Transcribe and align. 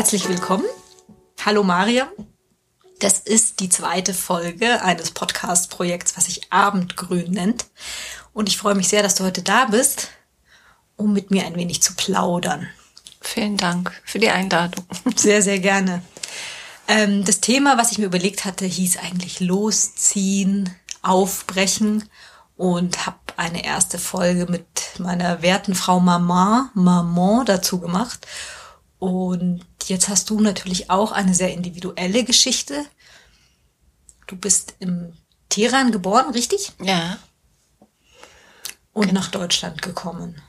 Herzlich 0.00 0.30
willkommen. 0.30 0.64
Hallo 1.44 1.62
Mariam. 1.62 2.08
Das 3.00 3.18
ist 3.18 3.60
die 3.60 3.68
zweite 3.68 4.14
Folge 4.14 4.82
eines 4.82 5.10
Podcast-Projekts, 5.10 6.16
was 6.16 6.24
sich 6.24 6.50
Abendgrün 6.50 7.32
nennt. 7.32 7.66
Und 8.32 8.48
ich 8.48 8.56
freue 8.56 8.74
mich 8.74 8.88
sehr, 8.88 9.02
dass 9.02 9.16
du 9.16 9.24
heute 9.24 9.42
da 9.42 9.66
bist, 9.66 10.08
um 10.96 11.12
mit 11.12 11.30
mir 11.30 11.44
ein 11.44 11.54
wenig 11.54 11.82
zu 11.82 11.94
plaudern. 11.96 12.66
Vielen 13.20 13.58
Dank 13.58 13.92
für 14.06 14.18
die 14.18 14.30
Einladung. 14.30 14.86
Sehr, 15.16 15.42
sehr 15.42 15.58
gerne. 15.58 16.02
Ähm, 16.88 17.26
das 17.26 17.42
Thema, 17.42 17.76
was 17.76 17.92
ich 17.92 17.98
mir 17.98 18.06
überlegt 18.06 18.46
hatte, 18.46 18.64
hieß 18.64 18.96
eigentlich 18.96 19.40
Losziehen, 19.40 20.74
Aufbrechen 21.02 22.08
und 22.56 23.04
habe 23.04 23.18
eine 23.36 23.66
erste 23.66 23.98
Folge 23.98 24.50
mit 24.50 24.64
meiner 24.98 25.42
werten 25.42 25.74
Frau 25.74 26.00
Mama, 26.00 26.70
Maman 26.72 27.44
dazu 27.44 27.80
gemacht. 27.80 28.26
Und 28.98 29.66
jetzt 29.90 30.08
hast 30.08 30.30
du 30.30 30.40
natürlich 30.40 30.88
auch 30.88 31.12
eine 31.12 31.34
sehr 31.34 31.52
individuelle 31.52 32.24
Geschichte. 32.24 32.86
Du 34.26 34.36
bist 34.36 34.74
im 34.78 35.12
Teheran 35.48 35.92
geboren, 35.92 36.30
richtig? 36.30 36.72
Ja. 36.80 37.18
Und 38.92 39.08
genau. 39.08 39.20
nach 39.20 39.30
Deutschland 39.30 39.82
gekommen. 39.82 40.40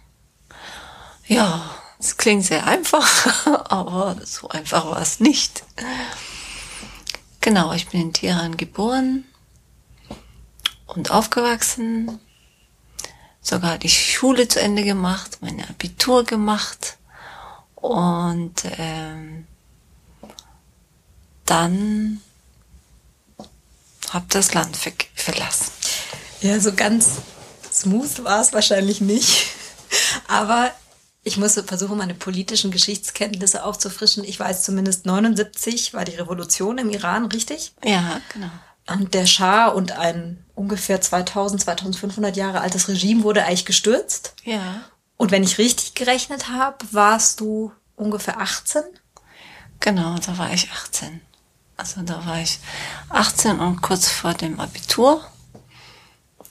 Ja, 1.27 1.69
es 1.99 2.17
klingt 2.17 2.45
sehr 2.45 2.66
einfach, 2.66 3.66
aber 3.69 4.16
so 4.23 4.49
einfach 4.49 4.85
war 4.85 5.01
es 5.01 5.19
nicht. 5.19 5.63
Genau, 7.41 7.73
ich 7.73 7.89
bin 7.89 8.01
in 8.01 8.13
Teheran 8.13 8.57
geboren 8.57 9.25
und 10.85 11.11
aufgewachsen. 11.11 12.19
Sogar 13.41 13.79
die 13.79 13.89
Schule 13.89 14.47
zu 14.47 14.61
Ende 14.61 14.83
gemacht, 14.83 15.39
meine 15.41 15.67
Abitur 15.67 16.23
gemacht 16.23 16.99
und 17.81 18.53
ähm, 18.77 19.45
dann 21.45 22.21
habe 24.11 24.25
das 24.29 24.53
Land 24.53 24.77
ver 24.77 24.93
verlassen. 25.15 25.71
Ja, 26.41 26.59
so 26.59 26.73
ganz 26.73 27.17
smooth 27.71 28.23
war 28.23 28.41
es 28.41 28.53
wahrscheinlich 28.53 29.01
nicht. 29.01 29.47
Aber 30.27 30.71
ich 31.23 31.38
muss 31.38 31.53
versuchen, 31.53 31.97
meine 31.97 32.15
politischen 32.15 32.71
Geschichtskenntnisse 32.71 33.63
aufzufrischen. 33.63 34.23
Ich 34.23 34.39
weiß 34.39 34.63
zumindest 34.63 35.05
79 35.05 35.93
war 35.93 36.05
die 36.05 36.16
Revolution 36.16 36.77
im 36.77 36.89
Iran, 36.89 37.25
richtig? 37.25 37.73
Ja, 37.83 38.21
genau. 38.33 38.49
Und 38.88 39.13
der 39.13 39.27
Schah 39.27 39.67
und 39.67 39.91
ein 39.93 40.43
ungefähr 40.55 40.99
2000, 40.99 41.61
2500 41.61 42.35
Jahre 42.35 42.61
altes 42.61 42.88
Regime 42.88 43.23
wurde 43.23 43.45
eigentlich 43.45 43.66
gestürzt. 43.66 44.33
Ja. 44.43 44.83
Und 45.22 45.30
wenn 45.30 45.44
ich 45.44 45.59
richtig 45.59 45.94
gerechnet 45.94 46.50
habe, 46.50 46.77
warst 46.94 47.41
du 47.41 47.72
ungefähr 47.95 48.39
18? 48.39 48.81
Genau, 49.80 50.17
da 50.17 50.36
war 50.39 50.52
ich 50.52 50.72
18. 50.72 51.22
Also 51.78 52.02
da 52.02 52.25
war 52.25 52.41
ich 52.41 52.58
18 53.09 53.59
und 53.59 53.83
kurz 53.83 54.09
vor 54.09 54.33
dem 54.33 54.59
Abitur. 54.59 55.23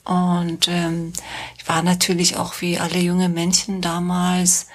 Und 0.05 0.69
ähm, 0.69 1.11
ich 1.57 1.67
war 1.67 1.83
natürlich 1.83 2.37
auch 2.37 2.61
wie 2.61 2.79
alle 2.79 2.99
junge 2.99 3.27
Menschen 3.27 3.81
damals 3.81 4.67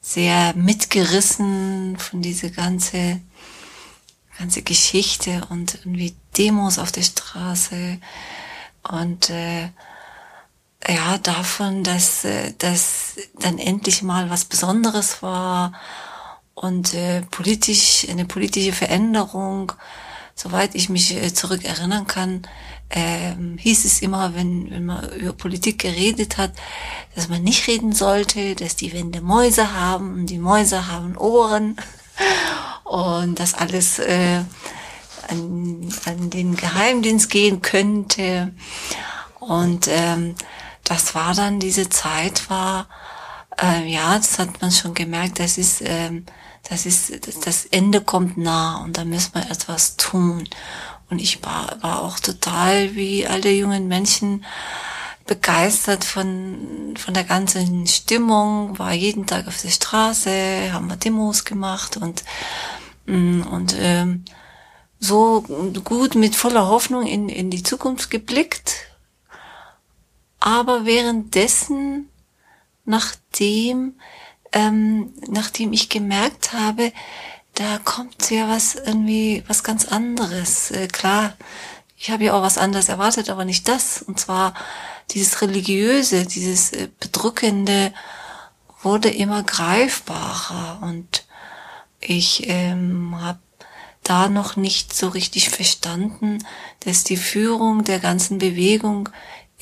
sehr 0.00 0.54
mitgerissen 0.54 1.98
von 1.98 2.22
dieser 2.22 2.48
ganze 2.48 3.20
ganze 4.38 4.62
Geschichte 4.62 5.46
und 5.50 5.74
irgendwie 5.74 6.16
Demos 6.38 6.78
auf 6.78 6.90
der 6.90 7.02
Straße 7.02 7.98
und 8.84 9.28
äh, 9.28 9.68
ja 10.88 11.18
davon, 11.18 11.84
dass 11.84 12.24
äh, 12.24 12.52
dass 12.58 13.16
dann 13.38 13.58
endlich 13.58 14.02
mal 14.02 14.30
was 14.30 14.44
Besonderes 14.44 15.22
war 15.22 15.72
und 16.54 16.94
äh, 16.94 17.22
politisch 17.30 18.06
eine 18.08 18.24
politische 18.24 18.72
Veränderung, 18.72 19.72
soweit 20.34 20.74
ich 20.74 20.88
mich 20.88 21.14
äh, 21.14 21.32
zurück 21.32 21.64
erinnern 21.64 22.06
kann, 22.06 22.42
ähm, 22.90 23.56
hieß 23.58 23.84
es 23.84 24.02
immer, 24.02 24.34
wenn, 24.34 24.70
wenn 24.70 24.84
man 24.84 25.08
über 25.14 25.32
Politik 25.32 25.78
geredet 25.78 26.36
hat, 26.36 26.52
dass 27.14 27.28
man 27.28 27.42
nicht 27.42 27.66
reden 27.66 27.92
sollte, 27.92 28.54
dass 28.54 28.76
die 28.76 28.92
Wände 28.92 29.22
Mäuse 29.22 29.72
haben 29.74 30.14
und 30.14 30.26
die 30.26 30.38
Mäuse 30.38 30.88
haben 30.88 31.16
Ohren 31.16 31.76
und 32.84 33.40
dass 33.40 33.54
alles 33.54 33.98
äh, 33.98 34.42
an, 35.28 35.88
an 36.04 36.30
den 36.30 36.54
Geheimdienst 36.54 37.30
gehen 37.30 37.62
könnte. 37.62 38.52
Und 39.40 39.88
ähm, 39.88 40.34
das 40.84 41.14
war 41.14 41.34
dann, 41.34 41.60
diese 41.60 41.88
Zeit 41.88 42.50
war, 42.50 42.88
äh, 43.60 43.86
ja, 43.86 44.16
das 44.16 44.38
hat 44.38 44.60
man 44.60 44.70
schon 44.70 44.94
gemerkt, 44.94 45.38
das 45.38 45.58
ist, 45.58 45.82
ähm, 45.84 46.26
das 46.68 46.86
ist, 46.86 47.12
das 47.44 47.66
Ende 47.66 48.00
kommt 48.00 48.38
nah 48.38 48.82
und 48.82 48.96
da 48.96 49.04
müssen 49.04 49.34
wir 49.34 49.50
etwas 49.50 49.96
tun. 49.96 50.48
Und 51.10 51.20
ich 51.20 51.44
war, 51.44 51.76
war 51.82 52.02
auch 52.02 52.18
total 52.20 52.94
wie 52.94 53.26
alle 53.26 53.50
jungen 53.50 53.88
Menschen 53.88 54.44
begeistert 55.26 56.04
von, 56.04 56.94
von 56.96 57.14
der 57.14 57.24
ganzen 57.24 57.86
Stimmung, 57.86 58.78
war 58.78 58.92
jeden 58.92 59.26
Tag 59.26 59.46
auf 59.46 59.60
der 59.60 59.70
Straße, 59.70 60.72
haben 60.72 60.88
wir 60.88 60.96
Demos 60.96 61.44
gemacht 61.44 61.96
und, 61.96 62.24
mm, 63.06 63.42
und 63.42 63.76
ähm, 63.78 64.24
so 64.98 65.42
gut 65.84 66.14
mit 66.14 66.36
voller 66.36 66.68
Hoffnung 66.68 67.06
in, 67.06 67.28
in 67.28 67.50
die 67.50 67.62
Zukunft 67.62 68.10
geblickt. 68.10 68.91
Aber 70.44 70.84
währenddessen, 70.86 72.08
nachdem, 72.84 73.94
ähm, 74.52 75.14
nachdem 75.28 75.72
ich 75.72 75.88
gemerkt 75.88 76.52
habe, 76.52 76.92
da 77.54 77.78
kommt 77.78 78.28
ja 78.28 78.48
was 78.48 78.74
irgendwie, 78.74 79.44
was 79.46 79.62
ganz 79.62 79.84
anderes. 79.84 80.72
Äh, 80.72 80.88
klar, 80.88 81.34
ich 81.96 82.10
habe 82.10 82.24
ja 82.24 82.34
auch 82.34 82.42
was 82.42 82.58
anderes 82.58 82.88
erwartet, 82.88 83.30
aber 83.30 83.44
nicht 83.44 83.68
das. 83.68 84.02
Und 84.02 84.18
zwar 84.18 84.54
dieses 85.12 85.42
religiöse, 85.42 86.26
dieses 86.26 86.72
äh, 86.72 86.88
bedrückende 86.98 87.92
wurde 88.82 89.10
immer 89.10 89.44
greifbarer 89.44 90.80
und 90.82 91.24
ich 92.00 92.48
ähm, 92.48 93.16
habe 93.20 93.38
da 94.02 94.28
noch 94.28 94.56
nicht 94.56 94.92
so 94.92 95.06
richtig 95.06 95.50
verstanden, 95.50 96.44
dass 96.80 97.04
die 97.04 97.16
Führung 97.16 97.84
der 97.84 98.00
ganzen 98.00 98.38
Bewegung 98.38 99.08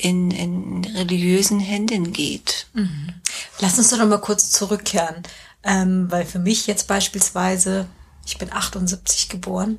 in, 0.01 0.31
in 0.31 0.85
religiösen 0.85 1.59
Händen 1.59 2.11
geht. 2.13 2.67
Mhm. 2.73 3.13
Lass 3.59 3.77
uns 3.77 3.89
doch 3.89 3.97
noch 3.97 4.07
mal 4.07 4.21
kurz 4.21 4.51
zurückkehren. 4.51 5.23
Ähm, 5.63 6.09
weil 6.09 6.25
für 6.25 6.39
mich 6.39 6.65
jetzt 6.65 6.87
beispielsweise, 6.87 7.85
ich 8.25 8.37
bin 8.37 8.51
78 8.51 9.29
geboren, 9.29 9.77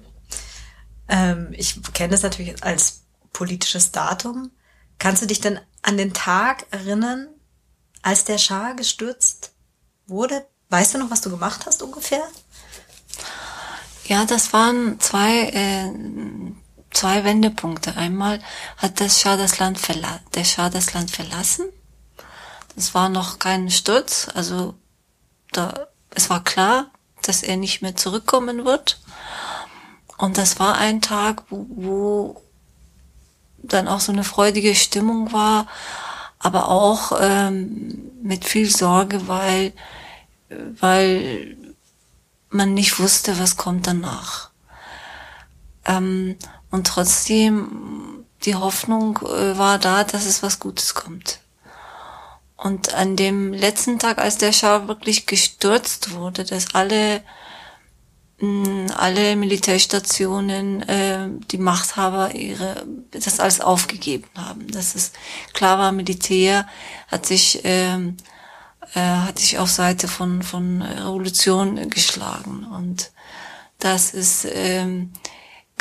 ähm, 1.09 1.49
ich 1.53 1.83
kenne 1.93 2.13
das 2.13 2.23
natürlich 2.23 2.63
als 2.63 3.03
politisches 3.33 3.91
Datum. 3.91 4.53
Kannst 4.99 5.23
du 5.23 5.27
dich 5.27 5.41
denn 5.41 5.59
an 5.83 5.97
den 5.97 6.15
Tag 6.15 6.67
erinnern, 6.71 7.29
als 8.03 8.25
der 8.25 8.39
Schah 8.39 8.73
gestürzt 8.75 9.53
wurde? 10.07 10.47
Weißt 10.69 10.95
du 10.95 10.99
noch, 10.99 11.11
was 11.11 11.21
du 11.21 11.31
gemacht 11.31 11.67
hast 11.67 11.83
ungefähr? 11.83 12.23
Ja, 14.05 14.25
das 14.25 14.53
waren 14.53 15.01
zwei, 15.01 15.49
äh, 15.49 15.91
zwei 16.93 17.25
Wendepunkte. 17.25 17.97
Einmal 17.97 18.41
hat 18.77 19.01
das 19.01 19.21
Schah 19.21 19.37
das 19.37 19.59
Land 19.59 19.79
verla 19.79 20.21
der 20.35 20.45
Schah 20.45 20.71
das 20.71 20.93
Land 20.95 21.11
verlassen. 21.11 21.67
Das 22.75 22.95
war 22.95 23.09
noch 23.09 23.39
kein 23.39 23.71
Sturz, 23.71 24.29
also 24.35 24.75
da, 25.53 25.89
es 26.15 26.31
war 26.31 26.43
klar, 26.43 26.87
dass 27.23 27.43
er 27.43 27.57
nicht 27.57 27.83
mehr 27.83 27.97
zurückkommen 27.97 28.65
wird. 28.65 28.99
Und 30.17 30.39
das 30.39 30.59
war 30.59 30.77
ein 30.77 31.03
Tag, 31.03 31.45
wo, 31.51 31.67
wo 31.69 32.43
dann 33.59 33.89
auch 33.89 34.01
so 34.01 34.13
eine 34.13 34.25
freudige 34.25 34.75
Stimmung 34.75 35.33
war, 35.33 35.67
aber 36.39 36.69
auch 36.69 37.13
ähm, 37.21 38.11
mit 38.23 38.45
viel 38.45 38.69
Sorge, 38.69 39.29
weil, 39.29 39.73
weil 40.49 41.57
man 42.51 42.75
nicht 42.75 42.99
wusste, 42.99 43.39
was 43.39 43.57
kommt 43.57 43.87
danach. 43.87 44.51
Ähm, 45.85 46.37
und 46.73 46.87
trotzdem 46.89 48.25
die 48.45 48.57
Hoffnung 48.57 49.19
äh, 49.19 49.57
war 49.57 49.79
da, 49.79 50.03
dass 50.03 50.27
es 50.27 50.43
was 50.43 50.59
Gutes 50.59 50.95
kommt. 50.95 51.39
Und 52.57 52.95
an 52.95 53.15
dem 53.15 53.53
letzten 53.53 53.99
Tag, 53.99 54.19
als 54.19 54.39
der 54.39 54.53
Schah 54.53 54.89
wirklich 54.89 55.27
gestürzt 55.27 56.13
wurde, 56.13 56.45
dass 56.45 56.75
alle 56.75 57.23
mm, 58.41 58.87
alle 58.97 59.37
Militärstationen, 59.37 60.83
äh, 60.89 61.29
die 61.51 61.59
Machthaber 61.59 62.35
ihre 62.35 62.87
das 63.11 63.39
alles 63.39 63.61
aufgegeben 63.61 64.29
haben. 64.37 64.67
Das 64.71 64.95
ist 64.95 65.15
klar 65.53 65.79
war, 65.79 65.93
Militär 65.93 66.67
hat 67.09 67.27
sich 67.27 67.65
äh, 67.65 67.97
äh, 68.95 69.01
hat 69.01 69.39
sich 69.39 69.59
auf 69.59 69.71
Seite 69.71 70.09
von 70.09 70.43
von 70.43 70.83
Revolution 70.83 71.91
geschlagen 71.91 72.65
und 72.65 73.11
dass 73.79 74.15
es 74.15 74.45
äh, 74.45 74.87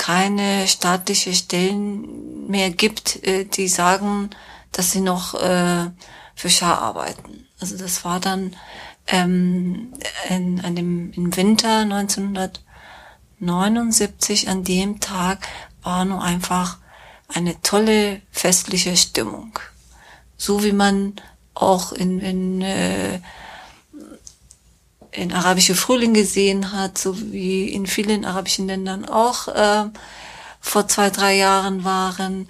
keine 0.01 0.68
staatliche 0.68 1.33
Stellen 1.36 2.48
mehr 2.48 2.71
gibt, 2.71 3.24
äh, 3.24 3.45
die 3.45 3.68
sagen, 3.68 4.31
dass 4.71 4.89
sie 4.89 5.01
noch 5.01 5.36
äh, 5.36 5.92
für 6.33 6.50
Schar 6.50 6.81
arbeiten. 6.81 7.45
Also 7.59 7.77
das 7.77 8.03
war 8.03 8.19
dann 8.19 8.56
ähm, 9.06 9.94
in, 10.27 10.59
an 10.62 10.75
dem, 10.75 11.12
im 11.12 11.38
Winter 11.38 11.81
1979, 11.81 14.50
an 14.50 14.63
dem 14.63 15.00
Tag, 15.00 15.48
war 15.83 16.03
nur 16.03 16.24
einfach 16.24 16.80
eine 17.27 17.62
tolle 17.62 18.24
festliche 18.31 18.98
Stimmung. 18.98 19.59
So 20.36 20.63
wie 20.63 20.74
man 20.74 21.13
auch 21.53 21.92
in, 21.92 22.19
in, 22.21 22.63
äh, 22.63 23.19
in 25.12 25.34
arabische 25.34 25.75
Frühling 25.75 26.13
gesehen 26.13 26.72
hat, 26.72 26.98
so 26.98 27.16
wie 27.31 27.69
in 27.69 27.86
vielen 27.86 28.25
arabischen 28.25 28.68
Ländern 28.68 29.06
auch 29.06 29.48
äh, 29.50 29.90
vor 30.62 30.88
zwei, 30.88 31.10
drei 31.10 31.36
Jahren 31.36 31.84
waren. 31.84 32.50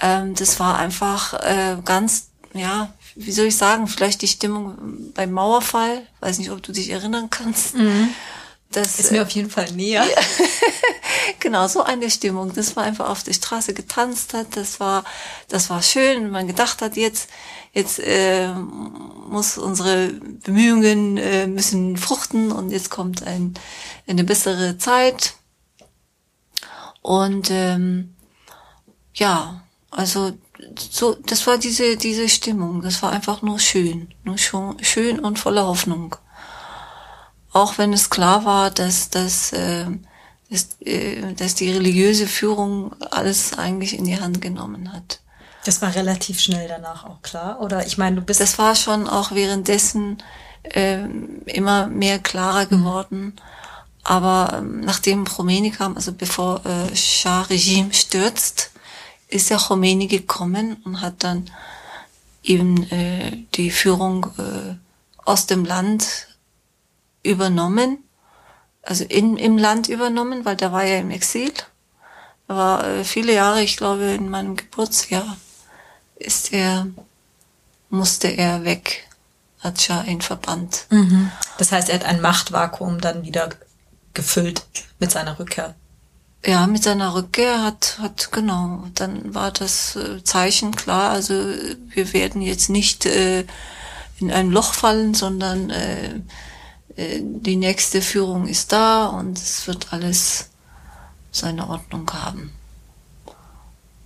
Ähm, 0.00 0.34
das 0.34 0.58
war 0.58 0.78
einfach 0.78 1.34
äh, 1.34 1.76
ganz, 1.84 2.28
ja, 2.54 2.92
wie 3.14 3.32
soll 3.32 3.46
ich 3.46 3.56
sagen, 3.56 3.88
vielleicht 3.88 4.22
die 4.22 4.28
Stimmung 4.28 5.12
beim 5.14 5.32
Mauerfall, 5.32 6.06
weiß 6.20 6.38
nicht, 6.38 6.50
ob 6.50 6.62
du 6.62 6.72
dich 6.72 6.90
erinnern 6.90 7.28
kannst. 7.30 7.74
Mhm. 7.74 8.08
Das 8.70 8.98
ist 8.98 9.12
mir 9.12 9.22
auf 9.22 9.30
jeden 9.30 9.50
Fall 9.50 9.70
näher. 9.72 10.06
genau, 11.40 11.68
so 11.68 11.82
eine 11.82 12.10
Stimmung. 12.10 12.54
Das 12.54 12.74
war 12.74 12.84
einfach 12.84 13.10
auf 13.10 13.22
der 13.22 13.34
Straße 13.34 13.74
getanzt 13.74 14.32
hat. 14.32 14.56
Das 14.56 14.80
war, 14.80 15.04
das 15.48 15.68
war 15.68 15.82
schön. 15.82 16.30
Man 16.30 16.46
gedacht 16.46 16.80
hat, 16.80 16.96
jetzt, 16.96 17.28
jetzt 17.72 17.98
äh, 18.00 18.52
muss 18.52 19.58
unsere 19.58 20.08
Bemühungen 20.44 21.16
äh, 21.16 21.46
müssen 21.46 21.96
fruchten 21.96 22.52
und 22.52 22.70
jetzt 22.70 22.90
kommt 22.90 23.26
ein, 23.26 23.54
eine 24.06 24.24
bessere 24.24 24.78
Zeit. 24.78 25.34
Und 27.00 27.50
ähm, 27.50 28.14
ja, 29.14 29.62
also 29.90 30.32
so, 30.78 31.14
das 31.14 31.46
war 31.46 31.58
diese 31.58 31.96
diese 31.96 32.28
Stimmung. 32.28 32.82
Das 32.82 33.02
war 33.02 33.10
einfach 33.10 33.42
nur 33.42 33.58
schön, 33.58 34.14
nur 34.24 34.38
schon, 34.38 34.82
schön 34.84 35.18
und 35.18 35.38
voller 35.38 35.66
Hoffnung. 35.66 36.16
Auch 37.52 37.78
wenn 37.78 37.92
es 37.92 38.10
klar 38.10 38.44
war, 38.44 38.70
dass 38.70 39.10
dass, 39.10 39.52
äh, 39.52 39.86
dass, 40.50 40.80
äh, 40.80 41.34
dass 41.34 41.54
die 41.54 41.70
religiöse 41.70 42.26
Führung 42.26 42.94
alles 43.10 43.58
eigentlich 43.58 43.98
in 43.98 44.04
die 44.04 44.20
Hand 44.20 44.40
genommen 44.40 44.92
hat. 44.92 45.21
Das 45.64 45.80
war 45.80 45.94
relativ 45.94 46.40
schnell 46.40 46.68
danach 46.68 47.04
auch 47.04 47.22
klar, 47.22 47.60
oder? 47.60 47.86
Ich 47.86 47.98
meine, 47.98 48.16
du 48.16 48.22
bist. 48.22 48.40
Das 48.40 48.58
war 48.58 48.74
schon 48.74 49.06
auch 49.06 49.30
währenddessen 49.32 50.18
äh, 50.62 51.04
immer 51.46 51.86
mehr 51.86 52.18
klarer 52.18 52.64
mhm. 52.64 52.68
geworden. 52.70 53.20
Mhm 53.20 53.32
aber 54.04 54.58
ähm, 54.58 54.80
nachdem 54.80 55.24
Khomeini 55.24 55.70
kam, 55.70 55.96
also 55.96 56.12
bevor 56.12 56.64
äh, 56.66 56.94
Schah-Regime 56.94 57.92
stürzt, 57.94 58.72
ist 59.28 59.50
ja 59.50 59.58
Khomeini 59.58 60.08
gekommen 60.08 60.76
und 60.84 61.00
hat 61.00 61.22
dann 61.22 61.50
eben 62.42 62.90
äh, 62.90 63.44
die 63.54 63.70
Führung 63.70 64.26
äh, 64.38 64.74
aus 65.24 65.46
dem 65.46 65.64
Land 65.64 66.28
übernommen, 67.22 67.98
also 68.82 69.04
in, 69.04 69.36
im 69.36 69.56
Land 69.56 69.88
übernommen, 69.88 70.44
weil 70.44 70.56
der 70.56 70.72
war 70.72 70.84
ja 70.84 70.98
im 70.98 71.12
Exil. 71.12 71.52
Er 72.48 72.56
war 72.56 72.84
äh, 72.84 73.04
viele 73.04 73.32
Jahre, 73.32 73.62
ich 73.62 73.76
glaube 73.76 74.02
in 74.02 74.28
meinem 74.28 74.56
Geburtsjahr, 74.56 75.36
ist 76.22 76.52
er, 76.52 76.86
musste 77.90 78.28
er 78.28 78.64
weg, 78.64 79.08
hat 79.60 79.80
Schah 79.80 80.02
ihn 80.04 80.20
verbannt. 80.20 80.86
Mhm. 80.90 81.30
Das 81.58 81.72
heißt, 81.72 81.88
er 81.88 81.96
hat 81.96 82.04
ein 82.04 82.20
Machtvakuum 82.20 83.00
dann 83.00 83.24
wieder 83.24 83.50
gefüllt 84.14 84.62
mit 84.98 85.10
seiner 85.10 85.38
Rückkehr. 85.38 85.74
Ja, 86.44 86.66
mit 86.66 86.82
seiner 86.82 87.14
Rückkehr 87.14 87.62
hat, 87.62 87.98
hat 88.00 88.32
genau, 88.32 88.84
dann 88.94 89.32
war 89.32 89.52
das 89.52 89.94
äh, 89.94 90.24
Zeichen 90.24 90.74
klar, 90.74 91.10
also 91.10 91.34
wir 91.34 92.12
werden 92.12 92.42
jetzt 92.42 92.68
nicht 92.68 93.06
äh, 93.06 93.44
in 94.18 94.32
ein 94.32 94.50
Loch 94.50 94.74
fallen, 94.74 95.14
sondern 95.14 95.70
äh, 95.70 96.14
äh, 96.96 97.20
die 97.22 97.56
nächste 97.56 98.02
Führung 98.02 98.48
ist 98.48 98.72
da 98.72 99.06
und 99.06 99.38
es 99.38 99.68
wird 99.68 99.92
alles 99.92 100.50
seine 101.30 101.68
Ordnung 101.68 102.10
haben. 102.12 102.52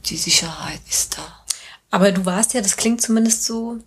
Die 0.04 0.16
Sicherheit 0.16 0.80
ist 0.88 1.16
da. 1.16 1.35
Aber 1.96 2.12
du 2.12 2.26
warst 2.26 2.52
ja, 2.52 2.60
das 2.60 2.76
klingt 2.76 3.00
zumindest 3.00 3.44
so 3.46 3.78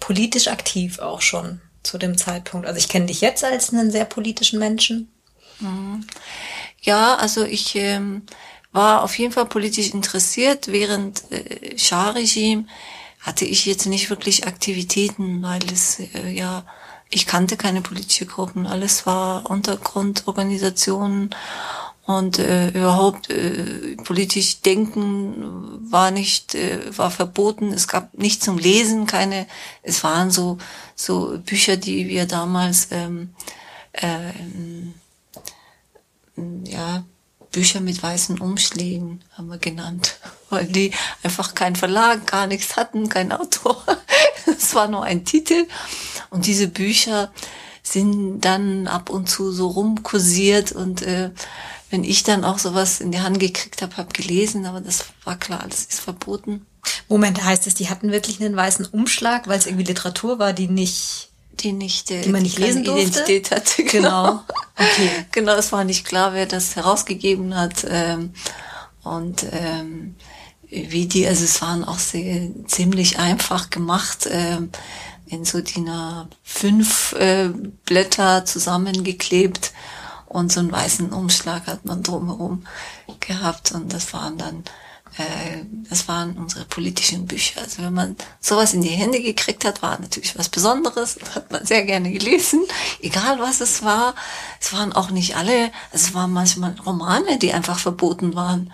politisch 0.00 0.48
aktiv 0.48 0.98
auch 0.98 1.20
schon 1.20 1.60
zu 1.84 1.96
dem 1.96 2.18
Zeitpunkt. 2.18 2.66
Also 2.66 2.76
ich 2.76 2.88
kenne 2.88 3.06
dich 3.06 3.20
jetzt 3.20 3.44
als 3.44 3.72
einen 3.72 3.92
sehr 3.92 4.04
politischen 4.04 4.58
Menschen. 4.58 5.12
Mhm. 5.60 6.04
Ja, 6.80 7.14
also 7.14 7.44
ich 7.44 7.76
ähm, 7.76 8.22
war 8.72 9.04
auf 9.04 9.16
jeden 9.16 9.32
Fall 9.32 9.46
politisch 9.46 9.94
interessiert. 9.94 10.72
Während 10.72 11.30
äh, 11.30 11.78
Schah-Regime 11.78 12.66
hatte 13.20 13.44
ich 13.44 13.64
jetzt 13.64 13.86
nicht 13.86 14.10
wirklich 14.10 14.44
Aktivitäten, 14.44 15.40
weil 15.44 15.62
es 15.72 16.00
äh, 16.00 16.30
ja, 16.32 16.64
ich 17.10 17.26
kannte 17.26 17.56
keine 17.56 17.80
politische 17.80 18.26
Gruppen. 18.26 18.66
Alles 18.66 19.06
war 19.06 19.48
Untergrundorganisationen 19.48 21.30
und 22.04 22.38
äh, 22.38 22.68
überhaupt 22.70 23.30
äh, 23.30 23.96
politisch 24.04 24.60
denken 24.60 25.90
war 25.90 26.10
nicht 26.10 26.54
äh, 26.54 26.96
war 26.96 27.10
verboten 27.10 27.72
es 27.72 27.86
gab 27.86 28.12
nicht 28.18 28.42
zum 28.42 28.58
lesen 28.58 29.06
keine 29.06 29.46
es 29.82 30.02
waren 30.02 30.30
so 30.30 30.58
so 30.96 31.38
Bücher 31.44 31.76
die 31.76 32.08
wir 32.08 32.26
damals 32.26 32.88
ähm, 32.90 33.30
äh, 33.92 34.32
ja, 36.64 37.04
Bücher 37.50 37.80
mit 37.80 38.02
weißen 38.02 38.40
Umschlägen 38.40 39.22
haben 39.32 39.48
wir 39.48 39.58
genannt, 39.58 40.18
weil 40.50 40.66
die 40.66 40.92
einfach 41.22 41.54
keinen 41.54 41.76
Verlag, 41.76 42.26
gar 42.26 42.46
nichts 42.46 42.76
hatten, 42.76 43.08
kein 43.08 43.32
Autor. 43.32 43.82
Es 44.44 44.74
war 44.74 44.88
nur 44.88 45.04
ein 45.04 45.24
Titel. 45.24 45.66
Und 46.30 46.46
diese 46.46 46.66
Bücher 46.66 47.32
sind 47.82 48.40
dann 48.40 48.86
ab 48.86 49.08
und 49.08 49.28
zu 49.28 49.52
so 49.52 49.68
rumkursiert 49.68 50.72
und 50.72 51.02
äh, 51.02 51.30
wenn 51.92 52.04
ich 52.04 52.22
dann 52.22 52.42
auch 52.42 52.58
sowas 52.58 53.00
in 53.02 53.12
die 53.12 53.20
Hand 53.20 53.38
gekriegt 53.38 53.82
habe, 53.82 53.98
habe 53.98 54.14
gelesen, 54.14 54.64
aber 54.64 54.80
das 54.80 55.04
war 55.24 55.38
klar, 55.38 55.66
das 55.68 55.84
ist 55.84 56.00
verboten. 56.00 56.64
Moment, 57.06 57.44
heißt 57.44 57.66
es, 57.66 57.74
die 57.74 57.90
hatten 57.90 58.10
wirklich 58.10 58.40
einen 58.40 58.56
weißen 58.56 58.86
Umschlag, 58.86 59.46
weil 59.46 59.58
es 59.58 59.66
irgendwie 59.66 59.84
Literatur 59.84 60.38
war, 60.38 60.54
die 60.54 60.68
nicht 60.68 61.28
die 61.60 61.72
nicht, 61.72 62.08
die 62.08 62.30
man 62.30 62.42
nicht 62.42 62.58
lesen 62.58 62.82
durfte? 62.82 63.02
Identität 63.02 63.50
hatte. 63.50 63.84
Genau. 63.84 64.22
genau. 64.22 64.44
Okay. 64.74 65.26
Genau, 65.32 65.52
es 65.54 65.70
war 65.70 65.84
nicht 65.84 66.06
klar, 66.06 66.32
wer 66.32 66.46
das 66.46 66.76
herausgegeben 66.76 67.54
hat. 67.54 67.86
Ähm, 67.86 68.32
und 69.02 69.44
ähm, 69.52 70.14
wie 70.70 71.06
die, 71.06 71.26
also 71.26 71.44
es 71.44 71.60
waren 71.60 71.84
auch 71.84 71.98
sehr, 71.98 72.48
ziemlich 72.66 73.18
einfach 73.18 73.68
gemacht, 73.68 74.26
ähm, 74.30 74.70
in 75.26 75.44
so 75.44 75.60
DIN 75.60 75.90
A5 75.90 77.16
äh, 77.16 77.50
Blätter 77.84 78.46
zusammengeklebt 78.46 79.72
und 80.32 80.50
so 80.50 80.60
einen 80.60 80.72
weißen 80.72 81.12
Umschlag 81.12 81.66
hat 81.66 81.84
man 81.84 82.02
drumherum 82.02 82.66
gehabt 83.20 83.72
und 83.72 83.92
das 83.92 84.14
waren 84.14 84.38
dann 84.38 84.64
äh, 85.18 85.64
das 85.90 86.08
waren 86.08 86.38
unsere 86.38 86.64
politischen 86.64 87.26
Bücher. 87.26 87.60
Also 87.60 87.82
wenn 87.82 87.92
man 87.92 88.16
sowas 88.40 88.72
in 88.72 88.80
die 88.80 88.88
Hände 88.88 89.20
gekriegt 89.20 89.66
hat, 89.66 89.82
war 89.82 90.00
natürlich 90.00 90.38
was 90.38 90.48
Besonderes, 90.48 91.18
hat 91.34 91.52
man 91.52 91.66
sehr 91.66 91.84
gerne 91.84 92.10
gelesen, 92.10 92.64
egal 93.02 93.40
was 93.40 93.60
es 93.60 93.82
war. 93.82 94.14
Es 94.58 94.72
waren 94.72 94.94
auch 94.94 95.10
nicht 95.10 95.36
alle, 95.36 95.70
es 95.92 96.14
waren 96.14 96.32
manchmal 96.32 96.76
Romane, 96.86 97.38
die 97.38 97.52
einfach 97.52 97.78
verboten 97.78 98.34
waren 98.34 98.72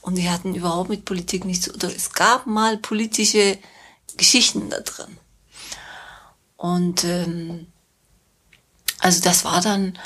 und 0.00 0.16
die 0.16 0.28
hatten 0.28 0.56
überhaupt 0.56 0.90
mit 0.90 1.04
Politik 1.04 1.44
nichts, 1.44 1.72
oder 1.72 1.86
es 1.86 2.12
gab 2.12 2.46
mal 2.46 2.78
politische 2.78 3.58
Geschichten 4.16 4.70
da 4.70 4.80
drin. 4.80 5.18
Und 6.56 7.04
ähm, 7.04 7.68
also 8.98 9.22
das 9.22 9.44
war 9.44 9.60
dann 9.60 9.96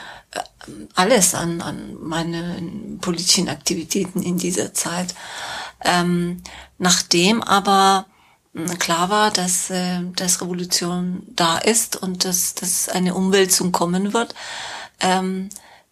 alles 0.94 1.34
an, 1.34 1.60
an 1.60 1.96
meine 2.00 2.62
politischen 3.00 3.48
Aktivitäten 3.48 4.22
in 4.22 4.38
dieser 4.38 4.72
Zeit. 4.74 5.14
Ähm, 5.84 6.42
nachdem 6.78 7.42
aber 7.42 8.06
hm, 8.54 8.78
klar 8.78 9.10
war, 9.10 9.30
dass, 9.30 9.70
äh, 9.70 10.00
dass 10.16 10.40
Revolution 10.42 11.22
da 11.28 11.58
ist 11.58 11.96
und 11.96 12.24
dass, 12.24 12.54
dass 12.54 12.88
eine 12.88 13.14
Umwälzung 13.14 13.72
kommen 13.72 14.12
wird, 14.12 14.34
ähm, 15.00 15.48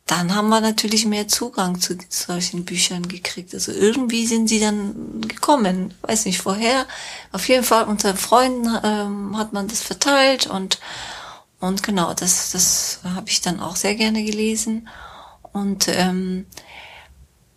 dann 0.07 0.35
haben 0.35 0.49
wir 0.49 0.63
natürlich 0.63 1.05
mehr 1.05 1.29
Zugang 1.29 1.81
zu 1.81 1.99
solchen 2.09 2.65
Büchern 2.65 3.09
gekriegt. 3.09 3.53
Also 3.53 3.73
irgendwie 3.73 4.27
sind 4.27 4.49
sie 4.49 4.59
dann 4.59 5.21
gekommen. 5.21 5.93
Weiß 6.01 6.25
nicht 6.25 6.41
vorher. 6.41 6.87
Auf 7.31 7.47
jeden 7.47 7.63
Fall 7.63 7.85
unter 7.85 8.17
Freunden 8.17 8.75
ähm, 8.83 9.37
hat 9.37 9.53
man 9.53 9.69
das 9.69 9.83
verteilt 9.83 10.47
und 10.47 10.79
und 11.61 11.83
genau, 11.83 12.15
das 12.15 12.53
das 12.53 13.01
habe 13.03 13.29
ich 13.29 13.41
dann 13.41 13.61
auch 13.61 13.77
sehr 13.77 13.95
gerne 13.95 14.25
gelesen. 14.25 14.89
Und 15.53 15.89
ähm, 15.89 16.47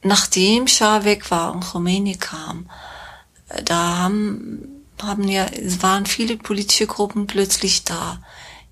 nachdem 0.01 0.67
Schah 0.67 1.03
weg 1.03 1.29
war 1.29 1.53
und 1.53 1.61
Khomeini 1.61 2.15
kam, 2.15 2.69
äh, 3.49 3.61
da 3.63 3.97
haben, 3.97 4.85
haben 5.01 5.27
ja, 5.27 5.45
es 5.45 5.83
waren 5.83 6.05
viele 6.05 6.37
politische 6.37 6.87
Gruppen 6.87 7.27
plötzlich 7.27 7.83
da, 7.83 8.19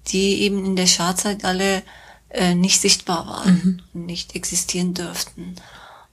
die 0.07 0.41
eben 0.41 0.65
in 0.65 0.75
der 0.75 0.87
Schahzeit 0.87 1.45
alle 1.45 1.83
äh, 2.29 2.55
nicht 2.55 2.79
sichtbar 2.79 3.27
waren 3.27 3.81
mhm. 3.93 4.05
nicht 4.05 4.35
existieren 4.35 4.93
dürften. 4.93 5.55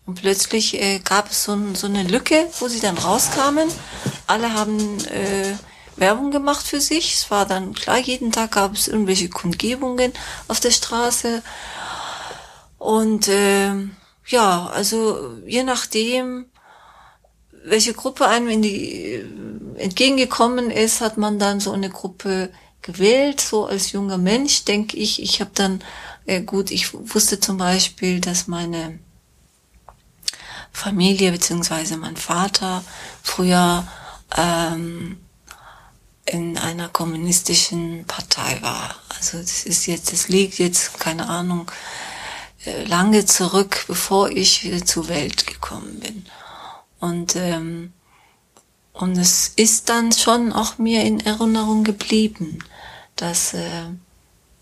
Und 0.07 0.21
plötzlich 0.21 0.81
äh, 0.81 1.01
gab 1.01 1.31
es 1.31 1.45
so, 1.45 1.59
so, 1.75 1.89
eine 1.89 2.05
Lücke, 2.05 2.47
wo 2.61 2.69
sie 2.69 2.81
dann 2.81 2.97
rauskamen. 2.97 3.69
Alle 4.27 4.55
haben 4.55 5.05
äh, 5.07 5.55
Werbung 5.97 6.31
gemacht 6.31 6.67
für 6.67 6.81
sich. 6.81 7.15
Es 7.15 7.31
war 7.31 7.47
dann 7.47 7.75
klar, 7.75 7.99
jeden 7.99 8.33
Tag 8.33 8.53
gab 8.53 8.75
es 8.75 8.89
irgendwelche 8.89 9.29
Kundgebungen 9.29 10.13
auf 10.49 10.61
der 10.61 10.71
Straße. 10.71 11.43
Und 12.79 13.29
äh, 13.29 13.73
ja, 14.27 14.67
also 14.67 15.35
je 15.47 15.63
nachdem, 15.63 16.47
welche 17.65 17.95
Gruppe 17.95 18.27
einem 18.27 18.49
in 18.49 18.63
die 18.63 19.15
äh, 19.15 19.25
entgegengekommen 19.77 20.71
ist, 20.71 21.01
hat 21.01 21.17
man 21.17 21.39
dann 21.39 21.61
so 21.61 21.73
eine 21.73 21.91
Gruppe 21.91 22.51
gewählt. 22.83 23.41
So 23.41 23.67
als 23.67 23.93
junger 23.93 24.19
Mensch 24.19 24.65
denke 24.65 24.97
ich, 24.97 25.23
ich 25.23 25.41
habe 25.41 25.51
dann 25.55 25.83
äh, 26.27 26.43
gut, 26.43 26.71
ich 26.71 26.93
wusste 26.93 27.41
zum 27.41 27.57
Beispiel, 27.57 28.21
dass 28.21 28.47
meine 28.47 28.99
Familie 30.73 31.33
beziehungsweise 31.33 31.97
mein 31.97 32.17
Vater 32.17 32.85
früher 33.23 33.87
ähm, 34.37 35.19
in 36.27 36.59
einer 36.59 36.89
kommunistischen 36.89 38.05
Partei 38.07 38.59
war. 38.61 38.97
Also 39.17 39.39
das 39.39 39.65
ist 39.65 39.87
jetzt, 39.87 40.13
das 40.13 40.29
liegt 40.29 40.59
jetzt, 40.59 40.99
keine 41.01 41.29
Ahnung, 41.29 41.71
äh, 42.65 42.85
lange 42.85 43.25
zurück, 43.27 43.85
bevor 43.87 44.31
ich 44.31 44.71
zur 44.85 45.09
Welt 45.09 45.47
gekommen 45.47 46.01
bin. 46.01 46.27
Und 46.99 47.37
ähm, 47.37 47.93
und 48.99 49.19
es 49.19 49.53
ist 49.57 49.91
dann 49.91 50.11
schon 50.13 50.53
auch 50.55 50.79
mir 50.79 51.03
in 51.03 51.21
Erinnerung 51.21 51.85
geblieben, 51.85 52.61
dass, 53.15 53.53
äh, 53.53 53.85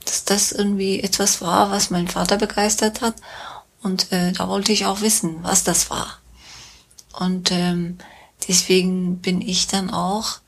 dass 0.04 0.24
das 0.24 0.50
irgendwie 0.50 1.00
etwas 1.00 1.40
war, 1.40 1.70
was 1.70 1.90
mein 1.90 2.08
Vater 2.08 2.36
begeistert 2.36 3.00
hat. 3.00 3.14
Und 3.80 4.10
äh, 4.10 4.32
da 4.32 4.48
wollte 4.48 4.72
ich 4.72 4.86
auch 4.86 5.02
wissen, 5.02 5.38
was 5.42 5.62
das 5.62 5.88
war. 5.88 6.18
Und 7.12 7.52
ähm, 7.52 7.98
deswegen 8.48 9.18
bin 9.18 9.40
ich 9.40 9.68
dann 9.68 9.90
auch, 9.90 10.40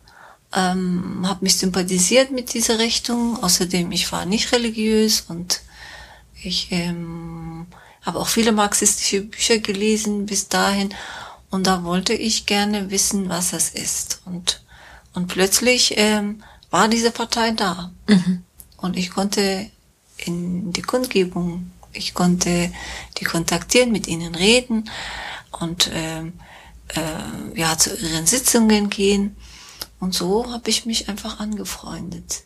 ähm, 0.56 1.24
habe 1.28 1.44
mich 1.44 1.58
sympathisiert 1.58 2.32
mit 2.32 2.54
dieser 2.54 2.78
Richtung. 2.78 3.42
Außerdem, 3.42 3.92
ich 3.92 4.10
war 4.10 4.24
nicht 4.24 4.50
religiös 4.52 5.26
und 5.28 5.60
ich 6.42 6.68
ähm, 6.70 7.66
habe 8.02 8.18
auch 8.18 8.28
viele 8.28 8.52
marxistische 8.52 9.20
Bücher 9.20 9.58
gelesen 9.58 10.26
bis 10.26 10.48
dahin. 10.48 10.94
Und 11.50 11.66
da 11.66 11.84
wollte 11.84 12.14
ich 12.14 12.46
gerne 12.46 12.90
wissen, 12.90 13.28
was 13.28 13.50
das 13.50 13.70
ist. 13.70 14.22
Und, 14.24 14.62
und 15.12 15.28
plötzlich 15.28 15.94
ähm, 15.96 16.42
war 16.70 16.88
diese 16.88 17.10
Partei 17.10 17.50
da. 17.52 17.92
Mhm. 18.08 18.42
Und 18.78 18.96
ich 18.96 19.10
konnte 19.10 19.70
in 20.16 20.72
die 20.72 20.82
Kundgebung, 20.82 21.70
ich 21.92 22.14
konnte 22.14 22.72
die 23.18 23.24
kontaktieren, 23.24 23.92
mit 23.92 24.06
ihnen 24.06 24.34
reden 24.34 24.90
und 25.50 25.90
ähm, 25.92 26.34
äh, 26.94 27.58
ja 27.58 27.76
zu 27.76 27.94
ihren 27.96 28.26
Sitzungen 28.26 28.90
gehen. 28.90 29.36
Und 29.98 30.14
so 30.14 30.52
habe 30.52 30.68
ich 30.68 30.86
mich 30.86 31.08
einfach 31.08 31.40
angefreundet. 31.40 32.44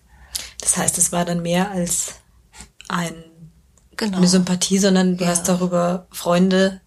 Das 0.61 0.76
heißt, 0.76 0.99
es 0.99 1.12
war 1.12 1.25
dann 1.25 1.42
mehr 1.42 1.71
als 1.71 2.14
ein, 2.88 3.14
genau. 3.97 4.19
eine 4.19 4.28
Sympathie, 4.28 4.78
sondern 4.78 5.16
du 5.16 5.25
ja. 5.25 5.30
hast 5.30 5.49
darüber 5.49 6.07
Freunde, 6.11 6.80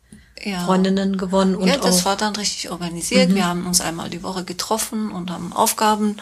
ja. 0.43 0.65
Freundinnen 0.65 1.17
gewonnen. 1.17 1.55
Und 1.55 1.67
ja, 1.67 1.77
das 1.77 2.05
war 2.05 2.15
dann 2.15 2.35
richtig 2.35 2.69
organisiert. 2.71 3.29
Mhm. 3.29 3.35
Wir 3.35 3.47
haben 3.47 3.65
uns 3.65 3.81
einmal 3.81 4.09
die 4.09 4.23
Woche 4.23 4.43
getroffen 4.43 5.11
und 5.11 5.31
haben 5.31 5.53
Aufgaben 5.53 6.17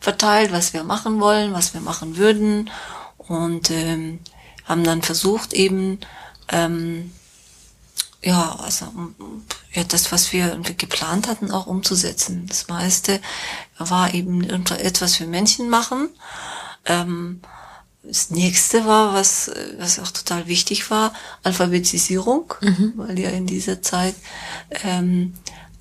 verteilt, 0.00 0.52
was 0.52 0.72
wir 0.72 0.84
machen 0.84 1.20
wollen, 1.20 1.52
was 1.52 1.74
wir 1.74 1.80
machen 1.80 2.16
würden. 2.16 2.70
Und 3.18 3.70
ähm, 3.70 4.20
haben 4.64 4.84
dann 4.84 5.02
versucht 5.02 5.52
eben 5.52 6.00
ähm, 6.48 7.12
ja, 8.24 8.56
also 8.58 8.86
ja, 9.72 9.84
das, 9.84 10.10
was 10.10 10.32
wir 10.32 10.58
geplant 10.78 11.28
hatten, 11.28 11.50
auch 11.50 11.66
umzusetzen. 11.66 12.46
Das 12.48 12.68
meiste 12.68 13.20
war 13.78 14.14
eben 14.14 14.42
etwas 14.42 15.16
für 15.16 15.26
Menschen 15.26 15.68
machen. 15.68 16.08
Ähm, 16.86 17.40
das 18.02 18.30
nächste 18.30 18.86
war, 18.86 19.14
was, 19.14 19.50
was 19.78 19.98
auch 19.98 20.10
total 20.10 20.46
wichtig 20.46 20.90
war, 20.90 21.12
Alphabetisierung, 21.42 22.52
mhm. 22.60 22.92
weil 22.96 23.18
ja 23.18 23.30
in 23.30 23.46
dieser 23.46 23.82
Zeit, 23.82 24.14
ähm, 24.82 25.34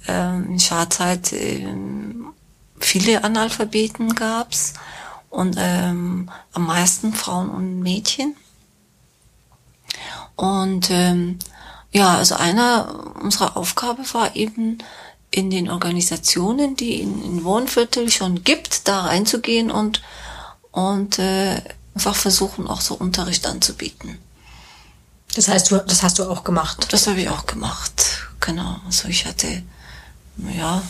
ähm, 0.08 0.52
in 0.52 0.60
Scharzeit, 0.60 1.34
ähm, 1.34 2.34
viele 2.80 3.24
Analphabeten 3.24 4.16
gab's 4.16 4.74
und 5.30 5.56
ähm, 5.58 6.30
am 6.54 6.66
meisten 6.66 7.14
Frauen 7.14 7.50
und 7.50 7.80
Mädchen. 7.80 8.36
Und 10.36 10.90
ähm, 10.90 11.40
ja, 11.94 12.18
also 12.18 12.36
einer 12.36 13.16
unserer 13.22 13.56
Aufgabe 13.56 14.02
war 14.14 14.36
eben 14.36 14.80
in 15.32 15.50
den 15.50 15.70
Organisationen, 15.70 16.76
die 16.76 17.02
in, 17.02 17.24
in 17.24 17.44
Wohnviertel 17.44 18.12
schon 18.12 18.44
gibt, 18.44 18.88
da 18.88 19.02
reinzugehen 19.02 19.72
und 19.72 20.02
und 20.72 21.20
äh, 21.20 21.62
einfach 21.94 22.16
versuchen, 22.16 22.68
auch 22.68 22.82
so 22.82 22.96
Unterricht 22.96 23.46
anzubieten. 23.46 24.18
Das 25.36 25.48
heißt, 25.48 25.70
du, 25.70 25.78
das 25.78 26.02
hast 26.02 26.18
du 26.18 26.24
auch 26.24 26.44
gemacht? 26.44 26.88
Das 26.92 27.08
habe 27.08 27.22
ich 27.22 27.30
auch 27.30 27.46
gemacht, 27.46 28.28
genau. 28.40 28.78
Also 28.86 29.08
ich 29.08 29.26
hatte, 29.26 29.64
ja, 30.56 30.82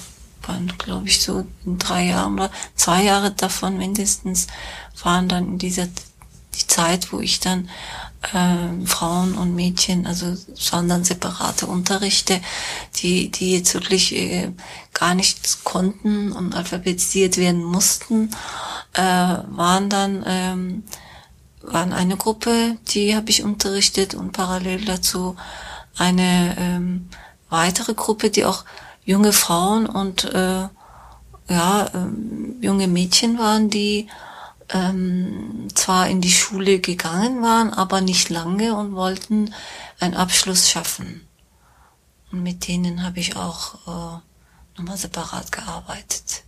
waren 0.48 0.74
glaube 0.77 1.07
ich 1.07 1.22
so 1.22 1.45
in 1.65 1.77
drei 1.79 2.05
Jahren 2.07 2.33
oder 2.36 2.51
zwei 2.75 3.03
Jahre 3.03 3.31
davon 3.31 3.77
mindestens 3.77 4.48
waren 5.01 5.27
dann 5.27 5.45
in 5.48 5.57
dieser 5.57 5.88
die 5.88 6.67
Zeit, 6.67 7.12
wo 7.12 7.19
ich 7.19 7.39
dann 7.39 7.69
äh, 8.34 8.86
Frauen 8.86 9.36
und 9.36 9.56
Mädchen, 9.56 10.08
also 10.08 10.36
dann 10.72 11.03
separate 11.03 11.68
Unterrichte, 11.68 12.39
die, 12.96 13.30
die 13.30 13.53
jetzt 13.53 13.74
wirklich 13.74 14.15
äh, 14.15 14.51
gar 14.94 15.13
nichts 15.13 15.63
konnten 15.63 16.32
und 16.32 16.56
alphabetisiert 16.56 17.38
werden 17.38 17.63
mussten, 17.63 18.30
äh, 18.94 19.01
waren 19.01 19.89
dann 19.89 20.24
ähm, 20.25 20.84
waren 21.63 21.94
eine 21.94 22.18
Gruppe, 22.18 22.77
die 22.89 23.15
habe 23.15 23.30
ich 23.30 23.44
unterrichtet 23.44 24.15
und 24.15 24.34
parallel 24.34 24.84
dazu 24.84 25.36
eine 25.98 26.56
ähm, 26.60 27.10
weitere 27.50 27.94
Gruppe, 27.94 28.30
die 28.30 28.46
auch 28.46 28.65
junge 29.06 29.32
Frauen 29.32 29.86
und 29.86 30.25
äh, 30.25 30.68
ja 31.50 31.89
ähm, 31.94 32.58
junge 32.62 32.88
Mädchen 32.88 33.38
waren, 33.38 33.70
die 33.70 34.08
ähm, 34.74 35.68
zwar 35.75 36.08
in 36.10 36.22
die 36.22 36.32
Schule 36.32 36.80
gegangen 36.80 37.42
waren, 37.42 37.74
aber 37.74 38.01
nicht 38.01 38.30
lange 38.30 38.75
und 38.75 38.96
wollten 38.96 39.53
einen 40.00 40.15
Abschluss 40.15 40.70
schaffen. 40.70 41.27
Und 42.32 42.44
mit 42.44 42.68
denen 42.68 43.03
habe 43.03 43.20
ich 43.20 43.36
auch 43.36 43.75
äh, 43.88 44.20
nochmal 44.77 44.98
separat 44.98 45.51
gearbeitet. 45.51 46.44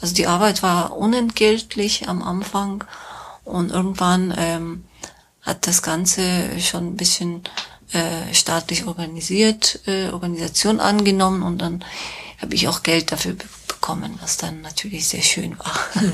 Also 0.00 0.14
die 0.14 0.26
Arbeit 0.26 0.62
war 0.64 0.96
unentgeltlich 0.96 2.08
am 2.08 2.22
Anfang 2.22 2.84
und 3.44 3.70
irgendwann 3.70 4.34
ähm, 4.36 4.84
hat 5.42 5.66
das 5.66 5.82
Ganze 5.82 6.60
schon 6.60 6.88
ein 6.88 6.96
bisschen 6.96 7.42
äh, 7.92 8.34
staatlich 8.34 8.86
organisiert, 8.86 9.80
äh, 9.86 10.08
Organisation 10.08 10.80
angenommen 10.80 11.42
und 11.42 11.58
dann 11.58 11.84
habe 12.40 12.54
ich 12.54 12.66
auch 12.66 12.82
Geld 12.82 13.12
dafür 13.12 13.36
bekommen, 13.68 14.18
was 14.20 14.36
dann 14.36 14.60
natürlich 14.60 15.06
sehr 15.06 15.22
schön 15.22 15.56
war. 15.58 15.78
Hm. 15.94 16.12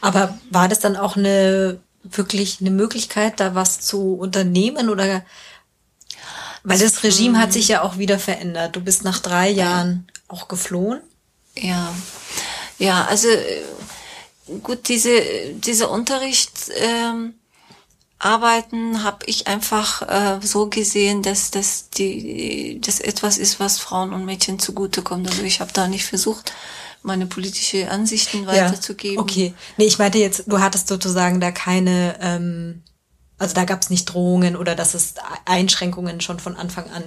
Aber 0.00 0.38
war 0.50 0.68
das 0.68 0.80
dann 0.80 0.96
auch 0.96 1.16
eine 1.16 1.80
wirklich 2.04 2.60
eine 2.60 2.70
Möglichkeit, 2.70 3.40
da 3.40 3.54
was 3.54 3.80
zu 3.80 4.14
unternehmen 4.14 4.90
oder 4.90 5.24
weil 6.62 6.78
das 6.78 7.02
Regime 7.02 7.38
hat 7.38 7.52
sich 7.52 7.68
ja 7.68 7.82
auch 7.82 7.98
wieder 7.98 8.18
verändert. 8.18 8.74
Du 8.74 8.80
bist 8.80 9.04
nach 9.04 9.18
drei 9.18 9.50
Jahren 9.50 10.06
auch 10.28 10.48
geflohen. 10.48 11.00
Ja, 11.58 11.94
ja, 12.78 13.04
also 13.04 13.28
äh, 13.28 13.62
gut, 14.62 14.88
diese 14.88 15.20
diese 15.54 15.88
Unterricht 15.88 16.70
ähm, 16.76 17.34
Arbeiten 18.18 19.02
habe 19.02 19.26
ich 19.26 19.46
einfach 19.46 20.02
äh, 20.02 20.40
so 20.44 20.68
gesehen, 20.68 21.22
dass 21.22 21.50
das 21.50 21.90
die 21.90 22.80
das 22.80 23.00
etwas 23.00 23.36
ist, 23.36 23.60
was 23.60 23.78
Frauen 23.78 24.12
und 24.14 24.24
Mädchen 24.24 24.58
zugutekommt. 24.58 25.28
Also 25.28 25.42
ich 25.42 25.60
habe 25.60 25.72
da 25.72 25.86
nicht 25.86 26.06
versucht, 26.06 26.52
meine 27.04 27.26
politische 27.26 27.90
Ansichten 27.90 28.46
weiterzugeben. 28.46 29.16
Ja, 29.16 29.22
okay. 29.22 29.54
Nee, 29.76 29.84
ich 29.84 29.98
meinte 29.98 30.18
jetzt, 30.18 30.44
du 30.46 30.58
hattest 30.58 30.88
sozusagen 30.88 31.38
da 31.38 31.52
keine, 31.52 32.16
ähm, 32.20 32.82
also 33.38 33.54
da 33.54 33.64
gab 33.64 33.82
es 33.82 33.90
nicht 33.90 34.06
Drohungen 34.06 34.56
oder 34.56 34.74
dass 34.74 34.94
es 34.94 35.14
Einschränkungen 35.44 36.20
schon 36.20 36.40
von 36.40 36.56
Anfang 36.56 36.90
an, 36.90 37.04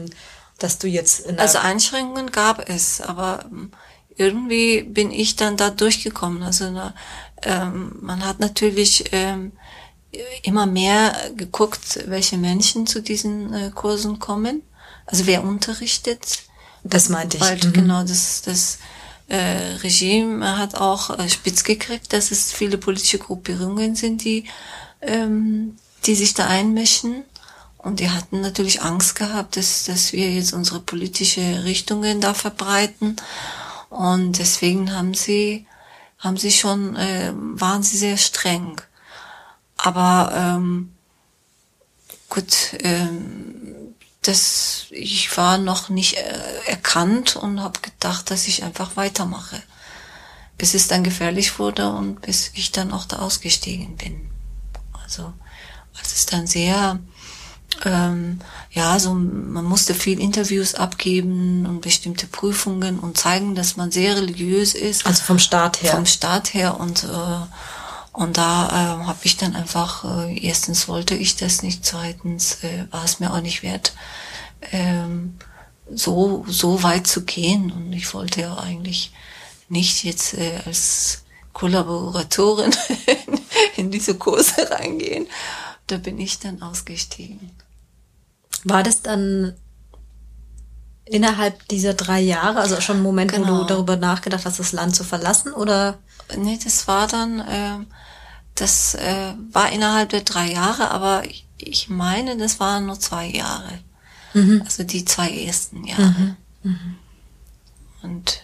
dass 0.59 0.77
du 0.77 0.87
jetzt 0.87 1.21
in 1.21 1.39
Also 1.39 1.57
Einschränkungen 1.57 2.31
gab 2.31 2.69
es, 2.69 3.01
aber 3.01 3.45
ähm, 3.45 3.71
irgendwie 4.15 4.83
bin 4.83 5.11
ich 5.11 5.35
dann 5.35 5.57
da 5.57 5.71
durchgekommen. 5.71 6.43
Also 6.43 6.69
na, 6.69 6.93
ähm, 7.41 7.95
man 7.99 8.23
hat 8.23 8.39
natürlich 8.39 9.05
ähm, 9.11 9.51
immer 10.43 10.67
mehr 10.67 11.15
geguckt, 11.35 12.03
welche 12.05 12.37
Menschen 12.37 12.85
zu 12.85 13.01
diesen 13.01 13.53
äh, 13.53 13.71
Kursen 13.73 14.19
kommen. 14.19 14.61
Also 15.07 15.25
wer 15.25 15.43
unterrichtet. 15.43 16.43
Das 16.83 17.09
meinte 17.09 17.37
ich. 17.37 17.41
Bald, 17.43 17.65
mhm. 17.65 17.73
Genau, 17.73 18.03
das, 18.03 18.43
das 18.43 18.77
Regime 19.35 20.57
hat 20.57 20.75
auch 20.75 21.17
äh, 21.17 21.29
spitz 21.29 21.63
gekriegt, 21.63 22.13
dass 22.13 22.31
es 22.31 22.51
viele 22.53 22.77
politische 22.77 23.19
Gruppierungen 23.19 23.95
sind, 23.95 24.23
die, 24.23 24.45
ähm, 25.01 25.75
die 26.05 26.15
sich 26.15 26.33
da 26.33 26.47
einmischen. 26.47 27.23
Und 27.77 27.99
die 27.99 28.09
hatten 28.09 28.41
natürlich 28.41 28.81
Angst 28.81 29.15
gehabt, 29.15 29.57
dass, 29.57 29.85
dass 29.85 30.13
wir 30.13 30.31
jetzt 30.31 30.53
unsere 30.53 30.79
politische 30.79 31.63
Richtungen 31.63 32.21
da 32.21 32.33
verbreiten. 32.33 33.15
Und 33.89 34.39
deswegen 34.39 34.93
haben 34.93 35.13
sie 35.13 35.67
haben 36.19 36.37
sie 36.37 36.51
schon, 36.51 36.95
äh, 36.95 37.31
waren 37.35 37.83
sie 37.83 37.97
sehr 37.97 38.17
streng. 38.17 38.81
Aber 39.77 40.31
ähm, 40.33 40.93
gut, 42.29 42.75
ähm, 42.79 43.56
das, 44.27 44.87
ich 44.91 45.35
war 45.37 45.57
noch 45.57 45.89
nicht 45.89 46.17
äh, 46.17 46.39
erkannt 46.65 47.35
und 47.35 47.61
habe 47.61 47.79
gedacht, 47.79 48.31
dass 48.31 48.47
ich 48.47 48.63
einfach 48.63 48.95
weitermache, 48.95 49.61
bis 50.57 50.73
es 50.73 50.87
dann 50.87 51.03
gefährlich 51.03 51.59
wurde 51.59 51.89
und 51.89 52.21
bis 52.21 52.51
ich 52.53 52.71
dann 52.71 52.91
auch 52.91 53.05
da 53.05 53.19
ausgestiegen 53.19 53.95
bin. 53.97 54.29
Also 55.03 55.33
als 55.97 56.13
es 56.13 56.25
dann 56.25 56.47
sehr 56.47 56.99
ähm, 57.85 58.39
ja, 58.71 58.97
so 58.99 59.13
man 59.13 59.65
musste 59.65 59.93
viel 59.93 60.19
Interviews 60.19 60.75
abgeben 60.75 61.65
und 61.65 61.81
bestimmte 61.81 62.25
Prüfungen 62.27 62.99
und 62.99 63.17
zeigen, 63.17 63.55
dass 63.55 63.77
man 63.77 63.91
sehr 63.91 64.15
religiös 64.15 64.73
ist. 64.73 65.05
Also 65.05 65.23
vom 65.23 65.39
Staat 65.39 65.83
her. 65.83 65.91
Vom 65.91 66.05
Staat 66.05 66.53
her 66.53 66.79
und 66.79 67.03
äh, 67.03 67.07
und 68.17 68.37
da 68.37 68.67
äh, 68.67 69.05
habe 69.05 69.19
ich 69.21 69.37
dann 69.37 69.55
einfach 69.55 70.03
äh, 70.25 70.39
erstens 70.39 70.87
wollte 70.87 71.13
ich 71.13 71.35
das 71.35 71.61
nicht, 71.61 71.85
zweitens 71.85 72.63
äh, 72.63 72.87
war 72.89 73.05
es 73.05 73.19
mir 73.19 73.31
auch 73.31 73.41
nicht 73.41 73.61
wert, 73.61 73.93
ähm, 74.71 75.37
so 75.93 76.43
so 76.47 76.81
weit 76.81 77.05
zu 77.05 77.25
gehen 77.25 77.71
und 77.71 77.93
ich 77.93 78.11
wollte 78.15 78.41
ja 78.41 78.57
eigentlich 78.57 79.11
nicht 79.69 80.03
jetzt 80.03 80.33
äh, 80.33 80.59
als 80.65 81.25
Kollaboratorin 81.53 82.73
in 83.77 83.91
diese 83.91 84.15
Kurse 84.15 84.67
reingehen. 84.71 85.27
Da 85.85 85.97
bin 85.97 86.19
ich 86.19 86.39
dann 86.39 86.63
ausgestiegen. 86.63 87.51
War 88.63 88.81
das 88.81 89.03
dann 89.03 89.53
innerhalb 91.05 91.67
dieser 91.67 91.93
drei 91.93 92.19
Jahre, 92.19 92.61
also 92.61 92.81
schon 92.81 92.97
ein 92.97 93.03
Moment, 93.03 93.31
genau. 93.31 93.43
wo 93.43 93.49
du 93.49 93.55
genau. 93.57 93.67
darüber 93.67 93.95
nachgedacht 93.95 94.45
hast, 94.45 94.57
das 94.57 94.71
Land 94.71 94.95
zu 94.95 95.03
verlassen, 95.03 95.53
oder? 95.53 95.99
Nee, 96.35 96.57
das 96.61 96.87
war 96.87 97.05
dann, 97.05 97.41
äh, 97.41 97.85
das 98.57 98.95
äh, 98.95 99.33
war 99.51 99.71
innerhalb 99.71 100.09
der 100.09 100.21
drei 100.21 100.51
Jahre, 100.51 100.91
aber 100.91 101.25
ich, 101.25 101.47
ich 101.57 101.89
meine, 101.89 102.37
das 102.37 102.59
waren 102.59 102.85
nur 102.85 102.99
zwei 102.99 103.27
Jahre. 103.27 103.79
Mhm. 104.33 104.61
Also 104.65 104.83
die 104.83 105.05
zwei 105.05 105.29
ersten 105.29 105.85
Jahre. 105.85 106.03
Mhm. 106.03 106.37
Mhm. 106.63 106.95
Und 108.01 108.43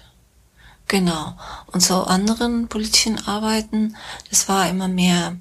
genau. 0.87 1.35
Und 1.67 1.81
so 1.81 2.03
anderen 2.03 2.67
politischen 2.67 3.27
Arbeiten, 3.27 3.95
das 4.29 4.47
war 4.47 4.69
immer 4.69 4.87
mehr 4.87 5.37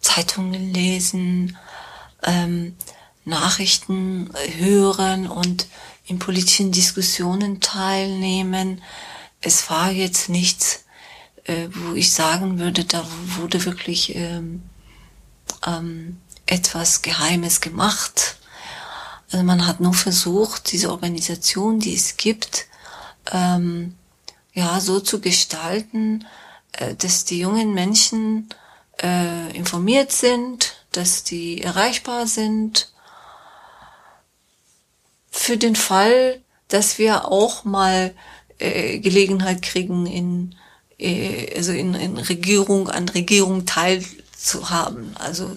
Zeitungen 0.00 0.72
lesen, 0.72 1.56
ähm, 2.22 2.76
Nachrichten 3.24 4.30
hören 4.58 5.26
und 5.26 5.66
in 6.06 6.18
politischen 6.18 6.70
Diskussionen 6.70 7.60
teilnehmen. 7.60 8.82
Es 9.40 9.68
war 9.68 9.90
jetzt 9.90 10.28
nichts, 10.28 10.84
äh, 11.46 11.68
wo 11.70 11.94
ich 11.94 12.12
sagen 12.12 12.58
würde, 12.58 12.84
da 12.84 13.04
wurde 13.38 13.64
wirklich 13.64 14.14
ähm, 14.14 14.62
ähm, 15.66 16.18
etwas 16.46 17.02
Geheimes 17.02 17.60
gemacht. 17.60 18.36
Also 19.30 19.44
man 19.44 19.66
hat 19.66 19.80
nur 19.80 19.94
versucht, 19.94 20.72
diese 20.72 20.90
Organisation, 20.90 21.80
die 21.80 21.94
es 21.94 22.16
gibt, 22.16 22.66
ähm, 23.32 23.94
ja, 24.52 24.80
so 24.80 25.00
zu 25.00 25.20
gestalten, 25.20 26.26
äh, 26.72 26.94
dass 26.94 27.24
die 27.24 27.40
jungen 27.40 27.74
Menschen 27.74 28.48
äh, 29.02 29.56
informiert 29.56 30.12
sind, 30.12 30.74
dass 30.92 31.24
die 31.24 31.60
erreichbar 31.62 32.26
sind, 32.26 32.92
für 35.30 35.58
den 35.58 35.76
Fall, 35.76 36.40
dass 36.68 36.98
wir 36.98 37.26
auch 37.26 37.64
mal 37.64 38.14
äh, 38.58 38.98
Gelegenheit 38.98 39.62
kriegen, 39.62 40.06
in, 40.06 40.54
also 40.98 41.72
in, 41.72 41.94
in 41.94 42.16
Regierung, 42.18 42.88
an 42.88 43.08
Regierung 43.08 43.66
teilzuhaben. 43.66 45.16
Also 45.16 45.56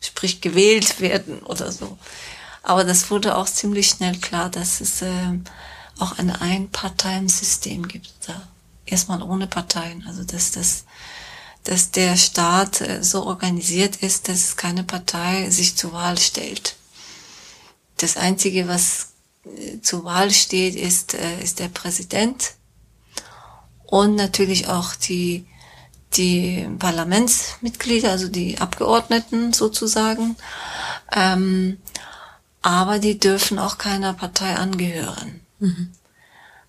sprich 0.00 0.40
gewählt 0.40 1.00
werden 1.00 1.40
oder 1.40 1.70
so. 1.70 1.98
Aber 2.62 2.84
das 2.84 3.10
wurde 3.10 3.36
auch 3.36 3.46
ziemlich 3.46 3.88
schnell 3.88 4.16
klar, 4.18 4.50
dass 4.50 4.80
es 4.80 5.02
äh, 5.02 5.38
auch 5.98 6.18
ein 6.18 6.30
Einparteiensystem 6.30 7.88
gibt. 7.88 8.10
Da. 8.26 8.48
Erstmal 8.86 9.22
ohne 9.22 9.46
Parteien. 9.46 10.04
Also 10.06 10.24
dass 10.24 10.50
das 10.50 10.84
dass 11.64 11.90
der 11.90 12.16
Staat 12.16 12.80
äh, 12.80 13.02
so 13.02 13.26
organisiert 13.26 13.96
ist, 13.96 14.28
dass 14.28 14.56
keine 14.56 14.84
Partei 14.84 15.50
sich 15.50 15.76
zur 15.76 15.92
Wahl 15.92 16.18
stellt. 16.18 16.76
Das 17.98 18.16
Einzige, 18.16 18.66
was 18.66 19.08
zur 19.82 20.04
Wahl 20.04 20.30
steht, 20.30 20.74
ist, 20.74 21.14
äh, 21.14 21.42
ist 21.42 21.58
der 21.58 21.68
Präsident 21.68 22.52
und 23.90 24.14
natürlich 24.14 24.68
auch 24.68 24.94
die, 24.94 25.44
die 26.14 26.66
Parlamentsmitglieder, 26.78 28.12
also 28.12 28.28
die 28.28 28.58
Abgeordneten 28.58 29.52
sozusagen. 29.52 30.36
Ähm, 31.12 31.78
aber 32.62 33.00
die 33.00 33.18
dürfen 33.18 33.58
auch 33.58 33.78
keiner 33.78 34.14
Partei 34.14 34.54
angehören. 34.54 35.40
Mhm. 35.58 35.90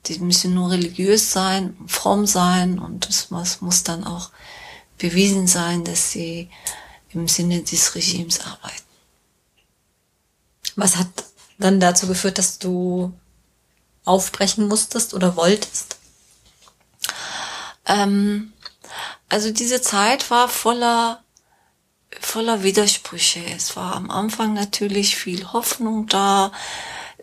Die 0.08 0.18
müssen 0.18 0.56
nur 0.56 0.72
religiös 0.72 1.32
sein, 1.32 1.78
fromm 1.86 2.26
sein 2.26 2.80
und 2.80 3.08
es 3.08 3.30
muss, 3.30 3.62
muss 3.62 3.84
dann 3.84 4.04
auch 4.04 4.32
bewiesen 4.98 5.46
sein, 5.46 5.84
dass 5.84 6.12
sie 6.12 6.50
im 7.12 7.28
Sinne 7.28 7.62
des 7.62 7.94
Regimes 7.94 8.40
arbeiten. 8.40 8.82
Was 10.76 10.96
hat 10.96 11.08
dann 11.60 11.80
dazu 11.80 12.08
geführt, 12.08 12.40
dass 12.40 12.58
du 12.58 13.14
aufbrechen 14.06 14.68
musstest 14.68 15.14
oder 15.14 15.36
wolltest? 15.36 16.01
Ähm, 17.86 18.54
also 19.30 19.52
diese 19.52 19.82
Zeit 19.82 20.30
war 20.30 20.48
voller 20.50 21.24
voller 22.20 22.64
Widersprüche. 22.64 23.42
Es 23.56 23.76
war 23.76 23.96
am 23.96 24.12
Anfang 24.12 24.54
natürlich 24.54 25.16
viel 25.16 25.54
Hoffnung 25.54 26.08
da, 26.08 26.52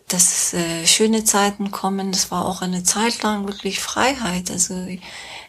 dass 0.07 0.53
äh, 0.53 0.87
schöne 0.87 1.23
Zeiten 1.23 1.71
kommen. 1.71 2.09
Es 2.09 2.31
war 2.31 2.45
auch 2.45 2.61
eine 2.61 2.83
Zeit 2.83 3.21
lang 3.21 3.47
wirklich 3.47 3.79
Freiheit. 3.79 4.49
Also 4.49 4.87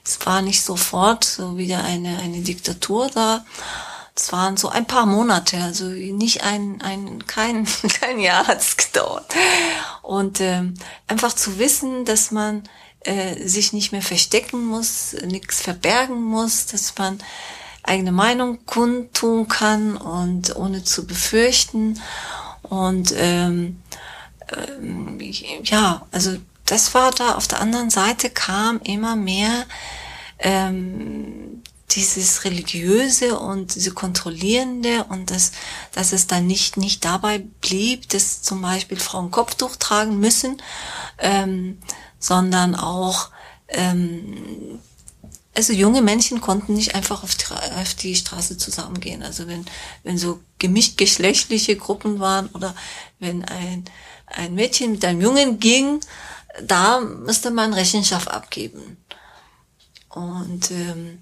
es 0.05 0.27
war 0.27 0.43
nicht 0.43 0.63
sofort 0.63 1.25
so 1.25 1.57
wieder 1.57 1.83
eine 1.85 2.19
eine 2.19 2.41
Diktatur 2.41 3.09
da. 3.09 3.45
Es 4.15 4.33
waren 4.33 4.57
so 4.59 4.69
ein 4.69 4.87
paar 4.87 5.07
Monate, 5.07 5.57
also 5.63 5.87
nicht 5.87 6.43
ein, 6.43 6.83
ein 6.83 7.27
kein, 7.27 7.67
kein 8.01 8.19
Jahr 8.19 8.47
hat 8.47 8.61
es 8.61 8.77
gedauert. 8.77 9.35
Und 10.03 10.41
ähm, 10.41 10.75
einfach 11.07 11.33
zu 11.33 11.59
wissen, 11.59 12.05
dass 12.05 12.31
man 12.31 12.65
äh, 13.05 13.47
sich 13.47 13.73
nicht 13.73 13.93
mehr 13.93 14.03
verstecken 14.03 14.67
muss, 14.67 15.15
nichts 15.27 15.61
verbergen 15.61 16.23
muss, 16.23 16.67
dass 16.67 16.97
man 16.99 17.19
eigene 17.83 18.13
Meinung 18.13 18.65
kundtun 18.67 19.49
kann 19.49 19.97
und 19.97 20.55
ohne 20.57 20.85
zu 20.85 21.07
befürchten. 21.07 22.01
Und 22.63 23.15
ähm, 23.17 23.81
ähm, 24.53 25.19
ja, 25.65 26.07
also 26.11 26.37
das 26.67 26.95
war 26.95 27.11
da. 27.11 27.35
Auf 27.35 27.49
der 27.49 27.61
anderen 27.61 27.91
Seite 27.91 28.31
kam 28.31 28.81
immer 28.85 29.17
mehr 29.17 29.65
ähm, 30.39 31.63
dieses 31.91 32.45
religiöse 32.45 33.39
und 33.39 33.75
diese 33.75 33.93
kontrollierende 33.93 35.05
und 35.05 35.31
das, 35.31 35.53
dass 35.93 36.13
es 36.13 36.27
dann 36.27 36.47
nicht 36.47 36.77
nicht 36.77 37.05
dabei 37.05 37.39
blieb, 37.61 38.09
dass 38.11 38.43
zum 38.43 38.63
Beispiel 38.63 38.99
Frauen 38.99 39.31
Kopftuch 39.31 39.77
tragen 39.77 40.21
müssen, 40.21 40.63
ähm, 41.19 41.79
sondern 42.21 42.77
auch 42.77 43.31
ähm, 43.69 44.79
also 45.57 45.73
junge 45.73 46.01
Menschen 46.01 46.41
konnten 46.41 46.75
nicht 46.75 46.95
einfach 46.95 47.25
auf 47.25 47.35
die, 47.35 47.45
auf 47.81 47.95
die 47.95 48.15
Straße 48.15 48.57
zusammengehen. 48.57 49.23
Also 49.23 49.49
wenn 49.49 49.67
wenn 50.05 50.17
so 50.17 50.41
gemischt 50.59 50.97
geschlechtliche 50.97 51.77
Gruppen 51.77 52.21
waren 52.21 52.47
oder 52.55 52.75
wenn 53.19 53.45
ein 53.45 53.85
ein 54.27 54.55
Mädchen 54.55 54.93
mit 54.93 55.05
einem 55.05 55.21
Jungen 55.21 55.59
ging, 55.59 56.01
da 56.63 57.01
musste 57.01 57.51
man 57.51 57.75
Rechenschaft 57.75 58.29
abgeben. 58.29 58.97
Und 60.09 60.71
ähm, 60.71 61.19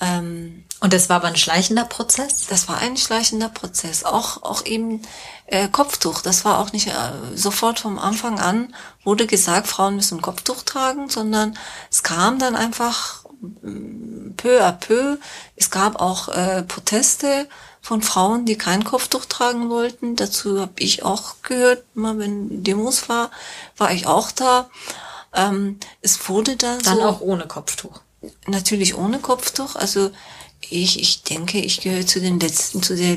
ähm, 0.00 0.64
und 0.80 0.92
das 0.92 1.08
war 1.08 1.16
aber 1.16 1.28
ein 1.28 1.36
schleichender 1.36 1.84
Prozess? 1.84 2.46
Das 2.48 2.68
war 2.68 2.78
ein 2.78 2.96
schleichender 2.96 3.48
Prozess. 3.48 4.04
Auch, 4.04 4.42
auch 4.42 4.66
eben 4.66 5.00
äh, 5.46 5.68
Kopftuch. 5.68 6.20
Das 6.20 6.44
war 6.44 6.58
auch 6.58 6.72
nicht 6.72 6.88
äh, 6.88 6.92
sofort 7.34 7.80
vom 7.80 7.98
Anfang 7.98 8.38
an 8.38 8.74
wurde 9.02 9.26
gesagt, 9.26 9.68
Frauen 9.68 9.96
müssen 9.96 10.20
Kopftuch 10.20 10.62
tragen, 10.62 11.08
sondern 11.08 11.56
es 11.90 12.02
kam 12.02 12.38
dann 12.38 12.56
einfach 12.56 13.24
mm, 13.62 14.32
peu 14.36 14.60
à 14.62 14.72
peu. 14.72 15.16
Es 15.54 15.70
gab 15.70 16.00
auch 16.00 16.28
äh, 16.28 16.62
Proteste 16.64 17.48
von 17.80 18.02
Frauen, 18.02 18.44
die 18.44 18.58
kein 18.58 18.84
Kopftuch 18.84 19.24
tragen 19.26 19.70
wollten. 19.70 20.16
Dazu 20.16 20.60
habe 20.60 20.74
ich 20.78 21.04
auch 21.04 21.36
gehört, 21.42 21.84
mal 21.94 22.18
wenn 22.18 22.64
Demos 22.64 23.08
war, 23.08 23.30
war 23.76 23.92
ich 23.92 24.06
auch 24.06 24.32
da. 24.32 24.68
Ähm, 25.32 25.78
es 26.02 26.28
wurde 26.28 26.56
dann, 26.56 26.80
dann 26.80 26.98
so, 26.98 27.04
auch 27.04 27.20
ohne 27.20 27.46
Kopftuch 27.46 28.00
natürlich 28.46 28.96
ohne 28.96 29.18
Kopftuch. 29.18 29.76
Also 29.76 30.10
ich, 30.70 31.00
ich 31.00 31.22
denke, 31.22 31.58
ich 31.58 31.80
gehöre 31.80 32.06
zu 32.06 32.20
den 32.20 32.40
letzten, 32.40 32.82
zu 32.82 32.96
der, 32.96 33.16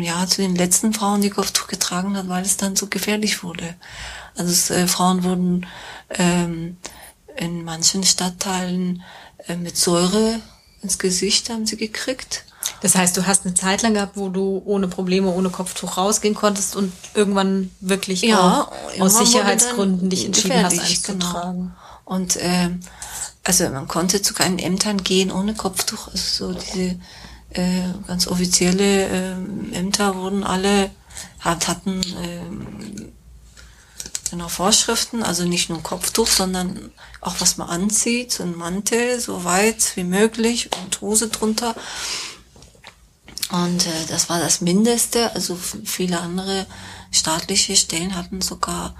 ja, 0.00 0.26
zu 0.26 0.42
den 0.42 0.56
letzten 0.56 0.92
Frauen, 0.92 1.20
die 1.20 1.30
Kopftuch 1.30 1.66
getragen 1.66 2.16
hat, 2.16 2.28
weil 2.28 2.44
es 2.44 2.56
dann 2.56 2.76
so 2.76 2.86
gefährlich 2.86 3.42
wurde. 3.42 3.74
Also 4.36 4.52
es, 4.52 4.70
äh, 4.70 4.86
Frauen 4.86 5.24
wurden 5.24 5.66
ähm, 6.10 6.76
in 7.36 7.64
manchen 7.64 8.04
Stadtteilen 8.04 9.02
äh, 9.46 9.56
mit 9.56 9.76
Säure 9.76 10.40
ins 10.82 10.98
Gesicht 10.98 11.50
haben 11.50 11.66
sie 11.66 11.76
gekriegt. 11.76 12.44
Das 12.82 12.94
heißt, 12.94 13.16
du 13.16 13.26
hast 13.26 13.44
eine 13.44 13.54
Zeit 13.54 13.82
lang 13.82 13.94
gehabt, 13.94 14.16
wo 14.16 14.28
du 14.28 14.62
ohne 14.64 14.88
Probleme, 14.88 15.30
ohne 15.30 15.50
Kopftuch 15.50 15.96
rausgehen 15.96 16.34
konntest 16.34 16.76
und 16.76 16.92
irgendwann 17.14 17.70
wirklich 17.80 18.22
Ja, 18.22 18.70
aus 18.98 19.18
Sicherheitsgründen 19.18 20.08
dich 20.08 20.24
entschieden 20.24 20.62
hast, 20.62 20.78
eins 20.78 21.02
zu 21.02 21.12
genau. 21.12 21.30
tragen. 21.30 21.74
Und 22.04 22.38
ähm, 22.40 22.80
also 23.50 23.68
man 23.70 23.88
konnte 23.88 24.22
zu 24.22 24.32
keinen 24.32 24.60
Ämtern 24.60 25.02
gehen 25.02 25.32
ohne 25.32 25.54
Kopftuch. 25.54 26.06
Also 26.06 26.52
so 26.52 26.60
diese 26.60 27.00
äh, 27.50 27.82
ganz 28.06 28.28
offizielle 28.28 29.08
ähm, 29.08 29.72
Ämter 29.72 30.14
wurden 30.14 30.44
alle 30.44 30.92
hat, 31.40 31.66
hatten 31.66 32.00
ähm, 32.22 33.12
genau 34.30 34.46
Vorschriften, 34.46 35.24
also 35.24 35.48
nicht 35.48 35.68
nur 35.68 35.82
Kopftuch, 35.82 36.28
sondern 36.28 36.92
auch 37.20 37.40
was 37.40 37.56
man 37.56 37.68
anzieht, 37.68 38.30
so 38.30 38.44
ein 38.44 38.56
Mantel, 38.56 39.18
so 39.18 39.42
weit 39.42 39.96
wie 39.96 40.04
möglich 40.04 40.70
und 40.84 41.00
Hose 41.00 41.26
drunter. 41.26 41.74
Und 43.50 43.84
äh, 43.84 44.06
das 44.08 44.28
war 44.28 44.38
das 44.38 44.60
Mindeste. 44.60 45.34
Also 45.34 45.56
viele 45.56 46.20
andere 46.20 46.68
staatliche 47.10 47.74
Stellen 47.74 48.14
hatten 48.14 48.42
sogar, 48.42 48.94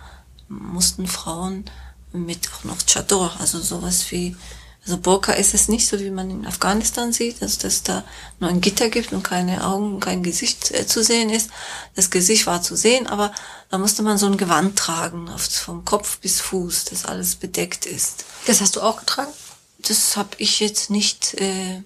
mussten 0.48 1.06
Frauen 1.06 1.66
mit 2.12 2.48
auch 2.52 2.64
noch 2.64 2.78
Chador, 2.86 3.34
also 3.38 3.60
sowas 3.60 4.10
wie, 4.10 4.36
also 4.82 4.96
Burka 4.96 5.32
ist 5.32 5.54
es 5.54 5.68
nicht 5.68 5.86
so, 5.86 6.00
wie 6.00 6.10
man 6.10 6.30
in 6.30 6.46
Afghanistan 6.46 7.12
sieht, 7.12 7.42
also 7.42 7.60
dass 7.62 7.82
da 7.82 8.04
nur 8.38 8.50
ein 8.50 8.60
Gitter 8.60 8.88
gibt 8.88 9.12
und 9.12 9.22
keine 9.22 9.66
Augen, 9.66 10.00
kein 10.00 10.22
Gesicht 10.22 10.70
äh, 10.70 10.86
zu 10.86 11.02
sehen 11.04 11.30
ist. 11.30 11.50
Das 11.94 12.10
Gesicht 12.10 12.46
war 12.46 12.62
zu 12.62 12.76
sehen, 12.76 13.06
aber 13.06 13.32
da 13.70 13.78
musste 13.78 14.02
man 14.02 14.18
so 14.18 14.26
ein 14.26 14.36
Gewand 14.36 14.78
tragen, 14.78 15.30
vom 15.36 15.84
Kopf 15.84 16.18
bis 16.18 16.40
Fuß, 16.40 16.86
das 16.86 17.04
alles 17.04 17.36
bedeckt 17.36 17.86
ist. 17.86 18.24
Das 18.46 18.60
hast 18.60 18.76
du 18.76 18.80
auch 18.80 18.98
getragen? 19.00 19.32
Das 19.78 20.16
habe 20.16 20.30
ich 20.38 20.60
jetzt 20.60 20.90
nicht 20.90 21.34
äh, 21.34 21.82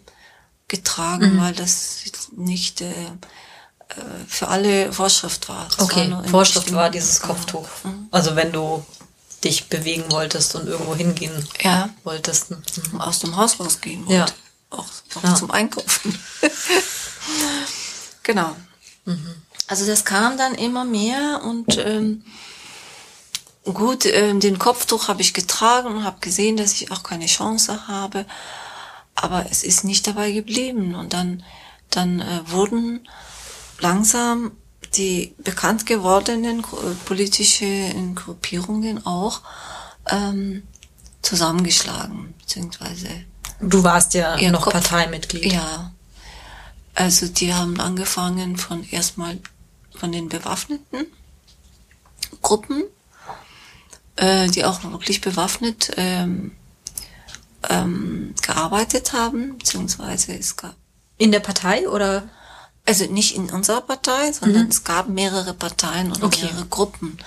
getragen, 0.68 1.40
weil 1.40 1.54
das 1.54 1.98
nicht 2.36 2.80
äh, 2.80 2.90
äh, 2.90 3.94
für 4.26 4.48
alle 4.48 4.92
Vorschrift 4.92 5.48
war. 5.48 5.66
Das 5.66 5.78
war 5.78 5.84
Okay, 5.84 6.08
nur 6.08 6.24
in 6.24 6.30
Vorschrift 6.30 6.72
war 6.72 6.90
dieses. 6.90 7.20
Kopftuch. 7.20 7.68
Also 8.10 8.34
wenn 8.36 8.52
du 8.52 8.84
dich 9.44 9.68
bewegen 9.68 10.04
wolltest 10.10 10.54
und 10.54 10.66
irgendwo 10.66 10.94
hingehen 10.94 11.46
Ja. 11.62 11.90
wolltest. 12.02 12.50
Mhm. 12.50 13.00
aus 13.00 13.18
dem 13.20 13.36
Haus 13.36 13.60
rausgehen 13.60 14.08
Ja. 14.08 14.26
Auch, 14.70 14.86
auch 15.14 15.22
Ja. 15.24 15.34
zum 15.34 15.50
Einkaufen. 15.50 16.18
genau. 18.22 18.56
Also 19.66 19.86
das 19.86 20.04
kam 20.04 20.36
dann 20.36 20.54
immer 20.54 20.84
mehr 20.84 21.42
und 21.44 21.76
ähm, 21.78 22.24
gut, 23.64 24.06
ähm, 24.06 24.40
den 24.40 24.58
Kopftuch 24.58 25.08
habe 25.08 25.22
ich 25.22 25.32
getragen 25.34 25.88
und 25.88 26.04
habe 26.04 26.20
gesehen, 26.20 26.56
dass 26.56 26.72
ich 26.72 26.90
auch 26.90 27.02
keine 27.02 27.26
Chance 27.26 27.86
habe. 27.88 28.26
Aber 29.14 29.46
es 29.50 29.62
ist 29.62 29.84
nicht 29.84 30.06
dabei 30.06 30.32
geblieben. 30.32 30.94
Und 30.94 31.12
dann, 31.12 31.44
dann 31.90 32.20
äh, 32.20 32.40
wurden 32.46 33.08
langsam 33.78 34.52
die 34.96 35.34
bekannt 35.38 35.86
gewordenen 35.86 36.60
äh, 36.60 36.94
politische 37.04 37.92
Gruppierungen 38.14 39.04
auch 39.06 39.42
ähm, 40.08 40.62
zusammengeschlagen, 41.22 42.34
beziehungsweise 42.38 43.08
Du 43.60 43.82
warst 43.82 44.14
ja 44.14 44.36
noch 44.50 44.62
Kopf- 44.62 44.72
Parteimitglied. 44.74 45.52
ja. 45.52 45.92
Also 46.94 47.26
die 47.26 47.52
haben 47.54 47.80
angefangen 47.80 48.56
von 48.56 48.84
erstmal 48.88 49.38
von 49.96 50.12
den 50.12 50.28
bewaffneten 50.28 51.06
Gruppen, 52.42 52.84
äh, 54.16 54.48
die 54.48 54.64
auch 54.64 54.82
wirklich 54.84 55.20
bewaffnet 55.20 55.92
ähm, 55.96 56.52
ähm, 57.68 58.34
gearbeitet 58.42 59.12
haben, 59.12 59.58
beziehungsweise 59.58 60.34
es 60.36 60.56
gab 60.56 60.74
In 61.18 61.32
der 61.32 61.40
Partei 61.40 61.88
oder? 61.88 62.28
Also 62.86 63.06
nicht 63.06 63.34
in 63.36 63.50
unserer 63.50 63.80
Partei, 63.80 64.32
sondern 64.32 64.68
es 64.68 64.84
gab 64.84 65.08
mehrere 65.08 65.54
Parteien 65.54 66.08
und 66.12 66.18
Mhm. 66.18 66.24
Okay. 66.24 66.44
mehrere 66.46 66.66
Gruppen. 66.66 67.18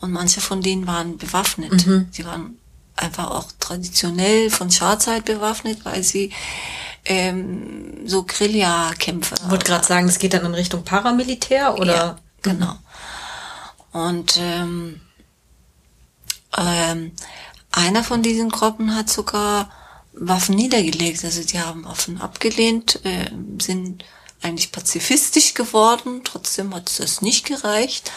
Und 0.00 0.12
manche 0.12 0.40
von 0.40 0.62
denen 0.62 0.86
waren 0.86 1.16
bewaffnet. 1.18 1.86
Mhm. 1.86 2.08
Sie 2.10 2.24
waren 2.24 2.58
einfach 2.96 3.30
auch 3.30 3.46
traditionell 3.58 4.50
von 4.50 4.70
Scharzeit 4.70 5.24
bewaffnet, 5.24 5.84
weil 5.84 6.02
sie 6.02 6.32
ähm, 7.06 8.06
so 8.06 8.24
Guerilla-Kämpfer. 8.24 9.36
Ich 9.42 9.50
wollte 9.50 9.64
gerade 9.64 9.86
sagen, 9.86 10.06
das 10.06 10.18
geht 10.18 10.34
dann 10.34 10.44
in 10.44 10.54
Richtung 10.54 10.84
Paramilitär 10.84 11.78
oder? 11.78 11.94
Ja, 11.94 12.18
genau. 12.42 12.76
Und 13.92 14.38
ähm, 14.38 15.00
ähm, 16.58 17.12
einer 17.72 18.04
von 18.04 18.22
diesen 18.22 18.50
Gruppen 18.50 18.94
hat 18.94 19.08
sogar 19.08 19.70
Waffen 20.12 20.56
niedergelegt. 20.56 21.24
Also 21.24 21.42
die 21.42 21.60
haben 21.60 21.84
Waffen 21.84 22.20
abgelehnt, 22.20 23.00
äh, 23.04 23.30
sind 23.60 24.04
eigentlich 24.42 24.72
pazifistisch 24.72 25.54
geworden. 25.54 26.22
Trotzdem 26.24 26.74
hat 26.74 26.98
das 26.98 27.22
nicht 27.22 27.46
gereicht. 27.46 28.10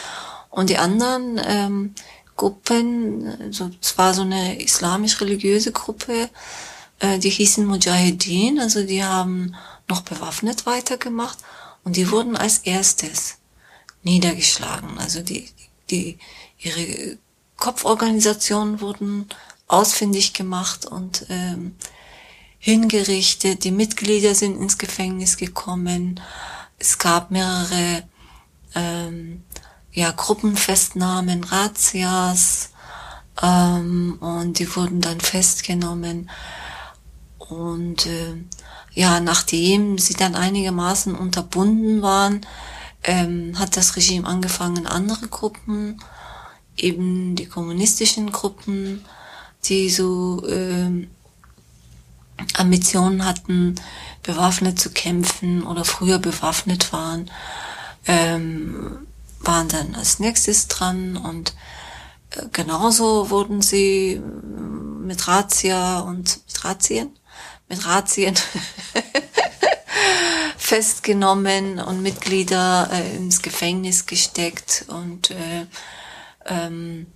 Und 0.50 0.70
die 0.70 0.78
anderen 0.78 1.42
ähm, 1.46 1.96
Gruppen, 2.36 3.52
so, 3.52 3.72
es 3.82 3.98
war 3.98 4.14
so 4.14 4.22
eine 4.22 4.62
islamisch-religiöse 4.62 5.72
Gruppe, 5.72 6.30
äh, 7.00 7.20
die 7.20 7.30
hießen 7.30 7.66
Mujahedin, 7.66 8.60
also 8.60 8.84
die 8.84 9.04
haben 9.04 9.56
noch 9.88 10.02
bewaffnet 10.02 10.66
weitergemacht 10.66 11.38
und 11.84 11.96
die 11.96 12.10
wurden 12.10 12.36
als 12.36 12.60
erstes 12.60 13.38
niedergeschlagen. 14.04 14.98
Also 14.98 15.22
die, 15.22 15.50
die, 15.90 16.18
ihre 16.58 17.18
Kopforganisationen 17.58 18.82
wurden 18.82 19.28
ausfindig 19.68 20.34
gemacht 20.34 20.86
und 20.86 21.26
ähm, 21.30 21.76
hingerichtet. 22.64 23.66
Die 23.66 23.72
Mitglieder 23.72 24.34
sind 24.36 24.56
ins 24.58 24.78
Gefängnis 24.78 25.36
gekommen. 25.36 26.22
Es 26.80 26.98
gab 26.98 27.30
mehrere 27.30 28.04
ähm, 28.74 29.44
ja, 29.92 30.12
Gruppenfestnahmen, 30.12 31.44
Razzias 31.44 32.70
ähm, 33.42 34.18
und 34.22 34.60
die 34.60 34.76
wurden 34.78 35.02
dann 35.02 35.20
festgenommen. 35.20 36.30
Und 37.38 38.06
äh, 38.06 38.36
ja, 38.94 39.20
nachdem 39.20 39.98
sie 39.98 40.14
dann 40.14 40.34
einigermaßen 40.34 41.16
unterbunden 41.16 42.02
waren, 42.02 42.46
ähm, 43.04 43.60
hat 43.60 43.76
das 43.76 43.98
Regime 43.98 44.26
angefangen, 44.26 44.88
andere 44.88 45.28
Gruppen, 45.28 46.00
eben 46.78 47.36
die 47.36 47.46
kommunistischen 47.48 48.32
Gruppen, 48.32 49.04
die 49.66 49.90
so 49.90 50.48
ähm, 50.48 51.10
Ambitionen 52.56 53.26
hatten, 53.26 53.76
bewaffnet 54.24 54.80
zu 54.80 54.92
kämpfen 54.92 55.64
oder 55.64 55.86
früher 55.86 56.20
bewaffnet 56.20 56.94
waren, 56.94 57.30
ähm, 58.08 59.08
waren 59.40 59.68
dann 59.68 59.96
als 59.96 60.20
nächstes 60.20 60.68
dran 60.68 61.18
und 61.18 61.54
äh, 62.32 62.46
genauso 62.52 63.30
wurden 63.30 63.62
sie 63.62 64.14
äh, 64.14 64.20
mit 64.20 65.28
Razzia 65.28 66.00
und 66.00 66.40
mit 66.48 66.64
Razzien, 66.64 67.12
mit 67.68 67.86
Razzien 67.86 68.36
festgenommen 70.58 71.80
und 71.80 72.02
Mitglieder 72.02 72.90
äh, 72.92 73.16
ins 73.18 73.42
Gefängnis 73.42 74.06
gesteckt 74.06 74.86
und 74.88 75.32
äh, 75.32 75.66
ähm, 76.46 77.08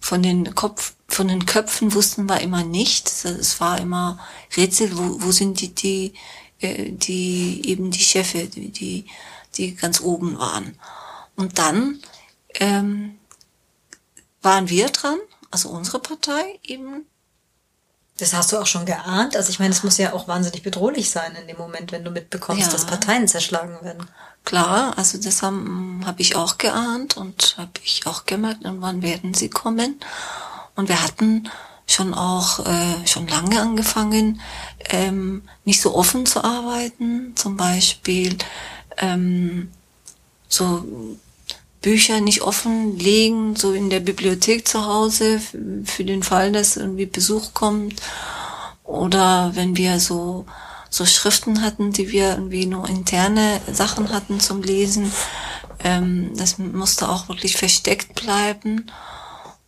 von 0.00 0.22
den 0.22 0.54
Kopf, 0.54 0.95
von 1.08 1.28
den 1.28 1.46
Köpfen 1.46 1.94
wussten 1.94 2.26
wir 2.28 2.40
immer 2.40 2.64
nicht. 2.64 3.08
Es 3.24 3.60
war 3.60 3.78
immer 3.80 4.18
Rätsel, 4.56 4.96
wo, 4.96 5.22
wo 5.22 5.30
sind 5.32 5.60
die, 5.60 5.74
die, 5.74 6.14
äh, 6.60 6.90
die 6.90 7.62
eben 7.68 7.90
die 7.90 8.00
Chefe, 8.00 8.46
die, 8.46 8.70
die, 8.70 9.06
die 9.56 9.74
ganz 9.76 10.00
oben 10.00 10.38
waren. 10.38 10.78
Und 11.36 11.58
dann 11.58 12.00
ähm, 12.54 13.18
waren 14.42 14.68
wir 14.68 14.88
dran, 14.88 15.18
also 15.50 15.68
unsere 15.70 16.00
Partei 16.00 16.58
eben. 16.62 17.06
Das 18.18 18.32
hast 18.32 18.50
du 18.50 18.56
auch 18.58 18.66
schon 18.66 18.86
geahnt. 18.86 19.36
Also 19.36 19.50
ich 19.50 19.58
meine, 19.58 19.72
es 19.74 19.82
muss 19.82 19.98
ja 19.98 20.14
auch 20.14 20.26
wahnsinnig 20.26 20.62
bedrohlich 20.62 21.10
sein 21.10 21.36
in 21.36 21.46
dem 21.46 21.58
Moment, 21.58 21.92
wenn 21.92 22.02
du 22.02 22.10
mitbekommst, 22.10 22.62
Ja. 22.62 22.72
dass 22.72 22.86
Parteien 22.86 23.28
zerschlagen 23.28 23.76
werden. 23.82 24.08
Klar, 24.46 24.96
also 24.96 25.18
das 25.18 25.42
habe 25.42 25.58
hab 26.04 26.18
ich 26.18 26.34
auch 26.34 26.56
geahnt 26.56 27.16
und 27.18 27.56
habe 27.58 27.72
ich 27.84 28.06
auch 28.06 28.24
gemerkt, 28.24 28.64
irgendwann 28.64 29.02
werden 29.02 29.34
sie 29.34 29.50
kommen. 29.50 30.00
Und 30.76 30.88
wir 30.88 31.02
hatten 31.02 31.48
schon 31.86 32.14
auch 32.14 32.66
äh, 32.66 33.06
schon 33.06 33.28
lange 33.28 33.60
angefangen, 33.60 34.40
ähm, 34.90 35.42
nicht 35.64 35.80
so 35.80 35.94
offen 35.94 36.26
zu 36.26 36.44
arbeiten. 36.44 37.32
Zum 37.36 37.56
Beispiel 37.56 38.36
ähm, 38.98 39.70
so 40.48 40.84
Bücher 41.80 42.20
nicht 42.20 42.42
offen 42.42 42.98
legen, 42.98 43.54
so 43.54 43.72
in 43.72 43.90
der 43.90 44.00
Bibliothek 44.00 44.66
zu 44.66 44.86
Hause, 44.86 45.40
für 45.84 46.04
den 46.04 46.22
Fall, 46.22 46.52
dass 46.52 46.76
irgendwie 46.76 47.06
Besuch 47.06 47.54
kommt. 47.54 48.02
Oder 48.82 49.52
wenn 49.54 49.76
wir 49.76 50.00
so, 50.00 50.46
so 50.90 51.06
Schriften 51.06 51.62
hatten, 51.62 51.92
die 51.92 52.10
wir 52.10 52.30
irgendwie 52.30 52.66
nur 52.66 52.88
interne 52.88 53.60
Sachen 53.72 54.12
hatten 54.12 54.40
zum 54.40 54.62
Lesen. 54.62 55.12
Ähm, 55.84 56.32
das 56.36 56.58
musste 56.58 57.08
auch 57.08 57.28
wirklich 57.28 57.56
versteckt 57.56 58.14
bleiben. 58.14 58.90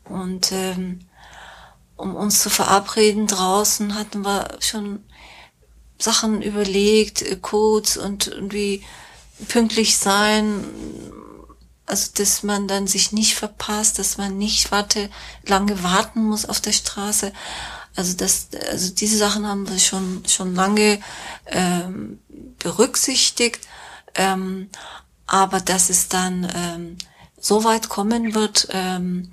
Und 0.09 0.53
ähm, 0.53 1.01
um 1.97 2.14
uns 2.14 2.42
zu 2.42 2.51
verabreden 2.51 3.27
draußen, 3.27 3.94
hatten 3.94 4.25
wir 4.25 4.57
schon 4.61 5.05
Sachen 5.99 6.42
überlegt, 6.42 7.23
äh, 7.23 7.37
Codes 7.37 7.97
und 7.97 8.29
irgendwie 8.29 8.85
pünktlich 9.49 9.99
sein, 9.99 10.64
also 11.87 12.11
dass 12.14 12.42
man 12.42 12.68
dann 12.68 12.87
sich 12.87 13.12
nicht 13.12 13.35
verpasst, 13.35 13.99
dass 13.99 14.18
man 14.18 14.37
nicht 14.37 14.71
warte, 14.71 15.11
lange 15.44 15.83
warten 15.83 16.25
muss 16.25 16.44
auf 16.44 16.61
der 16.61 16.73
Straße. 16.73 17.33
Also 17.97 18.14
das, 18.16 18.49
also 18.71 18.92
diese 18.94 19.16
Sachen 19.16 19.47
haben 19.47 19.68
wir 19.68 19.79
schon 19.79 20.23
schon 20.29 20.55
lange 20.55 21.01
ähm, 21.47 22.21
berücksichtigt, 22.59 23.66
ähm, 24.14 24.68
aber 25.27 25.61
dass 25.61 25.90
es 25.90 26.09
dann 26.09 26.51
ähm, 26.55 26.99
so 27.40 27.64
weit 27.64 27.88
kommen 27.88 28.35
wird, 28.35 28.68
ähm, 28.71 29.33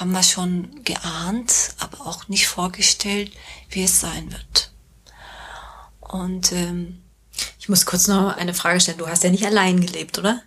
haben 0.00 0.12
wir 0.12 0.22
schon 0.22 0.82
geahnt, 0.84 1.74
aber 1.78 2.06
auch 2.06 2.28
nicht 2.28 2.48
vorgestellt, 2.48 3.32
wie 3.68 3.84
es 3.84 4.00
sein 4.00 4.32
wird. 4.32 4.70
Und 6.00 6.52
ähm, 6.52 7.02
ich 7.58 7.68
muss 7.68 7.84
kurz 7.84 8.08
noch 8.08 8.34
eine 8.36 8.54
Frage 8.54 8.80
stellen. 8.80 8.96
Du 8.98 9.06
hast 9.06 9.24
ja 9.24 9.30
nicht 9.30 9.44
allein 9.44 9.80
gelebt, 9.80 10.18
oder? 10.18 10.42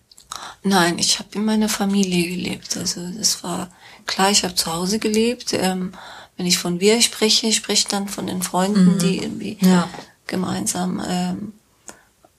Nein, 0.63 0.97
ich 0.97 1.19
habe 1.19 1.29
in 1.33 1.45
meiner 1.45 1.69
Familie 1.69 2.35
gelebt. 2.35 2.75
Also 2.77 3.07
das 3.15 3.43
war 3.43 3.69
klar, 4.07 4.31
ich 4.31 4.43
habe 4.43 4.55
zu 4.55 4.73
Hause 4.73 4.97
gelebt. 4.97 5.53
Ähm, 5.53 5.93
wenn 6.35 6.47
ich 6.47 6.57
von 6.57 6.79
wir 6.79 6.99
spreche, 7.03 7.53
spreche 7.53 7.87
dann 7.87 8.07
von 8.07 8.25
den 8.25 8.41
Freunden, 8.41 8.95
mhm. 8.95 8.99
die 8.99 9.19
irgendwie 9.19 9.57
ja. 9.61 9.87
gemeinsam 10.25 10.99
ähm, 11.07 11.53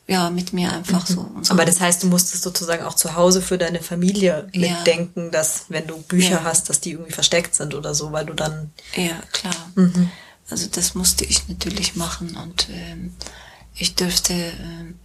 ja 0.06 0.30
mit 0.30 0.52
mir 0.52 0.72
einfach 0.72 1.08
mhm. 1.08 1.14
so. 1.14 1.52
Aber 1.52 1.64
das 1.64 1.80
heißt, 1.80 2.02
du 2.02 2.08
musstest 2.08 2.42
sozusagen 2.42 2.84
auch 2.84 2.94
zu 2.94 3.14
Hause 3.14 3.40
für 3.40 3.58
deine 3.58 3.82
Familie 3.82 4.48
mitdenken, 4.54 5.24
ja. 5.24 5.30
dass 5.30 5.64
wenn 5.68 5.86
du 5.86 5.96
Bücher 6.02 6.30
ja. 6.30 6.44
hast, 6.44 6.68
dass 6.68 6.80
die 6.80 6.92
irgendwie 6.92 7.12
versteckt 7.12 7.54
sind 7.54 7.74
oder 7.74 7.94
so, 7.94 8.12
weil 8.12 8.26
du 8.26 8.34
dann 8.34 8.70
ja 8.94 9.18
klar. 9.32 9.70
Mhm. 9.74 10.10
Also 10.50 10.68
das 10.70 10.94
musste 10.94 11.24
ich 11.24 11.48
natürlich 11.48 11.96
machen 11.96 12.36
und 12.36 12.68
ähm, 12.70 13.14
ich 13.74 13.94
dürfte, 13.94 14.34
ähm, 14.34 14.98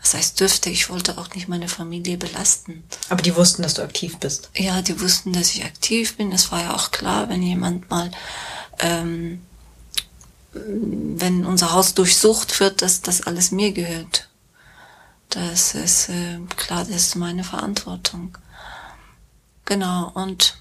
was 0.00 0.14
heißt 0.14 0.38
dürfte, 0.38 0.70
ich 0.70 0.88
wollte 0.88 1.18
auch 1.18 1.34
nicht 1.34 1.48
meine 1.48 1.68
Familie 1.68 2.16
belasten. 2.16 2.84
Aber 3.08 3.22
die 3.22 3.34
wussten, 3.34 3.62
dass 3.62 3.74
du 3.74 3.82
aktiv 3.82 4.18
bist. 4.18 4.50
Ja, 4.54 4.82
die 4.82 5.00
wussten, 5.00 5.32
dass 5.32 5.50
ich 5.50 5.64
aktiv 5.64 6.16
bin. 6.16 6.30
Es 6.30 6.52
war 6.52 6.62
ja 6.62 6.74
auch 6.74 6.90
klar, 6.92 7.28
wenn 7.28 7.42
jemand 7.42 7.90
mal, 7.90 8.10
ähm, 8.78 9.42
wenn 10.52 11.44
unser 11.44 11.72
Haus 11.72 11.94
durchsucht 11.94 12.60
wird, 12.60 12.82
dass 12.82 13.02
das 13.02 13.22
alles 13.22 13.50
mir 13.50 13.72
gehört. 13.72 14.28
Das 15.30 15.74
ist 15.74 16.08
äh, 16.08 16.38
klar, 16.56 16.80
das 16.80 16.90
ist 16.90 17.16
meine 17.16 17.44
Verantwortung. 17.44 18.36
Genau, 19.64 20.10
und 20.14 20.56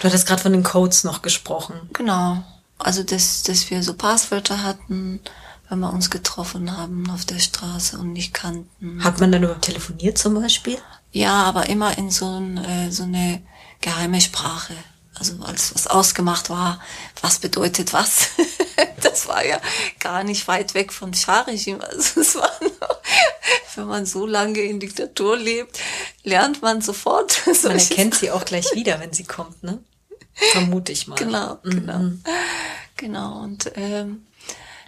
Du 0.00 0.04
hattest 0.04 0.26
gerade 0.26 0.42
von 0.42 0.52
den 0.52 0.62
Codes 0.62 1.04
noch 1.04 1.22
gesprochen. 1.22 1.74
Genau. 1.92 2.42
Also, 2.78 3.02
dass, 3.02 3.42
dass 3.42 3.70
wir 3.70 3.82
so 3.82 3.94
Passwörter 3.94 4.62
hatten, 4.62 5.20
wenn 5.68 5.78
wir 5.78 5.92
uns 5.92 6.10
getroffen 6.10 6.76
haben 6.76 7.10
auf 7.10 7.24
der 7.24 7.38
Straße 7.38 7.98
und 7.98 8.12
nicht 8.12 8.34
kannten. 8.34 9.02
Hat 9.02 9.20
man 9.20 9.32
dann 9.32 9.42
überhaupt 9.42 9.64
telefoniert 9.64 10.18
zum 10.18 10.34
Beispiel? 10.34 10.78
Ja, 11.12 11.44
aber 11.44 11.68
immer 11.68 11.96
in 11.96 12.10
so, 12.10 12.26
ein, 12.26 12.58
äh, 12.58 12.92
so 12.92 13.04
eine 13.04 13.42
geheime 13.80 14.20
Sprache. 14.20 14.74
Also 15.18 15.34
alles, 15.42 15.74
was 15.74 15.86
ausgemacht 15.86 16.50
war, 16.50 16.80
was 17.22 17.38
bedeutet 17.38 17.92
was. 17.92 18.28
das 19.02 19.28
war 19.28 19.44
ja 19.44 19.60
gar 19.98 20.24
nicht 20.24 20.46
weit 20.48 20.74
weg 20.74 20.92
von 20.92 21.14
Schah-Regime. 21.14 21.82
Also 21.82 22.20
es 22.20 22.34
war 22.34 22.50
nur, 22.60 23.00
wenn 23.76 23.86
man 23.86 24.06
so 24.06 24.26
lange 24.26 24.60
in 24.60 24.80
Diktatur 24.80 25.36
lebt, 25.36 25.78
lernt 26.22 26.62
man 26.62 26.82
sofort. 26.82 27.42
Man 27.62 27.78
erkennt 27.78 28.14
sie 28.14 28.30
auch 28.30 28.44
gleich 28.44 28.74
wieder, 28.74 29.00
wenn 29.00 29.12
sie 29.12 29.24
kommt, 29.24 29.62
ne? 29.62 29.82
Vermute 30.34 30.92
ich 30.92 31.06
mal. 31.06 31.16
Genau, 31.16 31.58
genau. 31.62 31.98
Mhm. 31.98 32.22
Genau. 32.96 33.40
Und 33.42 33.72
ähm, 33.76 34.26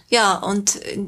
ja, 0.09 0.35
und 0.35 0.77
äh, 0.85 0.99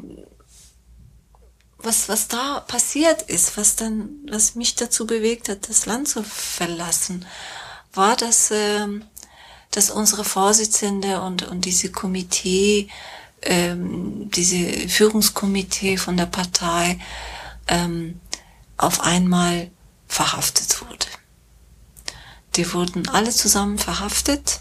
was, 1.78 2.08
was 2.08 2.28
da 2.28 2.60
passiert 2.60 3.22
ist, 3.22 3.56
was 3.56 3.76
dann, 3.76 4.10
was 4.30 4.54
mich 4.54 4.74
dazu 4.74 5.06
bewegt 5.06 5.48
hat, 5.48 5.68
das 5.68 5.86
Land 5.86 6.08
zu 6.08 6.22
verlassen, 6.22 7.26
war, 7.92 8.16
dass, 8.16 8.50
ähm, 8.50 9.04
dass 9.70 9.90
unsere 9.90 10.24
Vorsitzende 10.24 11.20
und, 11.20 11.42
und 11.44 11.64
diese 11.64 11.90
Komitee, 11.90 12.88
ähm, 13.42 14.30
diese 14.30 14.88
Führungskomitee 14.88 15.96
von 15.96 16.16
der 16.16 16.26
Partei 16.26 16.98
ähm, 17.68 18.20
auf 18.76 19.00
einmal 19.00 19.70
verhaftet 20.06 20.80
wurde. 20.80 21.06
Die 22.56 22.72
wurden 22.72 23.08
alle 23.08 23.30
zusammen 23.30 23.78
verhaftet 23.78 24.60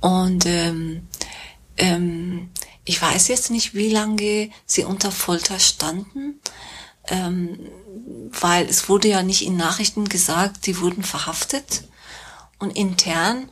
und 0.00 0.44
ähm, 0.44 1.08
ähm, 1.78 2.50
ich 2.84 3.00
weiß 3.00 3.28
jetzt 3.28 3.50
nicht, 3.50 3.74
wie 3.74 3.88
lange 3.88 4.50
sie 4.66 4.84
unter 4.84 5.10
Folter 5.10 5.58
standen, 5.58 6.40
ähm, 7.08 7.58
weil 8.40 8.66
es 8.66 8.88
wurde 8.88 9.08
ja 9.08 9.22
nicht 9.22 9.42
in 9.42 9.56
Nachrichten 9.56 10.08
gesagt, 10.08 10.64
sie 10.64 10.80
wurden 10.80 11.02
verhaftet. 11.02 11.84
Und 12.58 12.70
intern 12.70 13.48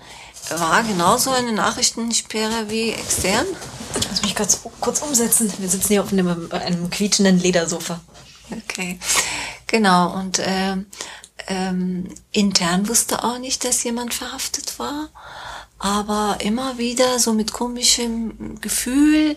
war 0.51 0.83
genauso 0.83 1.31
eine 1.31 1.53
Nachrichtensperre 1.53 2.71
wie 2.71 2.91
extern. 2.91 3.47
Ich 3.99 4.11
muss 4.11 4.23
mich 4.23 4.35
kurz, 4.35 4.61
kurz 4.81 5.01
umsetzen. 5.03 5.53
Wir 5.59 5.69
sitzen 5.69 5.89
hier 5.89 6.03
auf 6.03 6.13
einem, 6.13 6.51
einem 6.51 6.91
quietschenden 6.91 7.39
Ledersofa. 7.39 8.01
Okay, 8.51 8.99
genau. 9.67 10.15
Und 10.15 10.41
ähm, 10.45 10.87
ähm, 11.47 12.09
intern 12.33 12.89
wusste 12.89 13.25
auch 13.25 13.39
nicht, 13.39 13.65
dass 13.65 13.83
jemand 13.85 14.15
verhaftet 14.15 14.79
war 14.79 15.09
aber 15.83 16.39
immer 16.41 16.79
wieder 16.79 17.19
so 17.19 17.33
mit 17.33 17.53
komischem 17.53 18.61
Gefühl, 18.61 19.37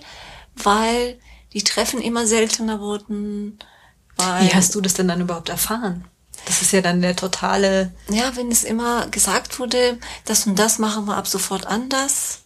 weil 0.54 1.20
die 1.54 1.64
Treffen 1.64 2.00
immer 2.00 2.28
seltener 2.28 2.80
wurden. 2.80 3.58
Wie 4.18 4.54
hast 4.54 4.76
du 4.76 4.82
das 4.82 4.94
denn 4.94 5.08
dann 5.08 5.22
überhaupt 5.22 5.50
erfahren? 5.50 6.06
Das 6.46 6.62
ist 6.62 6.72
ja 6.72 6.82
dann 6.82 7.02
der 7.02 7.16
totale. 7.16 7.94
Ja, 8.10 8.36
wenn 8.36 8.52
es 8.52 8.64
immer 8.64 9.08
gesagt 9.08 9.60
wurde, 9.60 9.98
das 10.26 10.46
und 10.46 10.58
das 10.58 10.80
machen 10.80 11.06
wir 11.06 11.18
ab 11.18 11.28
sofort 11.28 11.66
anders. 11.66 12.40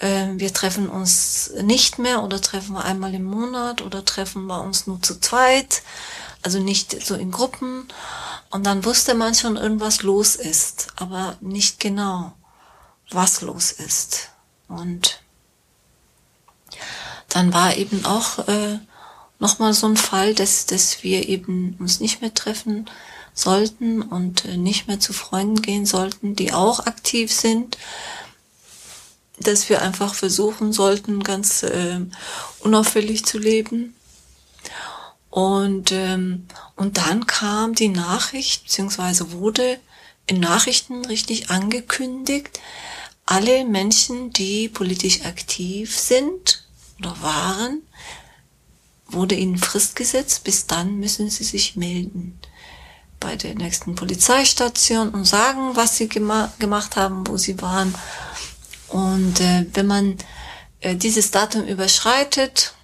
Ähm, 0.00 0.38
wir 0.38 0.52
treffen 0.52 0.88
uns 0.88 1.50
nicht 1.62 1.98
mehr 1.98 2.22
oder 2.22 2.40
treffen 2.40 2.74
wir 2.74 2.84
einmal 2.84 3.14
im 3.14 3.24
Monat 3.24 3.82
oder 3.82 4.04
treffen 4.04 4.46
wir 4.46 4.62
uns 4.62 4.86
nur 4.86 5.00
zu 5.02 5.20
zweit. 5.20 5.82
Also 6.42 6.60
nicht 6.60 7.04
so 7.04 7.14
in 7.14 7.30
Gruppen. 7.30 7.88
Und 8.50 8.64
dann 8.64 8.84
wusste 8.84 9.14
man 9.14 9.34
schon, 9.34 9.56
irgendwas 9.56 10.02
los 10.02 10.36
ist, 10.36 10.88
aber 10.96 11.36
nicht 11.40 11.80
genau 11.80 12.32
was 13.10 13.40
los 13.40 13.72
ist. 13.72 14.30
Und 14.68 15.20
dann 17.28 17.52
war 17.52 17.76
eben 17.76 18.04
auch 18.04 18.46
äh, 18.48 18.78
nochmal 19.38 19.72
so 19.72 19.86
ein 19.86 19.96
Fall, 19.96 20.34
dass, 20.34 20.66
dass 20.66 21.02
wir 21.02 21.28
eben 21.28 21.76
uns 21.78 22.00
nicht 22.00 22.20
mehr 22.20 22.34
treffen 22.34 22.88
sollten 23.34 24.02
und 24.02 24.44
äh, 24.44 24.56
nicht 24.56 24.88
mehr 24.88 25.00
zu 25.00 25.12
Freunden 25.12 25.62
gehen 25.62 25.86
sollten, 25.86 26.34
die 26.34 26.52
auch 26.52 26.86
aktiv 26.86 27.32
sind, 27.32 27.78
dass 29.38 29.68
wir 29.68 29.82
einfach 29.82 30.14
versuchen 30.14 30.72
sollten, 30.72 31.22
ganz 31.22 31.62
äh, 31.62 32.00
unauffällig 32.60 33.24
zu 33.24 33.38
leben. 33.38 33.94
Und, 35.30 35.92
ähm, 35.92 36.46
und 36.74 36.96
dann 36.96 37.26
kam 37.26 37.74
die 37.74 37.88
Nachricht, 37.88 38.64
beziehungsweise 38.64 39.30
wurde 39.32 39.78
in 40.26 40.40
Nachrichten 40.40 41.04
richtig 41.04 41.50
angekündigt, 41.50 42.60
alle 43.24 43.64
Menschen, 43.64 44.32
die 44.32 44.68
politisch 44.68 45.24
aktiv 45.24 45.96
sind 45.96 46.64
oder 46.98 47.20
waren, 47.22 47.82
wurde 49.08 49.34
ihnen 49.34 49.58
Frist 49.58 49.96
gesetzt, 49.96 50.44
bis 50.44 50.66
dann 50.66 50.98
müssen 50.98 51.30
sie 51.30 51.44
sich 51.44 51.76
melden 51.76 52.38
bei 53.20 53.36
der 53.36 53.54
nächsten 53.54 53.94
Polizeistation 53.94 55.08
und 55.10 55.24
sagen, 55.24 55.74
was 55.74 55.96
sie 55.96 56.08
gema 56.08 56.52
gemacht 56.58 56.96
haben, 56.96 57.26
wo 57.26 57.36
sie 57.36 57.60
waren. 57.60 57.94
Und 58.88 59.40
äh, 59.40 59.66
wenn 59.74 59.86
man 59.86 60.16
äh, 60.80 60.94
dieses 60.94 61.30
Datum 61.30 61.64
überschreitet, 61.64 62.74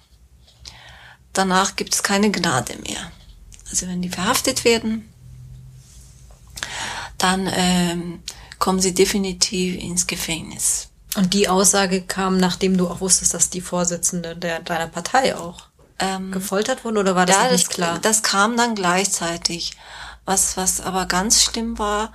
danach 1.33 1.75
gibt 1.75 1.93
es 1.93 2.03
keine 2.03 2.31
Gnade 2.31 2.75
mehr. 2.83 3.11
Also 3.69 3.87
wenn 3.87 4.01
die 4.01 4.09
verhaftet 4.09 4.65
werden, 4.65 5.09
dann 7.17 7.49
ähm, 7.51 8.19
kommen 8.59 8.79
sie 8.79 8.93
definitiv 8.93 9.81
ins 9.81 10.05
Gefängnis. 10.05 10.89
Und 11.15 11.33
die 11.33 11.47
Aussage 11.47 12.01
kam, 12.01 12.37
nachdem 12.37 12.77
du 12.77 12.89
auch 12.89 12.99
wusstest, 12.99 13.33
dass 13.33 13.49
die 13.49 13.61
Vorsitzende 13.61 14.35
der, 14.35 14.59
deiner 14.59 14.87
Partei 14.87 15.35
auch 15.35 15.69
ähm, 15.99 16.31
gefoltert 16.31 16.83
wurde, 16.83 16.99
oder 16.99 17.15
war 17.15 17.25
das 17.25 17.35
ja, 17.35 17.51
nicht 17.51 17.67
das, 17.67 17.73
klar? 17.73 17.99
Das 17.99 18.23
kam 18.23 18.57
dann 18.57 18.75
gleichzeitig. 18.75 19.71
Was, 20.25 20.57
was 20.57 20.81
aber 20.81 21.05
ganz 21.05 21.43
schlimm 21.43 21.77
war, 21.77 22.11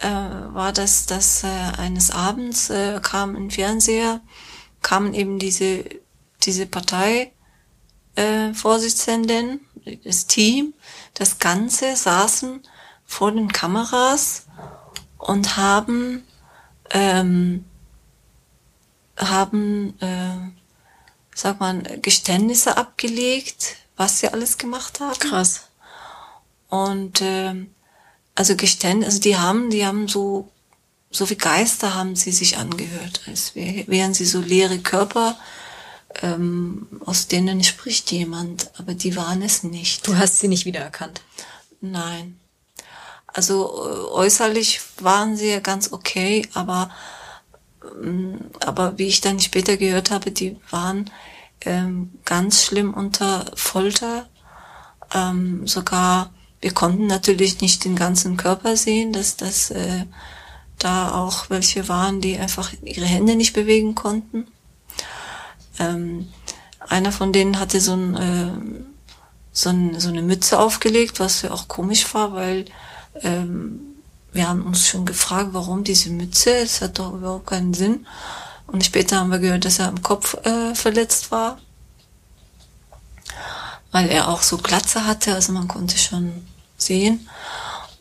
äh, 0.00 0.08
war, 0.08 0.72
dass, 0.72 1.06
dass 1.06 1.42
äh, 1.42 1.46
eines 1.78 2.10
Abends 2.10 2.68
äh, 2.68 3.00
kam 3.02 3.34
ein 3.34 3.50
Fernseher, 3.50 4.20
kamen 4.82 5.14
eben 5.14 5.38
diese, 5.38 5.84
diese 6.42 6.66
Partei, 6.66 7.32
äh, 8.14 8.52
Vorsitzenden, 8.52 9.60
das 10.04 10.26
Team, 10.26 10.74
das 11.14 11.38
Ganze 11.38 11.96
saßen 11.96 12.62
vor 13.06 13.32
den 13.32 13.50
Kameras 13.52 14.46
und 15.16 15.56
haben 15.56 16.24
ähm, 16.90 17.64
haben, 19.18 19.94
äh, 20.00 20.55
sag 21.36 21.60
mal, 21.60 21.82
Geständnisse 22.02 22.76
abgelegt, 22.76 23.76
was 23.96 24.20
sie 24.20 24.28
alles 24.28 24.58
gemacht 24.58 25.00
haben. 25.00 25.18
Krass. 25.18 25.68
Und 26.68 27.20
äh, 27.20 27.54
also 28.34 28.56
Geständnisse, 28.56 29.06
also 29.06 29.20
die 29.20 29.36
haben, 29.36 29.70
die 29.70 29.86
haben 29.86 30.08
so 30.08 30.50
so 31.10 31.28
wie 31.30 31.36
Geister 31.36 31.94
haben 31.94 32.16
sie 32.16 32.32
sich 32.32 32.58
angehört, 32.58 33.22
als 33.26 33.54
wären 33.54 34.14
sie 34.14 34.24
so 34.24 34.40
leere 34.40 34.78
Körper, 34.78 35.36
ähm, 36.22 36.88
aus 37.04 37.28
denen 37.28 37.62
spricht 37.64 38.10
jemand, 38.12 38.70
aber 38.78 38.94
die 38.94 39.16
waren 39.16 39.42
es 39.42 39.62
nicht. 39.62 40.06
Du 40.06 40.16
hast 40.16 40.40
sie 40.40 40.48
nicht 40.48 40.66
wiedererkannt? 40.66 41.22
Nein. 41.80 42.38
Also 43.26 43.64
äh, 43.64 44.14
äußerlich 44.14 44.80
waren 45.00 45.36
sie 45.36 45.50
ja 45.50 45.60
ganz 45.60 45.92
okay, 45.92 46.48
aber 46.54 46.90
aber 48.64 48.98
wie 48.98 49.06
ich 49.06 49.20
dann 49.20 49.40
später 49.40 49.76
gehört 49.76 50.10
habe, 50.10 50.30
die 50.30 50.56
waren 50.70 51.10
ähm, 51.62 52.12
ganz 52.24 52.64
schlimm 52.64 52.94
unter 52.94 53.46
Folter. 53.54 54.28
Ähm, 55.14 55.66
sogar 55.66 56.30
wir 56.60 56.72
konnten 56.72 57.06
natürlich 57.06 57.60
nicht 57.60 57.84
den 57.84 57.96
ganzen 57.96 58.36
Körper 58.36 58.76
sehen, 58.76 59.12
dass 59.12 59.36
das 59.36 59.70
äh, 59.70 60.04
da 60.78 61.12
auch 61.12 61.50
welche 61.50 61.88
waren, 61.88 62.20
die 62.20 62.38
einfach 62.38 62.72
ihre 62.82 63.06
Hände 63.06 63.36
nicht 63.36 63.52
bewegen 63.52 63.94
konnten. 63.94 64.46
Ähm, 65.78 66.28
einer 66.80 67.12
von 67.12 67.32
denen 67.32 67.58
hatte 67.60 67.80
so, 67.80 67.94
ein, 67.94 68.16
äh, 68.16 68.86
so, 69.52 69.70
ein, 69.70 70.00
so 70.00 70.08
eine 70.08 70.22
Mütze 70.22 70.58
aufgelegt, 70.58 71.20
was 71.20 71.42
ja 71.42 71.50
auch 71.50 71.68
komisch 71.68 72.12
war, 72.14 72.32
weil 72.34 72.64
ähm, 73.22 73.95
wir 74.32 74.48
haben 74.48 74.62
uns 74.62 74.86
schon 74.86 75.06
gefragt, 75.06 75.50
warum 75.52 75.84
diese 75.84 76.10
Mütze, 76.10 76.56
es 76.56 76.80
hat 76.80 76.98
doch 76.98 77.14
überhaupt 77.14 77.46
keinen 77.46 77.74
Sinn. 77.74 78.06
Und 78.66 78.84
später 78.84 79.20
haben 79.20 79.30
wir 79.30 79.38
gehört, 79.38 79.64
dass 79.64 79.78
er 79.78 79.88
am 79.88 80.02
Kopf 80.02 80.34
äh, 80.44 80.74
verletzt 80.74 81.30
war, 81.30 81.58
weil 83.92 84.08
er 84.08 84.28
auch 84.28 84.42
so 84.42 84.58
Glatze 84.58 85.06
hatte, 85.06 85.34
also 85.34 85.52
man 85.52 85.68
konnte 85.68 85.96
schon 85.98 86.46
sehen. 86.76 87.28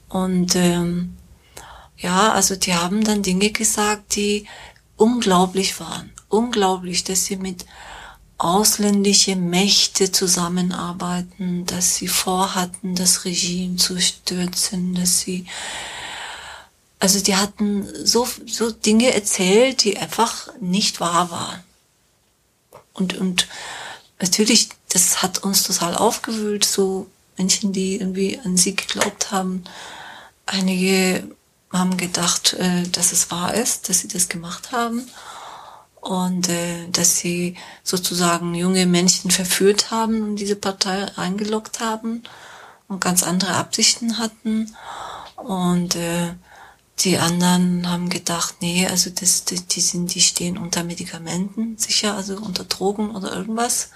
Und 0.10 0.56
ähm, 0.56 1.16
ja, 1.98 2.34
also 2.34 2.56
die 2.56 2.74
haben 2.74 3.04
dann 3.04 3.24
Dinge 3.24 3.52
gesagt, 3.52 4.16
die 4.16 4.48
unglaublich 4.98 5.80
waren. 5.80 6.12
Unglaublich, 6.30 7.04
dass 7.04 7.26
sie 7.26 7.38
mit 7.38 7.66
ausländische 8.38 9.36
Mächte 9.36 10.12
zusammenarbeiten, 10.12 11.66
dass 11.66 11.96
sie 11.96 12.08
vorhatten, 12.08 12.96
das 12.96 13.26
Regime 13.26 13.78
zu 13.78 14.00
stürzen, 14.02 14.94
dass 14.96 15.22
sie, 15.22 15.46
also 17.00 17.20
die 17.22 17.36
hatten 17.36 17.88
so, 18.06 18.28
so 18.46 18.72
Dinge 18.72 19.14
erzählt, 19.14 19.84
die 19.84 19.98
einfach 19.98 20.50
nicht 20.60 21.00
wahr 21.00 21.30
waren. 21.32 21.64
Und, 22.94 23.18
und 23.18 23.48
natürlich, 24.20 24.70
das 24.90 25.22
hat 25.22 25.40
uns 25.40 25.64
total 25.64 25.96
aufgewühlt, 25.96 26.64
so 26.66 27.08
Menschen, 27.38 27.74
die 27.74 27.98
irgendwie 27.98 28.40
an 28.44 28.58
sie 28.58 28.76
geglaubt 28.76 29.32
haben. 29.32 29.66
Einige 30.46 31.30
haben 31.72 31.98
gedacht, 31.98 32.54
äh, 32.54 32.84
dass 32.84 33.12
es 33.12 33.30
wahr 33.32 33.54
ist, 33.54 33.90
dass 33.90 34.00
sie 34.00 34.08
das 34.08 34.30
gemacht 34.30 34.72
haben 34.72 35.08
und 36.00 36.50
äh, 36.50 36.88
dass 36.92 37.18
sie 37.18 37.58
sozusagen 37.84 38.56
junge 38.56 38.86
Menschen 38.86 39.32
verführt 39.32 39.92
haben 39.92 40.22
und 40.22 40.36
diese 40.38 40.56
Partei 40.56 41.06
eingeloggt 41.18 41.80
haben 41.82 42.24
und 42.88 43.02
ganz 43.02 43.24
andere 43.24 43.56
Absichten 43.56 44.18
hatten. 44.18 44.76
Und 45.36 45.96
äh, 45.96 46.34
die 47.00 47.18
anderen 47.18 47.90
haben 47.90 48.10
gedacht, 48.10 48.56
nee, 48.62 48.88
also 48.88 49.10
das, 49.10 49.44
die, 49.46 49.60
die 49.60 49.82
sind, 49.82 50.14
die 50.16 50.22
stehen 50.22 50.58
unter 50.58 50.84
Medikamenten, 50.84 51.78
sicher, 51.78 52.16
also 52.16 52.38
unter 52.38 52.64
Drogen 52.64 53.16
oder 53.16 53.34
irgendwas. 53.34 53.90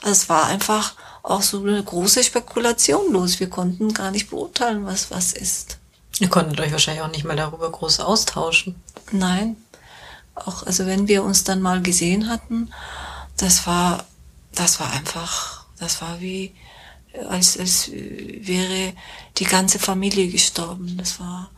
Also 0.00 0.12
es 0.12 0.28
war 0.28 0.46
einfach 0.46 0.94
auch 1.22 1.42
so 1.42 1.60
eine 1.60 1.82
große 1.82 2.22
Spekulation 2.22 3.12
los. 3.12 3.40
Wir 3.40 3.48
konnten 3.48 3.92
gar 3.92 4.10
nicht 4.10 4.30
beurteilen, 4.30 4.86
was 4.86 5.10
was 5.10 5.32
ist. 5.32 5.78
Ihr 6.18 6.28
konntet 6.28 6.60
euch 6.60 6.72
wahrscheinlich 6.72 7.02
auch 7.02 7.10
nicht 7.10 7.24
mal 7.24 7.36
darüber 7.36 7.70
groß 7.70 8.00
austauschen. 8.00 8.76
Nein. 9.10 9.56
Auch, 10.34 10.64
also 10.64 10.86
wenn 10.86 11.08
wir 11.08 11.22
uns 11.22 11.44
dann 11.44 11.60
mal 11.60 11.82
gesehen 11.82 12.28
hatten, 12.28 12.72
das 13.36 13.66
war, 13.66 14.04
das 14.54 14.80
war 14.80 14.90
einfach, 14.92 15.66
das 15.78 16.00
war 16.00 16.20
wie, 16.20 16.54
als, 17.28 17.58
als 17.58 17.90
wäre 17.90 18.92
die 19.38 19.44
ganze 19.44 19.78
Familie 19.78 20.28
gestorben. 20.28 20.96
Das 20.96 21.20
war, 21.20 21.50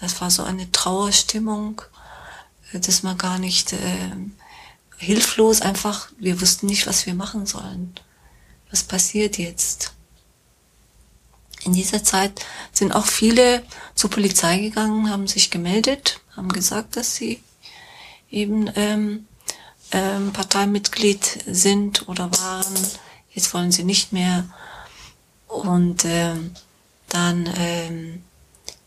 das 0.00 0.20
war 0.20 0.30
so 0.30 0.42
eine 0.42 0.70
Trauerstimmung, 0.72 1.82
dass 2.72 3.02
man 3.02 3.16
gar 3.16 3.38
nicht 3.38 3.72
äh, 3.72 4.16
hilflos 4.98 5.60
einfach, 5.60 6.10
wir 6.18 6.40
wussten 6.40 6.66
nicht, 6.66 6.86
was 6.86 7.06
wir 7.06 7.14
machen 7.14 7.46
sollen. 7.46 7.94
Was 8.70 8.82
passiert 8.82 9.38
jetzt? 9.38 9.92
In 11.64 11.72
dieser 11.72 12.04
Zeit 12.04 12.44
sind 12.72 12.92
auch 12.92 13.06
viele 13.06 13.62
zur 13.94 14.10
Polizei 14.10 14.58
gegangen, 14.58 15.10
haben 15.10 15.26
sich 15.26 15.50
gemeldet, 15.50 16.20
haben 16.36 16.48
gesagt, 16.48 16.96
dass 16.96 17.16
sie 17.16 17.42
eben 18.30 18.70
ähm, 18.76 19.26
ähm, 19.92 20.32
Parteimitglied 20.32 21.44
sind 21.46 22.08
oder 22.08 22.30
waren. 22.38 22.74
Jetzt 23.30 23.52
wollen 23.54 23.72
sie 23.72 23.84
nicht 23.84 24.12
mehr. 24.12 24.44
Und 25.48 26.04
ähm, 26.04 26.54
dann 27.08 27.48
ähm, 27.56 28.22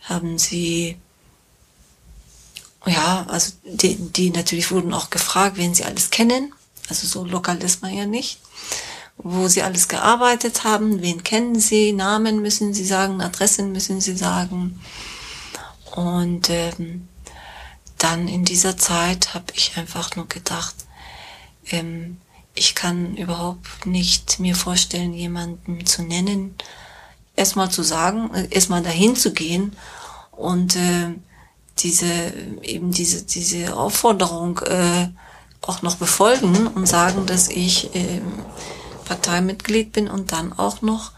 haben 0.09 0.37
sie, 0.37 0.97
ja, 2.85 3.25
also 3.29 3.53
die, 3.63 3.95
die 3.95 4.31
natürlich 4.31 4.71
wurden 4.71 4.93
auch 4.93 5.09
gefragt, 5.09 5.57
wen 5.57 5.73
sie 5.73 5.85
alles 5.85 6.09
kennen. 6.09 6.53
Also 6.89 7.07
so 7.07 7.23
lokal 7.23 7.61
ist 7.63 7.81
man 7.81 7.93
ja 7.93 8.05
nicht 8.05 8.39
wo 9.21 9.49
sie 9.49 9.63
alles 9.63 9.89
gearbeitet 9.89 10.63
haben, 10.63 11.01
wen 11.01 11.23
kennen 11.23 11.59
sie, 11.59 11.91
Namen 11.91 12.41
müssen 12.41 12.73
sie 12.73 12.85
sagen, 12.85 13.21
Adressen 13.21 13.73
müssen 13.73 13.99
sie 13.99 14.15
sagen. 14.15 14.79
Und 15.91 16.49
ähm, 16.49 17.07
dann 17.97 18.29
in 18.29 18.45
dieser 18.45 18.77
Zeit 18.77 19.33
habe 19.33 19.45
ich 19.55 19.75
einfach 19.75 20.15
nur 20.15 20.27
gedacht, 20.29 20.75
ähm, 21.69 22.17
ich 22.55 22.75
kann 22.75 23.17
überhaupt 23.17 23.85
nicht 23.85 24.39
mir 24.39 24.55
vorstellen, 24.55 25.13
jemanden 25.13 25.85
zu 25.85 26.01
nennen, 26.01 26.55
erstmal 27.35 27.69
zu 27.69 27.83
sagen, 27.83 28.33
äh, 28.33 28.47
erstmal 28.51 28.83
dahin 28.83 29.17
zu 29.17 29.33
gehen 29.33 29.75
und 30.39 30.75
äh, 30.75 31.09
diese 31.79 32.33
eben 32.61 32.91
diese 32.91 33.23
diese 33.23 33.75
Aufforderung 33.75 34.59
äh, 34.59 35.09
auch 35.61 35.81
noch 35.81 35.95
befolgen 35.95 36.67
und 36.67 36.87
sagen, 36.87 37.25
dass 37.25 37.49
ich 37.49 37.93
äh, 37.95 38.21
Parteimitglied 39.05 39.91
bin 39.91 40.07
und 40.07 40.31
dann 40.31 40.53
auch 40.53 40.81
noch 40.81 41.11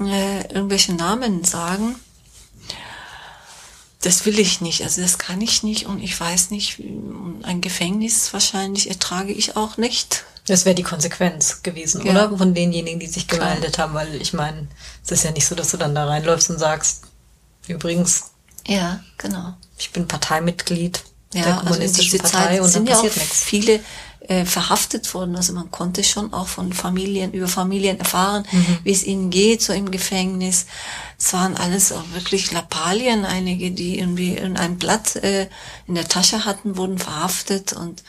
äh, 0.00 0.40
irgendwelche 0.52 0.94
Namen 0.94 1.44
sagen. 1.44 1.96
Das 4.00 4.24
will 4.24 4.38
ich 4.38 4.60
nicht, 4.60 4.84
also 4.84 5.02
das 5.02 5.18
kann 5.18 5.40
ich 5.40 5.64
nicht 5.64 5.86
und 5.86 6.00
ich 6.00 6.18
weiß 6.18 6.50
nicht, 6.50 6.80
ein 7.42 7.60
Gefängnis 7.60 8.32
wahrscheinlich 8.32 8.88
ertrage 8.88 9.32
ich 9.32 9.56
auch 9.56 9.76
nicht. 9.76 10.24
Das 10.46 10.64
wäre 10.64 10.76
die 10.76 10.84
Konsequenz 10.84 11.62
gewesen, 11.62 12.06
ja. 12.06 12.12
oder? 12.12 12.38
Von 12.38 12.54
denjenigen, 12.54 13.00
die 13.00 13.08
sich 13.08 13.26
gemeldet 13.26 13.74
Klar. 13.74 13.88
haben, 13.88 13.94
weil 13.94 14.22
ich 14.22 14.32
meine, 14.32 14.68
es 15.04 15.10
ist 15.10 15.24
ja 15.24 15.32
nicht 15.32 15.46
so, 15.46 15.54
dass 15.54 15.72
du 15.72 15.76
dann 15.76 15.94
da 15.96 16.06
reinläufst 16.06 16.48
und 16.48 16.58
sagst, 16.58 17.02
übrigens. 17.66 18.30
Ja, 18.68 19.00
genau. 19.16 19.54
Ich 19.78 19.90
bin 19.90 20.06
Parteimitglied 20.06 21.02
ja, 21.34 21.42
der 21.42 21.58
also 21.58 21.66
kommunistischen 21.66 22.20
also 22.20 22.32
Partei 22.32 22.56
Zeit 22.56 22.60
und 22.60 22.74
dann 22.74 22.84
passiert 22.84 23.16
ja 23.16 23.22
nichts. 23.22 23.42
Viele 23.42 23.80
äh, 24.20 24.44
verhaftet 24.44 25.12
worden. 25.14 25.36
Also 25.36 25.52
man 25.54 25.70
konnte 25.70 26.04
schon 26.04 26.32
auch 26.32 26.48
von 26.48 26.72
Familien, 26.72 27.32
über 27.32 27.48
Familien 27.48 27.98
erfahren, 27.98 28.46
mhm. 28.50 28.78
wie 28.84 28.92
es 28.92 29.04
ihnen 29.04 29.30
geht, 29.30 29.62
so 29.62 29.72
im 29.72 29.90
Gefängnis. 29.90 30.66
Es 31.18 31.32
waren 31.32 31.56
alles 31.56 31.92
auch 31.92 32.04
wirklich 32.12 32.52
Lappalien. 32.52 33.24
Einige, 33.24 33.70
die 33.70 33.98
irgendwie 33.98 34.38
ein 34.38 34.78
Blatt 34.78 35.16
äh, 35.16 35.48
in 35.86 35.94
der 35.94 36.08
Tasche 36.08 36.44
hatten, 36.44 36.76
wurden 36.76 36.98
verhaftet 36.98 37.72
und 37.72 38.02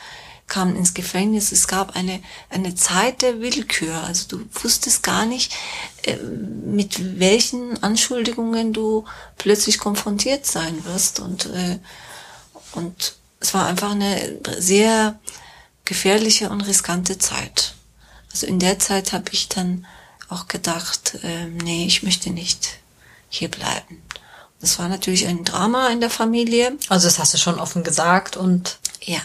kamen 0.49 0.75
ins 0.75 0.93
Gefängnis. 0.93 1.51
Es 1.51 1.67
gab 1.67 1.95
eine, 1.95 2.21
eine 2.49 2.75
Zeit 2.75 3.21
der 3.21 3.39
Willkür. 3.39 4.03
Also 4.03 4.27
du 4.27 4.63
wusstest 4.63 5.03
gar 5.03 5.25
nicht, 5.25 5.53
äh, 6.03 6.17
mit 6.17 7.19
welchen 7.19 7.81
Anschuldigungen 7.83 8.73
du 8.73 9.05
plötzlich 9.37 9.79
konfrontiert 9.79 10.45
sein 10.45 10.83
wirst. 10.85 11.19
Und, 11.19 11.45
äh, 11.47 11.79
und 12.73 13.15
es 13.39 13.53
war 13.53 13.67
einfach 13.67 13.91
eine 13.91 14.39
sehr 14.57 15.19
gefährliche 15.85 16.49
und 16.49 16.61
riskante 16.61 17.17
Zeit. 17.17 17.75
Also 18.31 18.45
in 18.45 18.59
der 18.59 18.79
Zeit 18.79 19.13
habe 19.13 19.31
ich 19.31 19.49
dann 19.49 19.85
auch 20.27 20.47
gedacht, 20.47 21.19
äh, 21.23 21.45
nee, 21.45 21.85
ich 21.85 22.03
möchte 22.03 22.29
nicht 22.29 22.79
hier 23.29 23.49
bleiben. 23.49 24.01
Das 24.61 24.77
war 24.77 24.89
natürlich 24.89 25.25
ein 25.25 25.45
Drama 25.45 25.89
in 25.89 26.01
der 26.01 26.09
Familie. 26.09 26.77
Also 26.89 27.07
das 27.07 27.19
hast 27.19 27.33
du 27.33 27.37
schon 27.37 27.59
offen 27.59 27.83
gesagt 27.83 28.37
und 28.37 28.79
ja. 29.01 29.19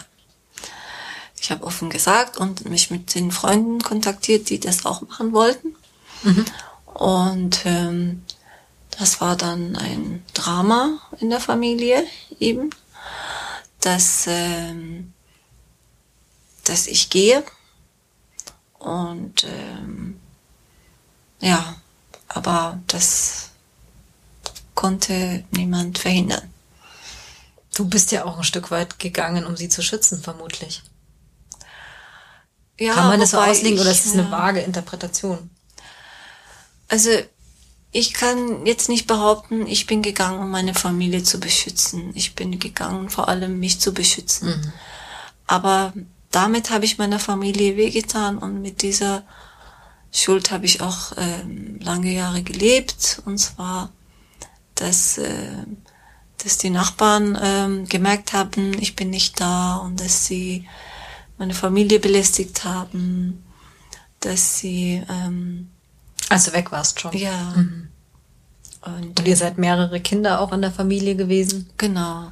Ich 1.45 1.51
habe 1.51 1.63
offen 1.63 1.89
gesagt 1.89 2.37
und 2.37 2.67
mich 2.67 2.89
mit 2.89 3.13
den 3.13 3.31
Freunden 3.31 3.79
kontaktiert, 3.81 4.49
die 4.49 4.59
das 4.59 4.85
auch 4.85 5.01
machen 5.01 5.31
wollten. 5.31 5.75
Mhm. 6.23 6.45
Und 6.85 7.61
ähm, 7.65 8.23
das 8.97 9.21
war 9.21 9.35
dann 9.35 9.75
ein 9.75 10.23
Drama 10.33 10.99
in 11.19 11.29
der 11.29 11.39
Familie 11.39 12.03
eben 12.39 12.71
dass, 13.85 14.25
ähm, 14.27 15.13
dass 16.63 16.87
ich 16.87 17.09
gehe. 17.09 17.43
Und 18.79 19.43
ähm, 19.43 20.19
ja, 21.39 21.75
aber 22.27 22.79
das 22.87 23.51
konnte 24.73 25.43
niemand 25.51 25.99
verhindern. 25.99 26.51
Du 27.75 27.87
bist 27.87 28.11
ja 28.11 28.25
auch 28.25 28.37
ein 28.37 28.43
Stück 28.43 28.71
weit 28.71 28.97
gegangen, 28.99 29.45
um 29.45 29.55
sie 29.55 29.69
zu 29.69 29.83
schützen, 29.83 30.21
vermutlich. 30.21 30.81
Ja, 32.79 32.93
Kann 32.93 33.07
man 33.07 33.19
das 33.19 33.31
so 33.31 33.39
auslegen 33.39 33.77
ich, 33.77 33.81
oder 33.81 33.91
ist 33.91 34.05
das 34.05 34.13
eine 34.13 34.29
vage 34.29 34.59
Interpretation? 34.59 35.49
Also 36.87 37.09
ich 37.91 38.13
kann 38.13 38.65
jetzt 38.65 38.89
nicht 38.89 39.07
behaupten, 39.07 39.65
ich 39.67 39.87
bin 39.87 40.01
gegangen, 40.01 40.39
um 40.39 40.51
meine 40.51 40.73
Familie 40.73 41.23
zu 41.23 41.39
beschützen. 41.39 42.11
Ich 42.13 42.35
bin 42.35 42.59
gegangen, 42.59 43.09
vor 43.09 43.29
allem 43.29 43.59
mich 43.59 43.79
zu 43.79 43.93
beschützen. 43.93 44.49
Mhm. 44.49 44.73
Aber 45.47 45.93
damit 46.31 46.71
habe 46.71 46.83
ich 46.83 46.97
meiner 46.97 47.19
Familie 47.19 47.77
wehgetan 47.77 48.37
und 48.37 48.61
mit 48.61 48.81
dieser 48.81 49.23
Schuld 50.11 50.51
habe 50.51 50.65
ich 50.65 50.81
auch 50.81 51.13
ähm, 51.15 51.79
lange 51.81 52.11
Jahre 52.11 52.43
gelebt. 52.43 53.21
Und 53.25 53.37
zwar, 53.37 53.91
dass, 54.75 55.17
äh, 55.17 55.63
dass 56.43 56.57
die 56.57 56.71
Nachbarn 56.71 57.39
ähm, 57.41 57.87
gemerkt 57.87 58.33
haben, 58.33 58.73
ich 58.81 58.97
bin 58.97 59.09
nicht 59.09 59.39
da 59.39 59.77
und 59.77 60.01
dass 60.01 60.25
sie 60.25 60.67
meine 61.37 61.53
Familie 61.53 61.99
belästigt 61.99 62.63
haben, 62.63 63.43
dass 64.19 64.59
sie 64.59 65.03
ähm, 65.09 65.69
als 66.29 66.45
du 66.45 66.53
weg 66.53 66.71
warst 66.71 66.99
schon. 66.99 67.13
Ja. 67.13 67.53
Mhm. 67.55 67.89
Und, 68.81 69.19
und, 69.19 69.27
ihr 69.27 69.35
seid 69.35 69.57
mehrere 69.57 69.99
Kinder 69.99 70.41
auch 70.41 70.51
in 70.51 70.61
der 70.61 70.71
Familie 70.71 71.15
gewesen? 71.15 71.69
Genau. 71.77 72.31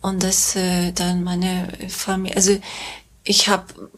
Und 0.00 0.22
das 0.22 0.56
äh, 0.56 0.92
dann 0.92 1.22
meine 1.22 1.68
Familie, 1.88 2.36
also 2.36 2.58
ich 3.24 3.48
habe 3.48 3.90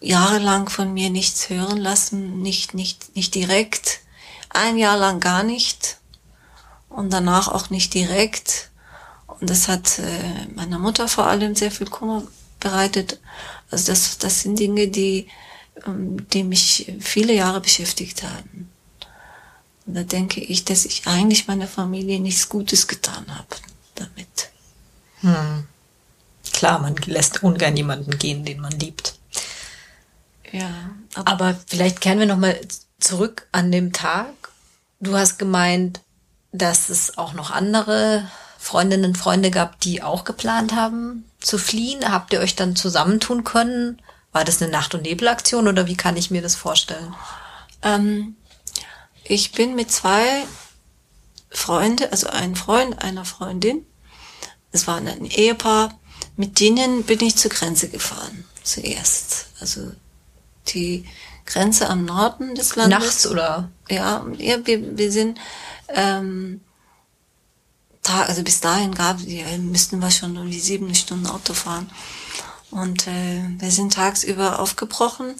jahrelang 0.00 0.68
von 0.68 0.92
mir 0.92 1.10
nichts 1.10 1.50
hören 1.50 1.78
lassen, 1.78 2.42
nicht, 2.42 2.74
nicht, 2.74 3.14
nicht 3.14 3.34
direkt. 3.34 4.00
Ein 4.50 4.78
Jahr 4.78 4.96
lang 4.96 5.20
gar 5.20 5.42
nicht. 5.42 5.98
Und 6.88 7.12
danach 7.12 7.48
auch 7.48 7.70
nicht 7.70 7.94
direkt. 7.94 8.70
Und 9.26 9.50
das 9.50 9.68
hat 9.68 9.98
äh, 9.98 10.46
meiner 10.54 10.78
Mutter 10.78 11.08
vor 11.08 11.26
allem 11.26 11.54
sehr 11.54 11.70
viel 11.70 11.88
Kummer 11.88 12.22
bereitet. 12.64 13.20
Also 13.70 13.92
das, 13.92 14.18
das 14.18 14.40
sind 14.40 14.58
Dinge, 14.58 14.88
die 14.88 15.28
ähm, 15.86 16.28
die 16.30 16.44
mich 16.44 16.92
viele 17.00 17.34
Jahre 17.34 17.60
beschäftigt 17.60 18.22
haben. 18.22 18.70
Und 19.86 19.94
da 19.94 20.02
denke 20.02 20.40
ich, 20.40 20.64
dass 20.64 20.84
ich 20.84 21.06
eigentlich 21.06 21.46
meiner 21.46 21.66
Familie 21.66 22.20
nichts 22.20 22.48
Gutes 22.48 22.86
getan 22.86 23.26
habe 23.28 23.56
damit. 23.94 24.50
Hm. 25.20 25.66
Klar, 26.52 26.78
man 26.78 26.94
lässt 27.06 27.42
ungern 27.42 27.76
jemanden 27.76 28.18
gehen, 28.18 28.44
den 28.44 28.60
man 28.60 28.72
liebt. 28.72 29.18
Ja. 30.52 30.90
Aber, 31.14 31.30
aber 31.30 31.60
vielleicht 31.66 32.00
kehren 32.00 32.20
wir 32.20 32.26
nochmal 32.26 32.58
zurück 33.00 33.48
an 33.50 33.72
dem 33.72 33.92
Tag. 33.92 34.32
Du 35.00 35.16
hast 35.16 35.38
gemeint, 35.38 36.00
dass 36.52 36.88
es 36.88 37.18
auch 37.18 37.34
noch 37.34 37.50
andere 37.50 38.30
Freundinnen 38.64 39.04
und 39.04 39.18
Freunde 39.18 39.50
gab, 39.50 39.78
die 39.80 40.02
auch 40.02 40.24
geplant 40.24 40.74
haben 40.74 41.26
zu 41.38 41.58
fliehen. 41.58 42.10
Habt 42.10 42.32
ihr 42.32 42.40
euch 42.40 42.56
dann 42.56 42.76
zusammentun 42.76 43.44
können? 43.44 44.00
War 44.32 44.42
das 44.42 44.62
eine 44.62 44.70
Nacht- 44.72 44.94
und 44.94 45.02
Nebelaktion 45.02 45.68
oder 45.68 45.86
wie 45.86 45.98
kann 45.98 46.16
ich 46.16 46.30
mir 46.30 46.40
das 46.40 46.56
vorstellen? 46.56 47.14
Ähm, 47.82 48.36
ich 49.22 49.52
bin 49.52 49.74
mit 49.74 49.92
zwei 49.92 50.46
Freunde, 51.50 52.10
also 52.10 52.28
ein 52.28 52.56
Freund, 52.56 53.02
einer 53.02 53.26
Freundin, 53.26 53.84
es 54.72 54.86
war 54.86 54.96
ein 54.96 55.26
Ehepaar, 55.26 56.00
mit 56.36 56.58
denen 56.58 57.02
bin 57.04 57.20
ich 57.20 57.36
zur 57.36 57.50
Grenze 57.50 57.90
gefahren, 57.90 58.46
zuerst. 58.62 59.48
Also 59.60 59.92
die 60.68 61.04
Grenze 61.44 61.90
am 61.90 62.06
Norden 62.06 62.54
des 62.54 62.76
Landes. 62.76 62.98
Nachts 62.98 63.26
oder? 63.26 63.70
Ja, 63.90 64.24
ja 64.38 64.66
wir, 64.66 64.96
wir 64.96 65.12
sind, 65.12 65.38
ähm, 65.88 66.62
da, 68.04 68.22
also 68.22 68.42
bis 68.42 68.60
dahin 68.60 68.94
gab, 68.94 69.20
ja, 69.20 69.46
müssten 69.58 69.98
wir 69.98 70.10
schon 70.10 70.36
um 70.36 70.50
die 70.50 70.60
sieben 70.60 70.94
Stunden 70.94 71.26
Auto 71.26 71.54
fahren. 71.54 71.90
Und 72.70 73.06
äh, 73.06 73.42
wir 73.58 73.70
sind 73.70 73.94
tagsüber 73.94 74.58
aufgebrochen, 74.58 75.34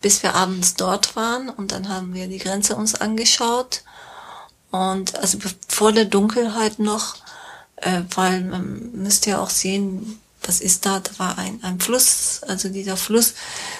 bis 0.00 0.22
wir 0.22 0.34
abends 0.34 0.74
dort 0.74 1.16
waren. 1.16 1.48
Und 1.48 1.72
dann 1.72 1.88
haben 1.88 2.14
wir 2.14 2.28
die 2.28 2.38
Grenze 2.38 2.76
uns 2.76 2.94
angeschaut. 2.94 3.82
Und 4.70 5.16
also 5.16 5.38
vor 5.68 5.92
der 5.92 6.04
Dunkelheit 6.04 6.78
noch, 6.78 7.16
äh, 7.76 8.02
weil 8.14 8.42
man 8.42 8.92
müsste 8.92 9.30
ja 9.30 9.40
auch 9.40 9.50
sehen, 9.50 10.20
was 10.42 10.60
ist 10.60 10.86
da? 10.86 11.00
Da 11.00 11.18
war 11.18 11.38
ein, 11.38 11.62
ein 11.62 11.80
Fluss, 11.80 12.42
also 12.42 12.68
dieser 12.68 12.96
Fluss. 12.96 13.34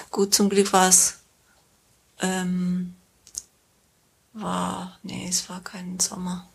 Gut, 0.09 0.33
zum 0.33 0.49
Glück 0.49 0.73
war 0.73 0.89
es, 0.89 1.15
ähm, 2.21 2.95
war, 4.33 4.97
nee, 5.03 5.27
es 5.29 5.49
war 5.49 5.61
kein 5.61 5.99
Sommer. 5.99 6.47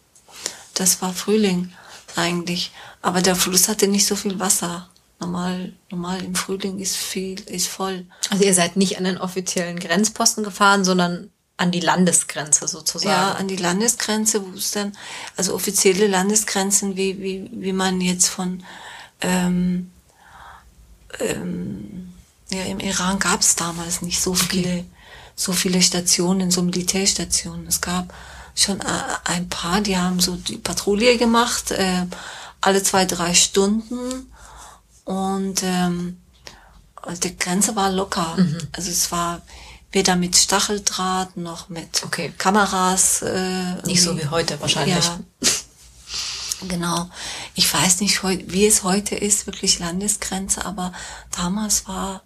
Das 0.77 1.03
war 1.03 1.13
Frühling 1.13 1.73
eigentlich. 2.15 2.71
Aber 3.03 3.21
der 3.23 3.37
Fluss 3.37 3.69
hatte 3.69 3.89
nicht 3.89 4.07
so 4.07 4.15
viel 4.15 4.39
Wasser 4.39 4.89
normal, 5.21 5.73
normal 5.91 6.23
im 6.23 6.35
Frühling 6.35 6.79
ist 6.79 6.97
viel, 6.97 7.41
ist 7.49 7.69
voll. 7.69 8.07
Also 8.31 8.45
ihr 8.45 8.55
seid 8.55 8.77
nicht 8.77 8.99
an 8.99 9.05
den 9.05 9.19
offiziellen 9.19 9.79
Grenzposten 9.79 10.45
gefahren, 10.45 10.85
sondern 10.85 11.31
an 11.57 11.71
die 11.71 11.81
Landesgrenze 11.81 12.69
sozusagen. 12.69 13.11
Ja, 13.11 13.33
an 13.33 13.49
die 13.49 13.57
Landesgrenze, 13.57 14.45
wo 14.45 14.57
es 14.57 14.73
dann, 14.73 14.93
also 15.37 15.55
offizielle 15.55 16.07
Landesgrenzen, 16.07 16.97
wie, 16.97 17.21
wie, 17.21 17.51
wie 17.53 17.73
man 17.73 18.01
jetzt 18.01 18.29
von, 18.29 18.63
ähm, 19.23 19.91
ähm, 21.19 22.13
ja, 22.51 22.63
im 22.65 22.79
Iran 22.79 23.19
gab 23.19 23.41
es 23.41 23.57
damals 23.57 24.03
nicht 24.03 24.21
so 24.21 24.35
viele, 24.35 24.69
okay. 24.69 24.85
so 25.35 25.53
viele 25.53 25.81
Stationen, 25.81 26.51
so 26.51 26.63
Militärstationen. 26.63 27.67
Es 27.67 27.81
gab 27.81 28.13
schon 28.57 28.81
äh, 28.81 28.85
ein 29.25 29.49
paar, 29.49 29.81
die 29.81 29.97
haben 29.97 30.19
so 30.19 30.35
die 30.37 30.59
Patrouille 30.59 31.19
gemacht, 31.19 31.71
äh, 31.71 32.07
alle 32.61 32.83
zwei, 32.83 33.05
drei 33.05 33.35
Stunden 33.35 34.33
und 35.05 35.63
ähm, 35.63 36.21
die 37.23 37.37
Grenze 37.37 37.77
war 37.77 37.93
locker. 37.93 38.35
Mhm. 38.37 38.59
Also 38.73 38.91
es 38.91 39.13
war 39.13 39.43
weder 39.93 40.17
mit 40.17 40.37
Stacheldraht 40.37 41.37
noch 41.37 41.69
mit 41.69 42.03
okay. 42.05 42.33
Kameras. 42.37 43.23
Äh, 43.23 43.77
nicht 43.87 44.03
so 44.03 44.19
wie 44.19 44.27
heute 44.27 44.61
wahrscheinlich. 44.61 45.05
Ja. 45.05 45.19
Genau. 46.69 47.09
Ich 47.55 47.73
weiß 47.73 48.01
nicht, 48.01 48.23
wie 48.25 48.67
es 48.67 48.83
heute 48.83 49.15
ist, 49.15 49.47
wirklich 49.47 49.79
Landesgrenze, 49.79 50.65
aber 50.65 50.93
damals 51.37 51.87
war, 51.87 52.23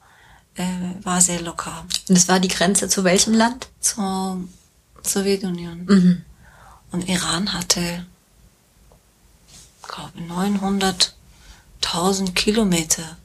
äh, 0.54 0.64
war 1.02 1.20
sehr 1.20 1.40
locker. 1.40 1.84
Und 2.08 2.16
das 2.16 2.28
war 2.28 2.40
die 2.40 2.48
Grenze 2.48 2.88
zu 2.88 3.04
welchem 3.04 3.34
Land? 3.34 3.68
Zur 3.80 4.38
Sowjetunion. 5.06 5.84
Mhm. 5.86 6.24
Und 6.92 7.08
Iran 7.08 7.52
hatte, 7.52 8.06
glaube 9.82 10.20
900 10.20 11.14
1000 11.82 12.34
Kilometer 12.34 13.16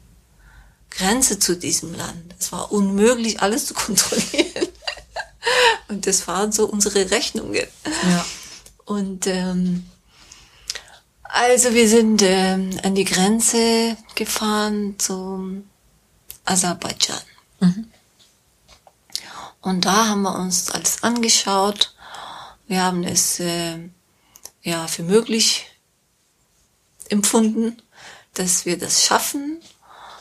Grenze 0.90 1.40
zu 1.40 1.58
diesem 1.58 1.94
Land. 1.94 2.36
Es 2.40 2.52
war 2.52 2.72
unmöglich, 2.72 3.42
alles 3.42 3.66
zu 3.66 3.74
kontrollieren. 3.74 4.68
Und 5.88 6.08
das 6.08 6.28
waren 6.28 6.52
so 6.52 6.66
unsere 6.66 7.12
Rechnungen. 7.12 7.68
Ja. 7.86 8.26
Und 8.86 9.28
ähm, 9.28 9.86
also 11.24 11.74
wir 11.74 11.88
sind 11.90 12.22
ähm, 12.24 12.80
an 12.84 12.96
die 12.96 13.04
Grenze 13.04 13.98
gefahren 14.16 14.96
zum 14.98 15.66
Aserbaidschan. 16.46 17.22
Mhm. 17.60 17.88
Und 19.66 19.86
da 19.86 20.10
haben 20.10 20.22
wir 20.22 20.36
uns 20.36 20.70
alles 20.70 21.02
angeschaut. 21.02 21.96
Wir 22.68 22.84
haben 22.84 23.04
es 23.04 23.40
äh, 23.40 23.80
ja 24.62 24.86
für 24.86 25.02
möglich 25.02 25.66
empfunden, 27.10 27.82
dass 28.36 28.68
wir 28.68 28.78
das 28.78 29.04
schaffen. 29.04 29.60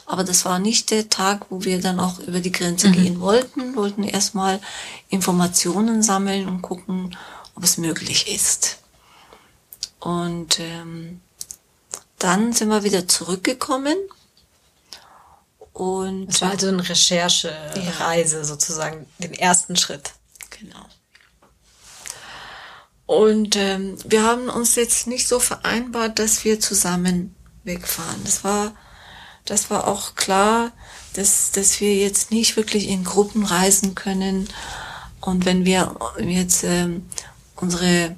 Aber 0.07 0.24
das 0.24 0.47
war 0.47 0.59
nicht 0.59 0.90
der 0.90 1.11
Tag, 1.11 1.51
wo 1.51 1.62
wir 1.62 1.78
dann 1.78 2.01
auch 2.01 2.20
über 2.20 2.40
die 2.40 2.53
Grenze 2.53 2.88
mhm. 2.88 2.92
gehen 2.92 3.20
wollten. 3.20 3.72
Wir 3.72 3.76
wollten 3.76 4.05
erstmal 4.05 4.62
Informationen 5.11 6.03
sammeln 6.03 6.49
und 6.49 6.62
gucken, 6.62 7.14
ob 7.55 7.64
es 7.64 7.76
möglich 7.76 8.34
ist. 8.34 8.78
Und 10.01 10.59
ähm, 10.59 11.20
dann 12.18 12.55
sind 12.55 12.70
wir 12.70 12.82
wieder 12.82 13.07
zurückgekommen. 13.09 13.99
Und 15.74 16.28
es 16.28 16.40
war 16.40 16.52
also 16.52 16.68
eine 16.68 16.88
Recherchereise 16.88 18.38
ja. 18.38 18.44
sozusagen, 18.44 19.06
den 19.18 19.34
ersten 19.34 19.76
Schritt. 19.76 20.12
Genau. 20.60 20.86
Und 23.06 23.56
ähm, 23.56 23.98
wir 24.06 24.22
haben 24.22 24.48
uns 24.48 24.76
jetzt 24.76 25.08
nicht 25.08 25.26
so 25.28 25.40
vereinbart, 25.40 26.20
dass 26.20 26.44
wir 26.44 26.60
zusammen 26.60 27.34
wegfahren. 27.64 28.22
Das 28.24 28.44
war, 28.44 28.72
das 29.44 29.68
war 29.68 29.88
auch 29.88 30.14
klar, 30.14 30.70
dass, 31.14 31.50
dass 31.50 31.80
wir 31.80 31.94
jetzt 31.96 32.30
nicht 32.30 32.56
wirklich 32.56 32.88
in 32.88 33.02
Gruppen 33.02 33.44
reisen 33.44 33.96
können. 33.96 34.48
Und 35.20 35.44
wenn 35.44 35.64
wir 35.64 35.96
jetzt 36.18 36.62
ähm, 36.62 37.04
unsere 37.56 38.14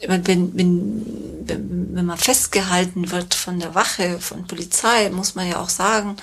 wenn, 0.00 0.26
wenn, 0.26 0.56
wenn, 0.56 1.94
wenn 1.94 2.06
man 2.06 2.18
festgehalten 2.18 3.10
wird 3.10 3.34
von 3.34 3.58
der 3.58 3.74
Wache, 3.74 4.20
von 4.20 4.46
Polizei, 4.46 5.10
muss 5.10 5.34
man 5.34 5.48
ja 5.48 5.60
auch 5.60 5.68
sagen, 5.68 6.16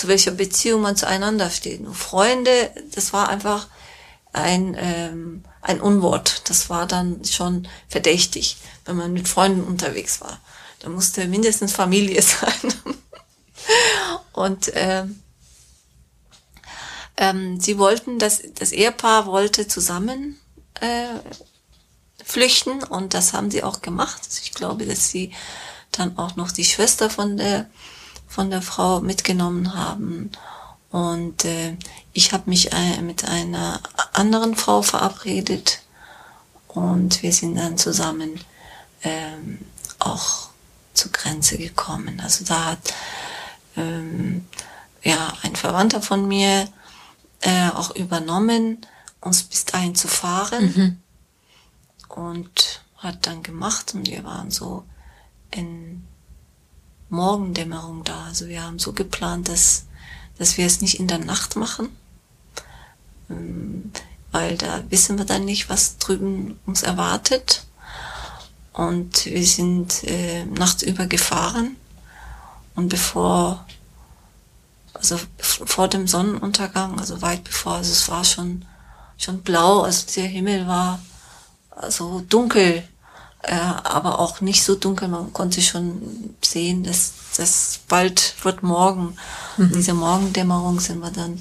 zu 0.00 0.08
welcher 0.08 0.30
Beziehung 0.30 0.80
man 0.80 0.96
zueinander 0.96 1.50
steht. 1.50 1.80
Und 1.80 1.94
Freunde, 1.94 2.70
das 2.94 3.12
war 3.12 3.28
einfach 3.28 3.68
ein, 4.32 4.74
ähm, 4.78 5.44
ein 5.60 5.78
Unwort. 5.78 6.48
Das 6.48 6.70
war 6.70 6.86
dann 6.86 7.22
schon 7.26 7.68
verdächtig, 7.86 8.56
wenn 8.86 8.96
man 8.96 9.12
mit 9.12 9.28
Freunden 9.28 9.62
unterwegs 9.62 10.22
war. 10.22 10.40
Da 10.78 10.88
musste 10.88 11.28
mindestens 11.28 11.72
Familie 11.72 12.22
sein. 12.22 12.96
Und 14.32 14.72
ähm, 14.74 15.22
ähm, 17.18 17.60
sie 17.60 17.76
wollten, 17.76 18.18
das, 18.18 18.40
das 18.54 18.72
Ehepaar 18.72 19.26
wollte 19.26 19.68
zusammen 19.68 20.40
äh, 20.80 21.08
flüchten 22.24 22.82
und 22.84 23.12
das 23.12 23.34
haben 23.34 23.50
sie 23.50 23.62
auch 23.62 23.82
gemacht. 23.82 24.22
Ich 24.42 24.54
glaube, 24.54 24.86
dass 24.86 25.10
sie 25.10 25.34
dann 25.92 26.16
auch 26.16 26.36
noch 26.36 26.52
die 26.52 26.64
Schwester 26.64 27.10
von 27.10 27.36
der 27.36 27.68
von 28.30 28.48
der 28.48 28.62
Frau 28.62 29.00
mitgenommen 29.00 29.74
haben 29.74 30.30
und 30.90 31.44
äh, 31.44 31.76
ich 32.12 32.32
habe 32.32 32.48
mich 32.48 32.72
äh, 32.72 33.02
mit 33.02 33.24
einer 33.24 33.80
anderen 34.12 34.54
Frau 34.54 34.82
verabredet 34.82 35.82
und 36.68 37.22
wir 37.22 37.32
sind 37.32 37.56
dann 37.56 37.76
zusammen 37.76 38.40
ähm, 39.02 39.58
auch 39.98 40.48
zur 40.94 41.10
Grenze 41.10 41.58
gekommen. 41.58 42.20
Also 42.22 42.44
da 42.44 42.66
hat 42.66 42.94
ähm, 43.76 44.46
ja 45.02 45.32
ein 45.42 45.56
Verwandter 45.56 46.00
von 46.00 46.26
mir 46.28 46.68
äh, 47.40 47.70
auch 47.70 47.94
übernommen, 47.96 48.78
uns 49.20 49.42
bis 49.42 49.64
dahin 49.64 49.96
zu 49.96 50.06
fahren 50.06 50.72
mhm. 52.08 52.14
und 52.14 52.82
hat 52.96 53.26
dann 53.26 53.42
gemacht 53.42 53.94
und 53.94 54.08
wir 54.08 54.22
waren 54.24 54.50
so 54.50 54.84
in 55.50 56.06
Morgendämmerung 57.10 58.04
da. 58.04 58.24
Also 58.24 58.48
wir 58.48 58.62
haben 58.62 58.78
so 58.78 58.92
geplant, 58.92 59.48
dass, 59.48 59.84
dass 60.38 60.56
wir 60.56 60.66
es 60.66 60.80
nicht 60.80 60.98
in 60.98 61.08
der 61.08 61.18
Nacht 61.18 61.56
machen, 61.56 61.90
ähm, 63.28 63.92
weil 64.32 64.56
da 64.56 64.82
wissen 64.90 65.18
wir 65.18 65.24
dann 65.24 65.44
nicht, 65.44 65.68
was 65.68 65.98
drüben 65.98 66.58
uns 66.66 66.82
erwartet. 66.82 67.66
Und 68.72 69.26
wir 69.26 69.44
sind 69.44 70.04
äh, 70.04 70.44
nachts 70.46 70.82
über 70.82 71.06
gefahren 71.06 71.76
und 72.76 72.88
bevor 72.88 73.66
also 75.00 75.18
vor 75.38 75.88
dem 75.88 76.06
Sonnenuntergang, 76.06 76.98
also 76.98 77.22
weit 77.22 77.44
bevor, 77.44 77.74
also 77.74 77.90
es 77.90 78.08
war 78.08 78.24
schon, 78.24 78.64
schon 79.16 79.40
blau, 79.40 79.82
also 79.82 80.06
der 80.14 80.26
Himmel 80.26 80.66
war 80.66 81.00
also 81.70 82.20
dunkel, 82.28 82.86
äh, 83.42 83.54
aber 83.54 84.18
auch 84.18 84.40
nicht 84.40 84.62
so 84.62 84.74
dunkel, 84.74 85.08
man 85.08 85.32
konnte 85.32 85.62
schon 85.62 86.34
sehen, 86.44 86.84
dass 86.84 87.12
das 87.36 87.80
bald 87.88 88.34
wird 88.42 88.62
morgen. 88.62 89.16
Mhm. 89.56 89.64
In 89.64 89.72
dieser 89.72 89.94
Morgendämmerung 89.94 90.80
sind 90.80 91.00
wir 91.00 91.10
dann 91.10 91.40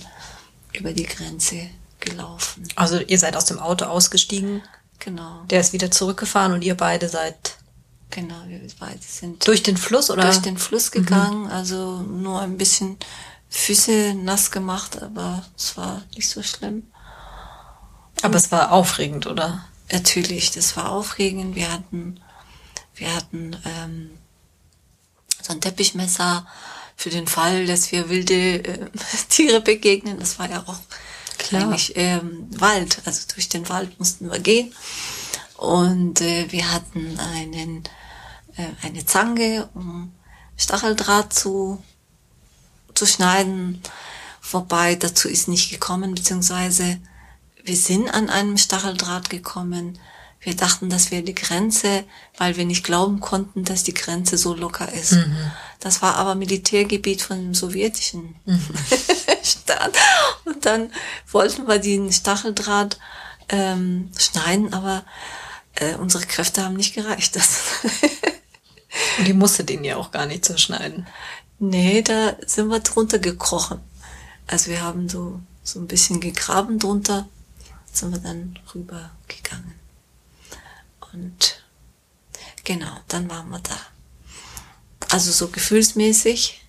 über 0.74 0.94
die 0.94 1.04
Grenze 1.04 1.70
gelaufen. 2.00 2.68
Also 2.76 3.00
ihr 3.00 3.20
seid 3.20 3.36
aus 3.36 3.46
dem 3.46 3.60
Auto 3.60 3.86
ausgestiegen? 3.86 4.62
Genau. 5.00 5.44
Der 5.50 5.62
ist 5.62 5.74
wieder 5.74 5.92
zurückgefahren 5.92 6.54
und 6.54 6.64
ihr 6.64 6.76
beide 6.76 7.10
seid 7.10 7.58
Genau, 8.12 8.36
wir 8.48 8.60
beide 8.80 9.00
sind 9.02 9.46
durch 9.48 9.62
den 9.62 9.78
Fluss 9.78 10.10
oder 10.10 10.24
durch 10.24 10.40
den 10.42 10.58
Fluss 10.58 10.90
gegangen, 10.90 11.44
mhm. 11.44 11.52
also 11.52 12.00
nur 12.02 12.42
ein 12.42 12.58
bisschen 12.58 12.98
Füße 13.50 14.16
nass 14.16 14.50
gemacht, 14.50 15.02
aber 15.02 15.44
es 15.56 15.78
war 15.78 16.02
nicht 16.16 16.28
so 16.28 16.42
schlimm. 16.42 16.92
Aber 18.24 18.36
es 18.36 18.52
war 18.52 18.72
aufregend, 18.72 19.28
oder? 19.28 19.64
Natürlich, 19.92 20.52
das 20.52 20.76
war 20.78 20.92
aufregend. 20.92 21.56
Wir 21.56 21.72
hatten, 21.72 22.20
wir 22.96 23.14
hatten 23.16 23.58
ähm, 23.66 24.12
so 25.42 25.54
ein 25.54 25.62
Teppichmesser 25.62 26.46
für 26.96 27.10
den 27.10 27.28
Fall, 27.28 27.66
dass 27.66 27.92
wir 27.92 28.10
wilde 28.10 28.64
äh, 28.64 28.90
Tiere 29.30 29.62
begegnen. 29.62 30.20
Das 30.20 30.38
war 30.40 30.50
ja 30.50 30.64
auch 30.66 30.80
Klar. 31.38 31.64
eigentlich 31.64 31.94
ähm, 31.96 32.48
Wald, 32.60 33.02
also 33.06 33.22
durch 33.34 33.50
den 33.50 33.68
Wald 33.70 33.98
mussten 34.00 34.30
wir 34.30 34.40
gehen. 34.40 34.74
Und 35.58 36.22
äh, 36.22 36.52
wir 36.52 36.72
hatten 36.72 37.20
einen, 37.20 37.84
äh, 38.56 38.68
eine 38.82 39.06
Zange, 39.06 39.70
um 39.74 40.14
Stacheldraht 40.58 41.34
zu 41.34 41.82
zu 43.00 43.06
schneiden. 43.06 43.82
Wobei 44.52 44.96
dazu 44.96 45.30
ist 45.30 45.48
nicht 45.48 45.72
gekommen, 45.72 46.16
beziehungsweise 46.16 47.00
wir 47.70 47.78
sind 47.78 48.10
an 48.10 48.32
einem 48.32 48.58
Stacheldraht 48.58 49.30
gekommen. 49.30 50.00
Wir 50.42 50.56
dachten, 50.56 50.90
das 50.90 51.12
wäre 51.12 51.22
die 51.22 51.36
Grenze, 51.36 52.04
weil 52.36 52.58
wir 52.58 52.66
nicht 52.66 52.84
glauben 52.84 53.20
konnten, 53.20 53.64
dass 53.64 53.84
die 53.84 53.94
Grenze 53.94 54.40
so 54.40 54.56
locker 54.56 54.92
ist. 54.92 55.12
Mhm. 55.12 55.52
Das 55.80 56.02
war 56.02 56.16
aber 56.16 56.34
Militärgebiet 56.34 57.22
von 57.22 57.38
dem 57.38 57.54
sowjetischen 57.54 58.36
mhm. 58.46 58.60
Staat. 59.44 59.96
Und 60.46 60.66
dann 60.66 60.92
wollten 61.32 61.68
wir 61.68 61.78
den 61.78 62.12
Stacheldraht 62.12 62.98
ähm, 63.50 64.10
schneiden, 64.18 64.74
aber 64.74 65.04
äh, 65.76 65.94
unsere 65.94 66.26
Kräfte 66.26 66.64
haben 66.66 66.76
nicht 66.76 66.96
gereicht. 66.96 67.36
Das 67.36 67.60
Und 69.20 69.28
die 69.28 69.34
musste 69.34 69.64
den 69.64 69.84
ja 69.84 69.98
auch 69.98 70.10
gar 70.10 70.26
nicht 70.26 70.44
zerschneiden. 70.44 71.06
Nee, 71.60 72.02
da 72.02 72.36
sind 72.48 72.70
wir 72.70 72.80
drunter 72.80 73.20
gekrochen. 73.20 73.80
Also 74.48 74.72
wir 74.72 74.82
haben 74.82 75.08
so, 75.08 75.40
so 75.64 75.80
ein 75.80 75.86
bisschen 75.86 76.20
gegraben 76.20 76.80
drunter, 76.80 77.28
sind 77.98 78.12
wir 78.12 78.20
dann 78.20 78.58
rübergegangen. 78.74 79.76
Und 81.14 81.64
genau, 82.64 83.00
dann 83.08 83.30
waren 83.30 83.50
wir 83.50 83.60
da. 83.60 83.78
Also 85.10 85.32
so 85.32 85.48
gefühlsmäßig 85.48 86.62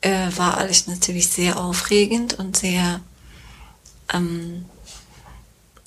äh, 0.00 0.30
war 0.36 0.58
alles 0.58 0.86
natürlich 0.86 1.28
sehr 1.28 1.58
aufregend 1.58 2.34
und 2.34 2.56
sehr, 2.56 3.00
ähm, 4.12 4.66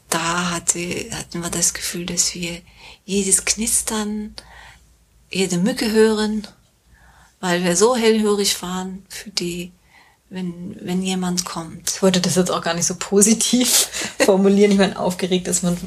da 0.09 0.51
hatte, 0.51 0.79
hatten 1.11 1.41
wir 1.41 1.49
das 1.49 1.73
Gefühl, 1.73 2.05
dass 2.05 2.33
wir 2.33 2.61
jedes 3.05 3.45
Knistern, 3.45 4.35
jede 5.29 5.57
Mücke 5.57 5.91
hören 5.91 6.47
weil 7.39 7.63
wir 7.63 7.75
so 7.75 7.95
hellhörig 7.95 8.61
waren 8.61 9.05
für 9.09 9.29
die, 9.29 9.71
wenn, 10.29 10.75
wenn 10.81 11.01
jemand 11.01 11.45
kommt. 11.45 11.91
Ich 11.91 12.01
wollte 12.01 12.19
das 12.21 12.35
jetzt 12.35 12.51
auch 12.51 12.61
gar 12.61 12.73
nicht 12.73 12.85
so 12.85 12.95
positiv 12.95 13.89
formulieren. 14.19 14.71
Ich 14.71 14.77
meine, 14.77 14.99
aufgeregt 14.99 15.47
ist 15.47 15.63
man 15.63 15.77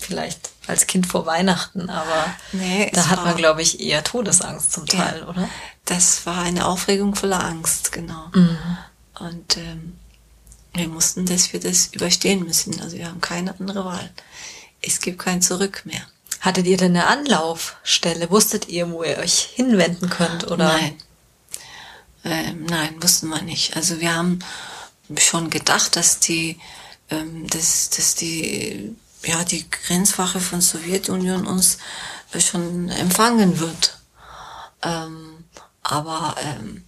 vielleicht 0.00 0.50
als 0.66 0.86
Kind 0.86 1.06
vor 1.06 1.26
Weihnachten, 1.26 1.90
aber 1.90 2.26
nee, 2.52 2.90
da 2.94 3.08
hat 3.08 3.24
man, 3.24 3.36
glaube 3.36 3.62
ich, 3.62 3.80
eher 3.80 4.04
Todesangst 4.04 4.72
zum 4.72 4.86
Teil, 4.86 5.20
ja, 5.20 5.28
oder? 5.28 5.48
Das 5.84 6.24
war 6.24 6.42
eine 6.42 6.66
Aufregung 6.66 7.16
voller 7.16 7.42
Angst, 7.42 7.90
genau. 7.90 8.28
Mhm. 8.32 8.58
Und 9.18 9.56
ähm, 9.56 9.98
wir 10.74 10.88
mussten, 10.88 11.26
dass 11.26 11.52
wir 11.52 11.60
das 11.60 11.88
überstehen 11.88 12.44
müssen. 12.44 12.80
Also 12.80 12.96
wir 12.96 13.08
haben 13.08 13.20
keine 13.20 13.58
andere 13.58 13.84
Wahl. 13.84 14.10
Es 14.80 15.00
gibt 15.00 15.18
kein 15.18 15.42
Zurück 15.42 15.82
mehr. 15.84 16.02
Hattet 16.40 16.66
ihr 16.66 16.76
denn 16.76 16.96
eine 16.96 17.06
Anlaufstelle? 17.06 18.30
Wusstet 18.30 18.68
ihr, 18.68 18.90
wo 18.90 19.02
ihr 19.02 19.18
euch 19.18 19.50
hinwenden 19.54 20.10
könnt? 20.10 20.50
Oder? 20.50 20.68
Nein. 20.68 20.94
Ähm, 22.24 22.66
nein, 22.66 23.02
wussten 23.02 23.28
wir 23.28 23.42
nicht. 23.42 23.76
Also 23.76 24.00
wir 24.00 24.14
haben 24.14 24.38
schon 25.18 25.50
gedacht, 25.50 25.96
dass 25.96 26.20
die, 26.20 26.58
ähm, 27.10 27.46
dass, 27.48 27.90
dass 27.90 28.14
die, 28.14 28.94
ja, 29.24 29.44
die 29.44 29.68
Grenzwache 29.70 30.40
von 30.40 30.60
Sowjetunion 30.60 31.46
uns 31.46 31.78
äh, 32.32 32.40
schon 32.40 32.88
empfangen 32.88 33.58
wird. 33.58 33.98
Ähm, 34.82 35.44
aber 35.82 36.36
ähm, 36.40 36.84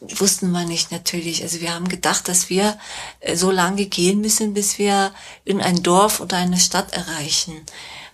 wussten 0.00 0.50
wir 0.50 0.64
nicht 0.64 0.90
natürlich. 0.90 1.42
Also 1.42 1.60
wir 1.60 1.74
haben 1.74 1.88
gedacht, 1.88 2.28
dass 2.28 2.50
wir 2.50 2.78
äh, 3.20 3.36
so 3.36 3.50
lange 3.50 3.86
gehen 3.86 4.20
müssen, 4.20 4.54
bis 4.54 4.78
wir 4.78 5.12
in 5.44 5.60
ein 5.60 5.82
Dorf 5.82 6.20
oder 6.20 6.36
eine 6.36 6.58
Stadt 6.58 6.92
erreichen. 6.92 7.62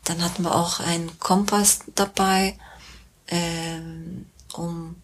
Dann 0.04 0.22
hatten 0.22 0.44
wir 0.44 0.54
auch 0.54 0.80
einen 0.80 1.18
Kompass 1.18 1.80
dabei, 1.94 2.58
äh, 3.26 3.80
um 4.52 4.96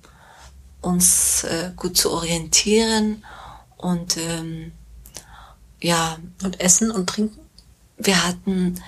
uns 0.84 1.44
äh, 1.44 1.72
gut 1.76 1.96
zu 1.96 2.10
orientieren 2.10 3.24
und 3.76 4.16
ähm, 4.16 4.72
ja. 5.80 6.16
Und 6.42 6.60
Essen 6.60 6.90
und 6.90 7.08
Trinken? 7.08 7.38
Wir 7.98 8.26
hatten 8.26 8.82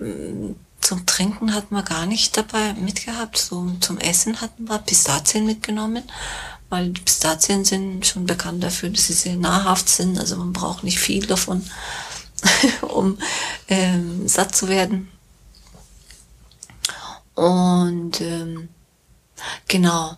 äh, 0.00 0.54
zum 0.80 1.06
Trinken 1.06 1.54
hatten 1.54 1.74
wir 1.74 1.82
gar 1.82 2.06
nicht 2.06 2.36
dabei 2.36 2.74
mitgehabt. 2.74 3.38
So 3.38 3.70
zum 3.80 3.98
Essen 3.98 4.40
hatten 4.40 4.68
wir 4.68 4.78
Pistazien 4.78 5.46
mitgenommen, 5.46 6.02
weil 6.68 6.90
die 6.90 7.00
Pistazien 7.00 7.64
sind 7.64 8.06
schon 8.06 8.26
bekannt 8.26 8.62
dafür, 8.62 8.90
dass 8.90 9.06
sie 9.06 9.14
sehr 9.14 9.36
nahrhaft 9.36 9.88
sind. 9.88 10.18
Also 10.18 10.36
man 10.36 10.52
braucht 10.52 10.84
nicht 10.84 10.98
viel 10.98 11.26
davon, 11.26 11.64
um 12.82 13.18
ähm, 13.68 14.28
satt 14.28 14.54
zu 14.54 14.68
werden. 14.68 15.10
Und 17.34 18.20
ähm, 18.20 18.68
genau, 19.68 20.16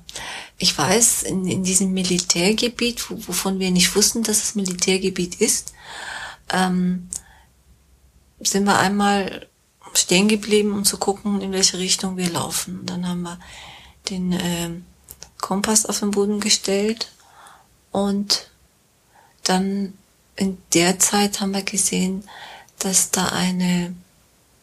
ich 0.58 0.76
weiß, 0.76 1.24
in, 1.24 1.46
in 1.46 1.64
diesem 1.64 1.92
Militärgebiet, 1.92 3.10
wo, 3.10 3.28
wovon 3.28 3.58
wir 3.58 3.70
nicht 3.70 3.94
wussten, 3.94 4.22
dass 4.22 4.42
es 4.42 4.54
Militärgebiet 4.54 5.40
ist, 5.40 5.74
ähm, 6.50 7.08
sind 8.40 8.64
wir 8.64 8.78
einmal 8.78 9.46
stehen 9.94 10.28
geblieben, 10.28 10.72
um 10.72 10.84
zu 10.84 10.98
gucken, 10.98 11.40
in 11.40 11.52
welche 11.52 11.78
Richtung 11.78 12.16
wir 12.16 12.30
laufen. 12.30 12.84
Dann 12.86 13.08
haben 13.08 13.22
wir 13.22 13.38
den 14.10 14.32
äh, 14.32 14.70
Kompass 15.40 15.86
auf 15.86 16.00
den 16.00 16.10
Boden 16.10 16.40
gestellt 16.40 17.10
und 17.92 18.50
dann 19.42 19.94
in 20.36 20.58
der 20.74 20.98
Zeit 20.98 21.40
haben 21.40 21.52
wir 21.52 21.62
gesehen, 21.62 22.24
dass 22.78 23.10
da 23.10 23.26
eine 23.28 23.94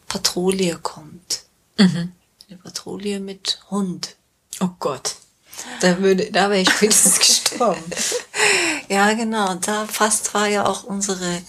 Patrouille 0.08 0.78
kommt. 0.78 1.44
Mhm. 1.78 2.12
Eine 2.48 2.58
Patrouille 2.60 3.20
mit 3.20 3.60
Hund. 3.72 4.16
Oh 4.60 4.70
Gott. 4.80 5.16
Da 5.80 6.00
würde, 6.00 6.32
da 6.32 6.50
wäre 6.50 6.62
ich 6.62 6.70
spätestens 6.70 7.20
gestorben. 7.20 7.84
Ja, 8.90 9.14
genau. 9.14 9.56
Da 9.56 9.88
fast 9.88 10.34
war 10.34 10.48
ja 10.48 10.66
auch 10.66 10.84
unsere, 10.84 11.42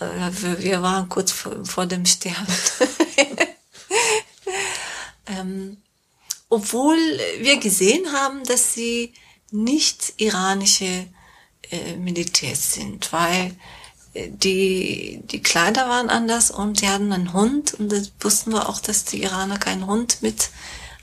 äh, 0.00 0.30
wir, 0.30 0.62
wir 0.62 0.82
waren 0.82 1.08
kurz 1.08 1.30
vor, 1.30 1.64
vor 1.64 1.86
dem 1.86 2.06
Sterben. 2.06 2.46
ähm, 5.26 5.76
obwohl 6.48 6.96
wir 7.38 7.58
gesehen 7.58 8.12
haben, 8.12 8.44
dass 8.44 8.74
sie 8.74 9.12
nicht 9.50 10.14
iranische 10.16 11.06
äh, 11.70 11.96
Militärs 11.96 12.74
sind, 12.74 13.12
weil 13.12 13.54
äh, 14.14 14.30
die, 14.30 15.20
die 15.24 15.42
Kleider 15.42 15.88
waren 15.88 16.10
anders 16.10 16.50
und 16.50 16.80
sie 16.80 16.88
hatten 16.88 17.12
einen 17.12 17.32
Hund 17.32 17.74
und 17.74 17.90
das 17.90 18.12
wussten 18.20 18.52
wir 18.52 18.68
auch, 18.68 18.80
dass 18.80 19.04
die 19.04 19.22
Iraner 19.22 19.58
keinen 19.58 19.86
Hund 19.86 20.18
mit 20.22 20.50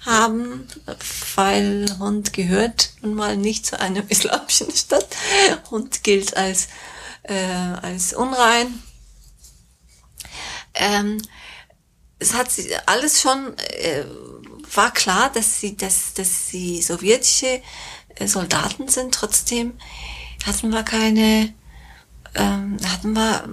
haben, 0.06 0.68
weil 1.36 1.86
Hund 2.00 2.34
gehört 2.34 2.94
nun 3.02 3.14
mal 3.14 3.38
nicht 3.38 3.66
zu 3.66 3.80
einem 3.80 4.06
islamischen 4.10 4.72
Stadt. 4.72 5.08
Hund 5.70 6.04
gilt 6.04 6.36
als, 6.36 6.68
äh, 7.24 7.36
als 7.82 8.14
unrein. 8.14 8.82
Ähm, 10.74 11.22
es 12.20 12.34
hat 12.34 12.52
sich 12.52 12.72
alles 12.88 13.22
schon, 13.22 13.58
äh, 13.58 14.06
war 14.74 14.92
klar, 14.94 15.32
dass 15.32 15.60
sie, 15.60 15.76
dass, 15.76 16.14
dass 16.14 16.50
sie 16.50 16.82
sowjetische 16.82 17.62
äh, 18.16 18.28
Soldaten 18.28 18.88
sind. 18.88 19.14
Trotzdem 19.14 19.74
hatten 20.46 20.70
wir 20.70 20.84
keine, 20.84 21.54
ähm, 22.36 22.78
hatten 22.88 23.14
wir, 23.14 23.50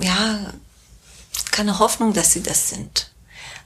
ja, 0.00 0.52
keine 1.50 1.78
Hoffnung, 1.78 2.12
dass 2.12 2.32
sie 2.32 2.42
das 2.42 2.70
sind. 2.70 3.10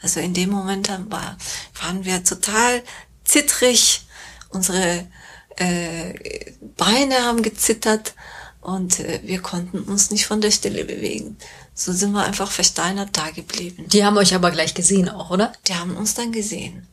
Also 0.03 0.21
in 0.21 0.35
dem 0.35 0.51
Moment 0.51 0.89
war, 1.11 1.37
waren 1.81 2.05
wir 2.05 2.25
total 2.25 2.83
zittrig, 3.25 4.03
unsere 4.51 5.07
äh, 5.57 6.53
Beine 6.77 7.25
haben 7.25 7.43
gezittert 7.43 8.15
und 8.61 9.01
äh, 9.01 9.21
wir 9.25 9.41
konnten 9.41 9.81
uns 9.81 10.11
nicht 10.11 10.27
von 10.27 10.41
der 10.41 10.51
Stelle 10.51 10.85
bewegen. 10.85 11.37
So 11.75 11.93
sind 11.93 12.13
wir 12.13 12.25
einfach 12.25 12.51
versteinert 12.51 13.17
da 13.17 13.31
geblieben. 13.31 13.87
Die 13.89 14.05
haben 14.05 14.17
euch 14.17 14.35
aber 14.35 14.51
gleich 14.51 14.75
gesehen 14.75 15.09
auch, 15.09 15.31
oder? 15.31 15.53
Die 15.67 15.75
haben 15.75 15.97
uns 15.97 16.15
dann 16.15 16.33
gesehen. 16.33 16.87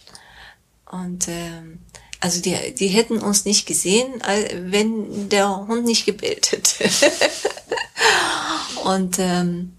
Und 0.85 1.27
ähm, 1.27 1.79
also 2.19 2.41
die, 2.41 2.55
die 2.73 2.87
hätten 2.87 3.19
uns 3.19 3.45
nicht 3.45 3.65
gesehen, 3.65 4.21
wenn 4.53 5.29
der 5.29 5.67
Hund 5.67 5.85
nicht 5.85 6.05
gebellt 6.05 6.51
hätte. 6.51 6.89
und 8.83 9.17
ähm, 9.19 9.77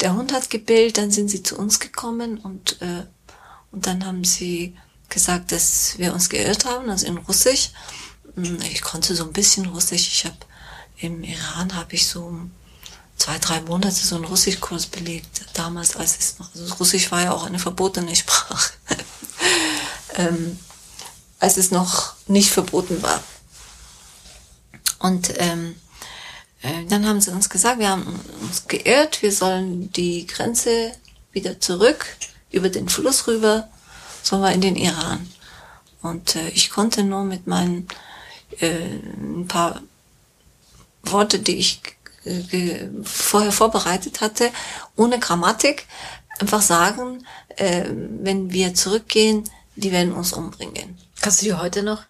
der 0.00 0.14
Hund 0.14 0.32
hat 0.32 0.50
gebellt, 0.50 0.98
dann 0.98 1.10
sind 1.10 1.28
sie 1.28 1.42
zu 1.42 1.56
uns 1.56 1.80
gekommen 1.80 2.38
und, 2.38 2.80
äh, 2.80 3.04
und 3.70 3.86
dann 3.86 4.04
haben 4.04 4.24
sie 4.24 4.76
gesagt, 5.08 5.52
dass 5.52 5.98
wir 5.98 6.14
uns 6.14 6.28
geirrt 6.28 6.64
haben, 6.64 6.88
also 6.88 7.06
in 7.06 7.18
Russisch. 7.18 7.70
Hm, 8.34 8.58
ich 8.62 8.80
konnte 8.80 9.14
so 9.14 9.24
ein 9.24 9.32
bisschen 9.32 9.66
Russisch. 9.66 10.08
Ich 10.08 10.24
habe 10.24 10.36
im 10.98 11.22
Iran 11.24 11.74
habe 11.74 11.94
ich 11.94 12.06
so 12.06 12.38
zwei, 13.16 13.38
drei 13.38 13.60
Monate 13.62 13.94
so 13.94 14.16
einen 14.16 14.24
Russischkurs 14.24 14.86
belegt. 14.86 15.42
Damals, 15.54 15.96
als 15.96 16.18
es 16.18 16.38
noch, 16.38 16.54
also 16.54 16.74
Russisch 16.74 17.10
war 17.10 17.22
ja 17.22 17.32
auch 17.32 17.44
eine 17.44 17.58
verbotene 17.58 18.14
Sprache. 18.14 18.72
ähm, 20.16 20.58
als 21.38 21.56
es 21.56 21.70
noch 21.70 22.14
nicht 22.26 22.50
verboten 22.50 23.02
war. 23.02 23.22
Und 24.98 25.32
ähm, 25.38 25.74
äh, 26.62 26.84
dann 26.88 27.06
haben 27.06 27.20
sie 27.20 27.32
uns 27.32 27.48
gesagt, 27.48 27.78
wir 27.78 27.88
haben 27.88 28.20
uns 28.42 28.68
geirrt, 28.68 29.22
wir 29.22 29.32
sollen 29.32 29.92
die 29.92 30.26
Grenze 30.26 30.92
wieder 31.32 31.60
zurück, 31.60 32.06
über 32.50 32.68
den 32.68 32.88
Fluss 32.88 33.26
rüber, 33.26 33.68
sollen 34.22 34.42
wir 34.42 34.52
in 34.52 34.60
den 34.60 34.76
Iran. 34.76 35.26
Und 36.02 36.36
äh, 36.36 36.48
ich 36.50 36.70
konnte 36.70 37.04
nur 37.04 37.24
mit 37.24 37.46
meinen 37.46 37.88
äh, 38.58 38.78
ein 39.18 39.46
paar 39.46 39.82
Worte, 41.02 41.38
die 41.38 41.56
ich 41.56 41.80
äh, 42.24 42.88
vorher 43.04 43.52
vorbereitet 43.52 44.20
hatte, 44.20 44.50
ohne 44.96 45.18
Grammatik, 45.18 45.86
einfach 46.38 46.62
sagen, 46.62 47.26
äh, 47.56 47.84
wenn 47.88 48.52
wir 48.52 48.74
zurückgehen, 48.74 49.44
die 49.76 49.92
werden 49.92 50.12
uns 50.12 50.32
umbringen. 50.32 50.98
Kannst 51.20 51.42
du 51.42 51.46
die 51.46 51.54
heute 51.54 51.82
noch? 51.82 52.02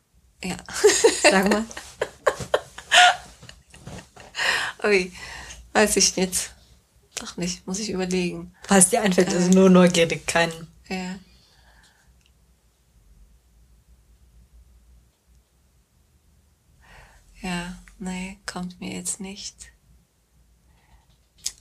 Ja. 0.42 0.56
Sag 1.22 1.48
mal. 1.48 1.64
Ui, 4.84 5.12
weiß 5.72 5.96
ich 5.96 6.16
nicht. 6.16 6.54
Doch 7.16 7.36
nicht, 7.36 7.66
muss 7.66 7.78
ich 7.78 7.90
überlegen. 7.90 8.54
Was 8.68 8.90
dir 8.90 9.02
einfällt, 9.02 9.32
äh, 9.32 9.36
also 9.36 9.50
nur 9.50 9.68
neugierig, 9.68 10.26
kein. 10.26 10.50
Ja. 10.88 11.18
Ja, 17.42 17.78
nee, 17.98 18.38
kommt 18.46 18.80
mir 18.80 18.94
jetzt 18.94 19.20
nicht. 19.20 19.72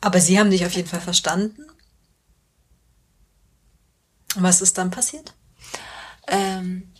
Aber 0.02 0.20
Sie 0.20 0.40
haben 0.40 0.52
dich 0.52 0.66
auf 0.66 0.74
jeden 0.74 0.88
Fall 0.88 1.02
verstanden. 1.02 1.66
Was 4.36 4.62
ist 4.62 4.78
dann 4.78 4.92
passiert? 4.92 5.34
Ähm, 6.28 6.94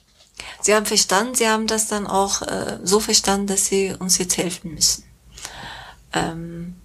sie 0.62 0.74
haben 0.74 0.86
verstanden, 0.86 1.36
sie 1.36 1.48
haben 1.48 1.68
das 1.68 1.88
dann 1.88 2.08
auch 2.08 2.42
äh, 2.42 2.80
so 2.84 3.00
verstanden, 3.00 3.48
dass 3.48 3.68
sie 3.68 3.94
uns 3.94 4.18
jetzt 4.18 4.38
helfen 4.38 4.74
müssen 4.74 5.09
ähm, 6.14 6.76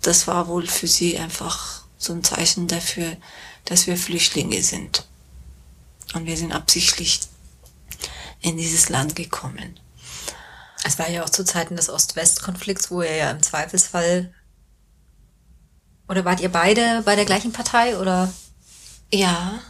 das 0.00 0.26
war 0.26 0.48
wohl 0.48 0.66
für 0.66 0.88
sie 0.88 1.18
einfach 1.18 1.84
so 1.96 2.12
ein 2.12 2.24
Zeichen 2.24 2.66
dafür, 2.66 3.16
dass 3.64 3.86
wir 3.86 3.96
Flüchtlinge 3.96 4.62
sind. 4.62 5.06
Und 6.14 6.26
wir 6.26 6.36
sind 6.36 6.52
absichtlich 6.52 7.20
in 8.40 8.56
dieses 8.56 8.88
Land 8.88 9.16
gekommen. 9.16 9.78
Es 10.84 10.98
war 10.98 11.08
ja 11.08 11.22
auch 11.22 11.30
zu 11.30 11.44
Zeiten 11.44 11.76
des 11.76 11.88
Ost-West-Konflikts, 11.88 12.90
wo 12.90 13.02
ihr 13.02 13.16
ja 13.16 13.30
im 13.30 13.42
Zweifelsfall 13.42 14.34
oder 16.08 16.24
wart 16.24 16.40
ihr 16.40 16.50
beide 16.50 17.02
bei 17.04 17.14
der 17.14 17.24
gleichen 17.24 17.52
Partei 17.52 17.98
oder? 17.98 18.32
Ja, 19.12 19.60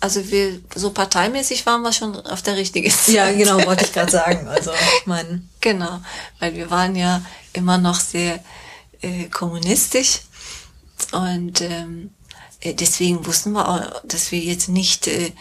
also 0.00 0.30
wir 0.30 0.60
so 0.74 0.90
parteimäßig 0.90 1.66
waren 1.66 1.82
wir 1.82 1.92
schon 1.92 2.14
auf 2.26 2.42
der 2.42 2.56
richtigen 2.56 2.90
Seite. 2.90 3.12
Ja, 3.12 3.32
genau, 3.32 3.64
wollte 3.66 3.84
ich 3.84 3.92
gerade 3.92 4.12
sagen. 4.12 4.46
Also 4.48 4.72
ich 4.72 5.06
meine. 5.06 5.42
Genau, 5.60 6.00
weil 6.38 6.54
wir 6.54 6.70
waren 6.70 6.94
ja 6.94 7.22
immer 7.52 7.78
noch 7.78 7.98
sehr 7.98 8.42
äh, 9.00 9.24
kommunistisch 9.24 10.20
und 11.12 11.60
ähm, 11.60 12.10
äh, 12.60 12.74
deswegen 12.74 13.26
wussten 13.26 13.52
wir 13.52 13.68
auch, 13.68 14.02
dass 14.04 14.32
wir 14.32 14.38
jetzt 14.38 14.68
nicht 14.68 15.06
äh, 15.06 15.32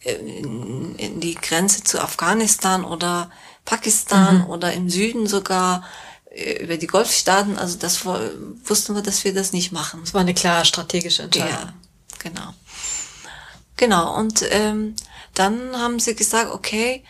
in, 0.00 0.96
in 0.96 1.20
die 1.20 1.34
Grenze 1.34 1.84
zu 1.84 2.00
Afghanistan 2.00 2.84
oder 2.84 3.30
Pakistan 3.64 4.38
mhm. 4.38 4.46
oder 4.46 4.72
im 4.72 4.90
Süden 4.90 5.26
sogar 5.26 5.84
äh, 6.30 6.62
über 6.64 6.76
die 6.76 6.86
Golfstaaten, 6.86 7.58
also 7.58 7.78
das 7.78 8.04
wussten 8.04 8.94
wir, 8.94 9.02
dass 9.02 9.24
wir 9.24 9.34
das 9.34 9.52
nicht 9.52 9.72
machen. 9.72 10.00
Das 10.02 10.14
war 10.14 10.22
eine 10.22 10.34
klare 10.34 10.64
strategische 10.64 11.22
Entscheidung. 11.22 11.50
Ja, 11.50 11.74
genau. 12.18 12.54
Genau, 13.82 14.16
und 14.16 14.44
ähm, 14.50 14.94
dann 15.34 15.76
haben 15.76 15.98
sie 15.98 16.14
gesagt, 16.14 16.52
okay, 16.52 17.02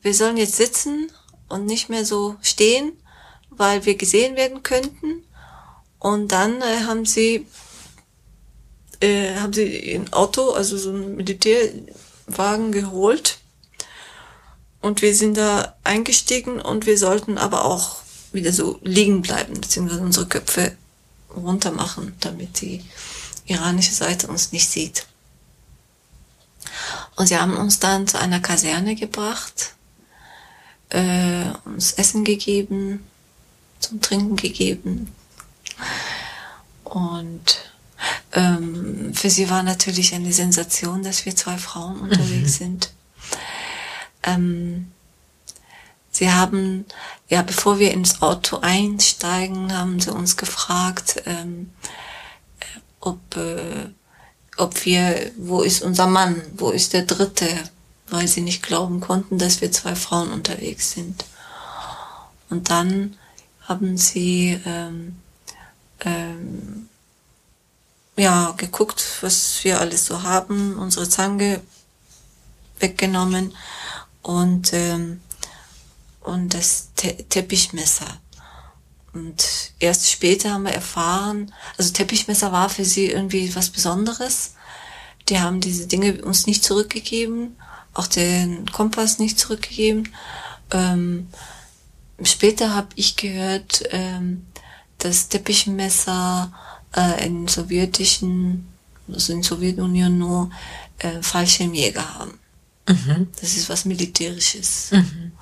wir 0.00 0.14
sollen 0.14 0.36
jetzt 0.36 0.54
sitzen 0.54 1.10
und 1.48 1.66
nicht 1.66 1.88
mehr 1.88 2.04
so 2.04 2.36
stehen, 2.40 2.92
weil 3.50 3.84
wir 3.84 3.96
gesehen 3.96 4.36
werden 4.36 4.62
könnten. 4.62 5.24
Und 5.98 6.30
dann 6.30 6.62
äh, 6.62 6.84
haben 6.86 7.04
sie 7.04 7.48
äh, 9.00 9.34
haben 9.40 9.52
sie 9.52 9.92
ein 9.92 10.12
Auto, 10.12 10.52
also 10.52 10.78
so 10.78 10.90
ein 10.90 11.16
Militärwagen 11.16 12.70
geholt. 12.70 13.38
Und 14.80 15.02
wir 15.02 15.16
sind 15.16 15.36
da 15.36 15.74
eingestiegen 15.82 16.60
und 16.60 16.86
wir 16.86 16.96
sollten 16.96 17.38
aber 17.38 17.64
auch 17.64 18.02
wieder 18.30 18.52
so 18.52 18.78
liegen 18.82 19.20
bleiben, 19.20 19.60
beziehungsweise 19.60 20.02
unsere 20.02 20.28
Köpfe 20.28 20.76
runter 21.34 21.72
machen, 21.72 22.14
damit 22.20 22.60
die 22.60 22.84
iranische 23.46 23.94
Seite 23.94 24.28
uns 24.28 24.52
nicht 24.52 24.70
sieht. 24.70 25.09
Und 27.16 27.26
sie 27.26 27.38
haben 27.38 27.56
uns 27.56 27.78
dann 27.78 28.06
zu 28.06 28.18
einer 28.18 28.40
Kaserne 28.40 28.94
gebracht, 28.94 29.74
äh, 30.90 31.44
uns 31.64 31.92
Essen 31.92 32.24
gegeben, 32.24 33.04
zum 33.78 34.00
Trinken 34.00 34.36
gegeben. 34.36 35.12
Und 36.84 37.72
ähm, 38.32 39.12
für 39.14 39.30
sie 39.30 39.50
war 39.50 39.62
natürlich 39.62 40.14
eine 40.14 40.32
Sensation, 40.32 41.02
dass 41.02 41.24
wir 41.26 41.34
zwei 41.34 41.58
Frauen 41.58 42.00
unterwegs 42.00 42.56
sind. 42.56 42.92
Ähm, 44.22 44.92
sie 46.10 46.30
haben, 46.30 46.84
ja, 47.28 47.42
bevor 47.42 47.78
wir 47.78 47.92
ins 47.92 48.22
Auto 48.22 48.58
einsteigen, 48.58 49.76
haben 49.76 50.00
sie 50.00 50.12
uns 50.12 50.36
gefragt, 50.36 51.22
ähm, 51.26 51.70
ob, 53.00 53.36
äh, 53.36 53.88
ob 54.60 54.84
wir, 54.84 55.32
wo 55.36 55.62
ist 55.62 55.82
unser 55.82 56.06
Mann, 56.06 56.40
wo 56.56 56.70
ist 56.70 56.92
der 56.92 57.02
Dritte, 57.02 57.48
weil 58.08 58.28
sie 58.28 58.40
nicht 58.40 58.62
glauben 58.62 59.00
konnten, 59.00 59.38
dass 59.38 59.60
wir 59.60 59.72
zwei 59.72 59.94
Frauen 59.94 60.32
unterwegs 60.32 60.92
sind. 60.92 61.24
Und 62.50 62.70
dann 62.70 63.16
haben 63.62 63.96
sie 63.96 64.60
ähm, 64.66 65.16
ähm, 66.00 66.88
ja 68.16 68.52
geguckt, 68.56 69.04
was 69.20 69.62
wir 69.62 69.80
alles 69.80 70.06
so 70.06 70.22
haben, 70.22 70.76
unsere 70.78 71.08
Zange 71.08 71.60
weggenommen 72.80 73.54
und 74.22 74.72
ähm, 74.72 75.20
und 76.20 76.52
das 76.52 76.88
Te 76.96 77.16
Teppichmesser. 77.28 78.19
Und 79.12 79.72
erst 79.80 80.10
später 80.10 80.52
haben 80.52 80.64
wir 80.64 80.72
erfahren, 80.72 81.52
also 81.76 81.92
Teppichmesser 81.92 82.52
war 82.52 82.68
für 82.68 82.84
sie 82.84 83.06
irgendwie 83.06 83.54
was 83.56 83.70
Besonderes. 83.70 84.54
Die 85.28 85.40
haben 85.40 85.60
diese 85.60 85.86
Dinge 85.86 86.22
uns 86.22 86.46
nicht 86.46 86.64
zurückgegeben, 86.64 87.56
auch 87.92 88.06
den 88.06 88.70
Kompass 88.70 89.18
nicht 89.18 89.38
zurückgegeben. 89.38 90.08
Ähm, 90.70 91.28
später 92.22 92.74
habe 92.74 92.88
ich 92.94 93.16
gehört, 93.16 93.82
ähm, 93.90 94.46
dass 94.98 95.28
Teppichmesser 95.28 96.52
äh, 96.94 97.26
in 97.26 97.48
sowjetischen, 97.48 98.68
also 99.12 99.32
in 99.32 99.42
Sowjetunion 99.42 100.18
nur 100.18 100.50
äh, 100.98 101.22
Fallschirmjäger 101.22 102.18
haben. 102.18 102.38
Mhm. 102.88 103.28
Das 103.40 103.56
ist 103.56 103.68
was 103.68 103.84
Militärisches. 103.84 104.90
Mhm. 104.92 105.32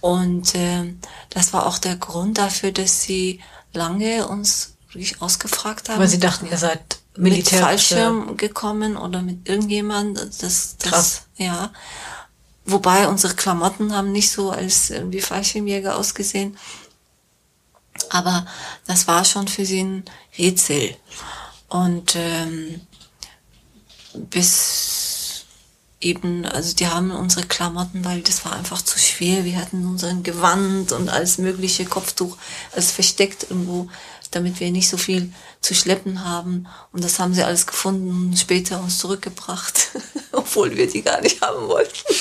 Und 0.00 0.54
äh, 0.54 0.94
das 1.28 1.52
war 1.52 1.66
auch 1.66 1.78
der 1.78 1.96
Grund 1.96 2.38
dafür, 2.38 2.72
dass 2.72 3.02
sie 3.02 3.40
lange 3.72 4.26
uns 4.26 4.74
wirklich 4.88 5.20
ausgefragt 5.20 5.88
haben. 5.88 6.00
Weil 6.00 6.08
sie 6.08 6.18
dachten, 6.18 6.46
ihr 6.46 6.58
seid 6.58 7.00
Militär 7.16 7.58
mit 7.58 7.66
Fallschirm 7.66 8.36
gekommen 8.36 8.96
oder 8.96 9.22
mit 9.22 9.48
irgendjemand. 9.48 10.18
Das, 10.18 10.76
das 10.78 10.78
Krass. 10.78 11.22
ja. 11.36 11.70
Wobei 12.64 13.08
unsere 13.08 13.34
Klamotten 13.34 13.94
haben 13.94 14.12
nicht 14.12 14.30
so 14.30 14.50
als 14.50 14.92
wie 14.92 15.20
Fallschirmjäger 15.20 15.96
ausgesehen. 15.96 16.56
Aber 18.08 18.46
das 18.86 19.06
war 19.06 19.24
schon 19.24 19.48
für 19.48 19.66
sie 19.66 19.82
ein 19.82 20.04
Rätsel. 20.38 20.96
Und 21.68 22.14
ähm, 22.16 22.80
bis 24.14 24.99
eben, 26.00 26.46
also 26.46 26.74
die 26.74 26.86
haben 26.86 27.10
unsere 27.10 27.46
Klamotten, 27.46 28.04
weil 28.04 28.22
das 28.22 28.44
war 28.44 28.54
einfach 28.54 28.82
zu 28.82 28.98
schwer. 28.98 29.44
Wir 29.44 29.58
hatten 29.58 29.86
unseren 29.86 30.22
Gewand 30.22 30.92
und 30.92 31.08
alles 31.08 31.38
mögliche 31.38 31.84
Kopftuch, 31.84 32.36
alles 32.72 32.90
versteckt 32.90 33.46
irgendwo, 33.50 33.88
damit 34.30 34.60
wir 34.60 34.70
nicht 34.70 34.88
so 34.88 34.96
viel 34.96 35.32
zu 35.60 35.74
schleppen 35.74 36.24
haben. 36.24 36.66
Und 36.92 37.04
das 37.04 37.18
haben 37.18 37.34
sie 37.34 37.42
alles 37.42 37.66
gefunden 37.66 38.30
und 38.30 38.38
später 38.38 38.80
uns 38.80 38.98
zurückgebracht, 38.98 39.90
obwohl 40.32 40.76
wir 40.76 40.88
die 40.88 41.02
gar 41.02 41.20
nicht 41.20 41.42
haben 41.42 41.68
wollten. 41.68 42.14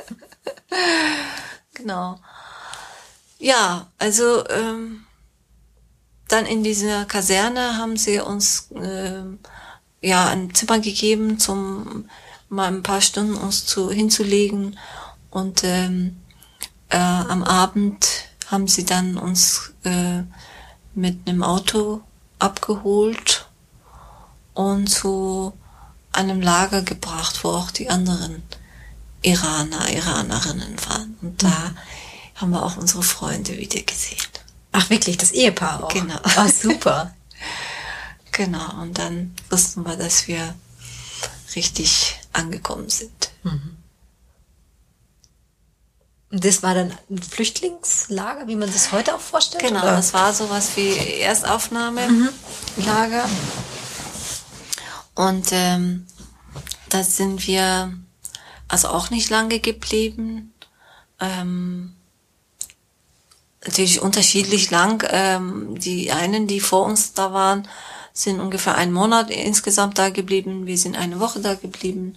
genau. 1.74 2.20
Ja, 3.38 3.90
also 3.98 4.46
ähm, 4.48 5.06
dann 6.28 6.46
in 6.46 6.62
dieser 6.62 7.06
Kaserne 7.06 7.76
haben 7.78 7.96
sie 7.96 8.20
uns 8.20 8.70
äh, 8.72 9.22
ja 10.00 10.28
ein 10.28 10.54
Zimmer 10.54 10.78
gegeben 10.78 11.40
zum 11.40 12.08
mal 12.50 12.66
ein 12.66 12.82
paar 12.82 13.00
Stunden 13.00 13.34
uns 13.34 13.64
zu, 13.64 13.90
hinzulegen. 13.90 14.78
Und 15.30 15.62
ähm, 15.64 16.20
äh, 16.90 16.98
am 16.98 17.42
Abend 17.42 18.06
haben 18.48 18.68
sie 18.68 18.84
dann 18.84 19.16
uns 19.16 19.72
äh, 19.84 20.22
mit 20.94 21.28
einem 21.28 21.42
Auto 21.42 22.02
abgeholt 22.38 23.48
und 24.54 24.88
zu 24.88 25.52
einem 26.12 26.40
Lager 26.40 26.82
gebracht, 26.82 27.44
wo 27.44 27.50
auch 27.50 27.70
die 27.70 27.88
anderen 27.88 28.42
Iraner, 29.22 29.88
Iranerinnen 29.88 30.76
waren. 30.88 31.16
Und 31.22 31.42
da 31.42 31.48
mhm. 31.48 31.76
haben 32.34 32.50
wir 32.50 32.64
auch 32.64 32.76
unsere 32.76 33.02
Freunde 33.02 33.56
wieder 33.56 33.80
gesehen. 33.82 34.18
Ach 34.72 34.90
wirklich, 34.90 35.16
das 35.16 35.32
Ehepaar 35.32 35.84
auch? 35.84 35.92
Genau. 35.92 36.18
Ach 36.22 36.48
super. 36.48 37.14
genau, 38.32 38.82
und 38.82 38.98
dann 38.98 39.34
wussten 39.48 39.84
wir, 39.84 39.96
dass 39.96 40.26
wir 40.26 40.54
richtig 41.54 42.19
angekommen 42.32 42.88
sind. 42.88 43.32
Mhm. 43.42 43.76
Das 46.32 46.62
war 46.62 46.74
dann 46.74 46.96
ein 47.10 47.20
Flüchtlingslager, 47.20 48.46
wie 48.46 48.54
man 48.54 48.72
das 48.72 48.92
heute 48.92 49.16
auch 49.16 49.20
vorstellt? 49.20 49.64
Genau, 49.64 49.82
oder? 49.82 49.96
das 49.96 50.14
war 50.14 50.32
sowas 50.32 50.76
wie 50.76 50.96
Erstaufnahmelager. 51.20 53.26
Mhm. 53.26 53.36
Und 55.16 55.48
ähm, 55.50 56.06
da 56.88 57.02
sind 57.02 57.48
wir 57.48 57.92
also 58.68 58.88
auch 58.88 59.10
nicht 59.10 59.28
lange 59.28 59.58
geblieben. 59.58 60.54
Ähm, 61.18 61.96
natürlich 63.64 64.00
unterschiedlich 64.00 64.70
lang. 64.70 65.04
Ähm, 65.10 65.78
die 65.78 66.12
einen, 66.12 66.46
die 66.46 66.60
vor 66.60 66.84
uns 66.84 67.12
da 67.12 67.32
waren, 67.32 67.66
sind 68.22 68.40
ungefähr 68.40 68.76
einen 68.76 68.92
Monat 68.92 69.30
insgesamt 69.30 69.98
da 69.98 70.10
geblieben. 70.10 70.66
Wir 70.66 70.78
sind 70.78 70.96
eine 70.96 71.20
Woche 71.20 71.40
da 71.40 71.54
geblieben. 71.54 72.16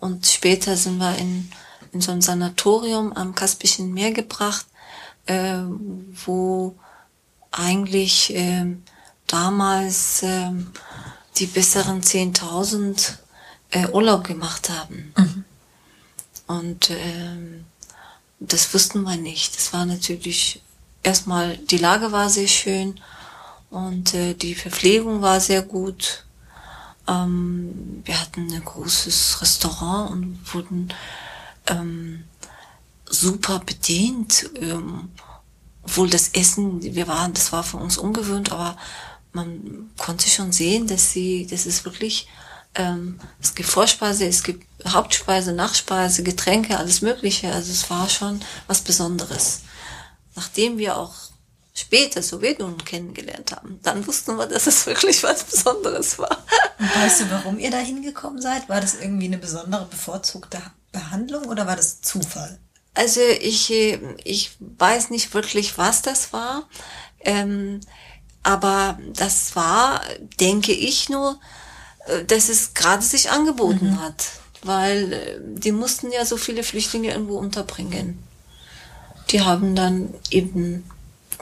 Und 0.00 0.26
später 0.26 0.76
sind 0.76 0.98
wir 0.98 1.16
in, 1.16 1.50
in 1.92 2.00
so 2.00 2.12
ein 2.12 2.20
Sanatorium 2.20 3.12
am 3.12 3.34
Kaspischen 3.34 3.94
Meer 3.94 4.12
gebracht, 4.12 4.66
äh, 5.26 5.58
wo 6.24 6.74
eigentlich 7.50 8.34
äh, 8.34 8.66
damals 9.26 10.22
äh, 10.22 10.50
die 11.38 11.46
besseren 11.46 12.02
10.000 12.02 13.14
äh, 13.70 13.88
Urlaub 13.88 14.24
gemacht 14.24 14.70
haben. 14.70 15.14
Mhm. 15.16 15.44
Und 16.46 16.90
äh, 16.90 17.64
das 18.40 18.74
wussten 18.74 19.02
wir 19.02 19.16
nicht. 19.16 19.56
Das 19.56 19.72
war 19.72 19.86
natürlich 19.86 20.62
erstmal, 21.02 21.56
die 21.56 21.78
Lage 21.78 22.12
war 22.12 22.28
sehr 22.28 22.48
schön 22.48 23.00
und 23.72 24.12
äh, 24.12 24.34
die 24.34 24.54
Verpflegung 24.54 25.22
war 25.22 25.40
sehr 25.40 25.62
gut. 25.62 26.24
Ähm, 27.08 28.02
wir 28.04 28.20
hatten 28.20 28.52
ein 28.52 28.64
großes 28.64 29.40
Restaurant 29.40 30.10
und 30.10 30.54
wurden 30.54 30.92
ähm, 31.66 32.24
super 33.06 33.60
bedient. 33.60 34.50
Ähm, 34.60 35.08
obwohl 35.84 36.10
das 36.10 36.28
Essen, 36.28 36.82
wir 36.82 37.08
waren, 37.08 37.32
das 37.32 37.50
war 37.50 37.64
für 37.64 37.78
uns 37.78 37.96
ungewöhnt, 37.96 38.52
aber 38.52 38.76
man 39.32 39.90
konnte 39.96 40.28
schon 40.28 40.52
sehen, 40.52 40.86
dass 40.86 41.10
sie, 41.10 41.46
das 41.50 41.64
ist 41.64 41.86
wirklich, 41.86 42.28
ähm, 42.74 43.18
es 43.40 43.54
gibt 43.54 43.70
Vorspeise, 43.70 44.26
es 44.26 44.42
gibt 44.42 44.66
Hauptspeise, 44.86 45.54
Nachspeise, 45.54 46.22
Getränke, 46.22 46.76
alles 46.76 47.00
Mögliche. 47.00 47.50
Also 47.50 47.72
es 47.72 47.88
war 47.88 48.10
schon 48.10 48.40
was 48.66 48.82
Besonderes. 48.82 49.62
Nachdem 50.34 50.76
wir 50.76 50.98
auch 50.98 51.31
später 51.74 52.22
Sowjetunion 52.22 52.84
kennengelernt 52.84 53.52
haben, 53.52 53.80
dann 53.82 54.06
wussten 54.06 54.36
wir, 54.36 54.46
dass 54.46 54.66
es 54.66 54.86
wirklich 54.86 55.22
was 55.22 55.44
Besonderes 55.44 56.18
war. 56.18 56.44
Und 56.78 56.94
weißt 56.94 57.22
du, 57.22 57.30
warum 57.30 57.58
ihr 57.58 57.70
da 57.70 57.78
hingekommen 57.78 58.40
seid? 58.42 58.68
War 58.68 58.80
das 58.80 58.94
irgendwie 59.00 59.26
eine 59.26 59.38
besondere 59.38 59.86
bevorzugte 59.86 60.60
Behandlung 60.92 61.46
oder 61.46 61.66
war 61.66 61.76
das 61.76 62.02
Zufall? 62.02 62.58
Also 62.94 63.20
ich, 63.40 63.70
ich 63.70 64.50
weiß 64.60 65.10
nicht 65.10 65.32
wirklich, 65.32 65.78
was 65.78 66.02
das 66.02 66.34
war, 66.34 66.68
ähm, 67.20 67.80
aber 68.42 68.98
das 69.14 69.56
war, 69.56 70.02
denke 70.40 70.72
ich 70.72 71.08
nur, 71.08 71.38
äh, 72.06 72.24
dass 72.24 72.48
es 72.48 72.74
gerade 72.74 73.02
sich 73.02 73.30
angeboten 73.30 73.92
mhm. 73.92 74.02
hat, 74.02 74.26
weil 74.62 75.12
äh, 75.12 75.38
die 75.40 75.72
mussten 75.72 76.12
ja 76.12 76.26
so 76.26 76.36
viele 76.36 76.64
Flüchtlinge 76.64 77.12
irgendwo 77.12 77.38
unterbringen. 77.38 78.22
Die 79.30 79.40
haben 79.40 79.74
dann 79.74 80.12
eben 80.30 80.84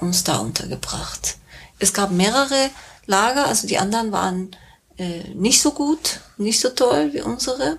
uns 0.00 0.24
da 0.24 0.38
untergebracht. 0.38 1.36
Es 1.78 1.92
gab 1.92 2.10
mehrere 2.10 2.70
Lager, 3.06 3.46
also 3.46 3.66
die 3.66 3.78
anderen 3.78 4.12
waren 4.12 4.56
äh, 4.96 5.24
nicht 5.34 5.60
so 5.60 5.72
gut, 5.72 6.20
nicht 6.36 6.60
so 6.60 6.70
toll 6.70 7.12
wie 7.12 7.22
unsere. 7.22 7.78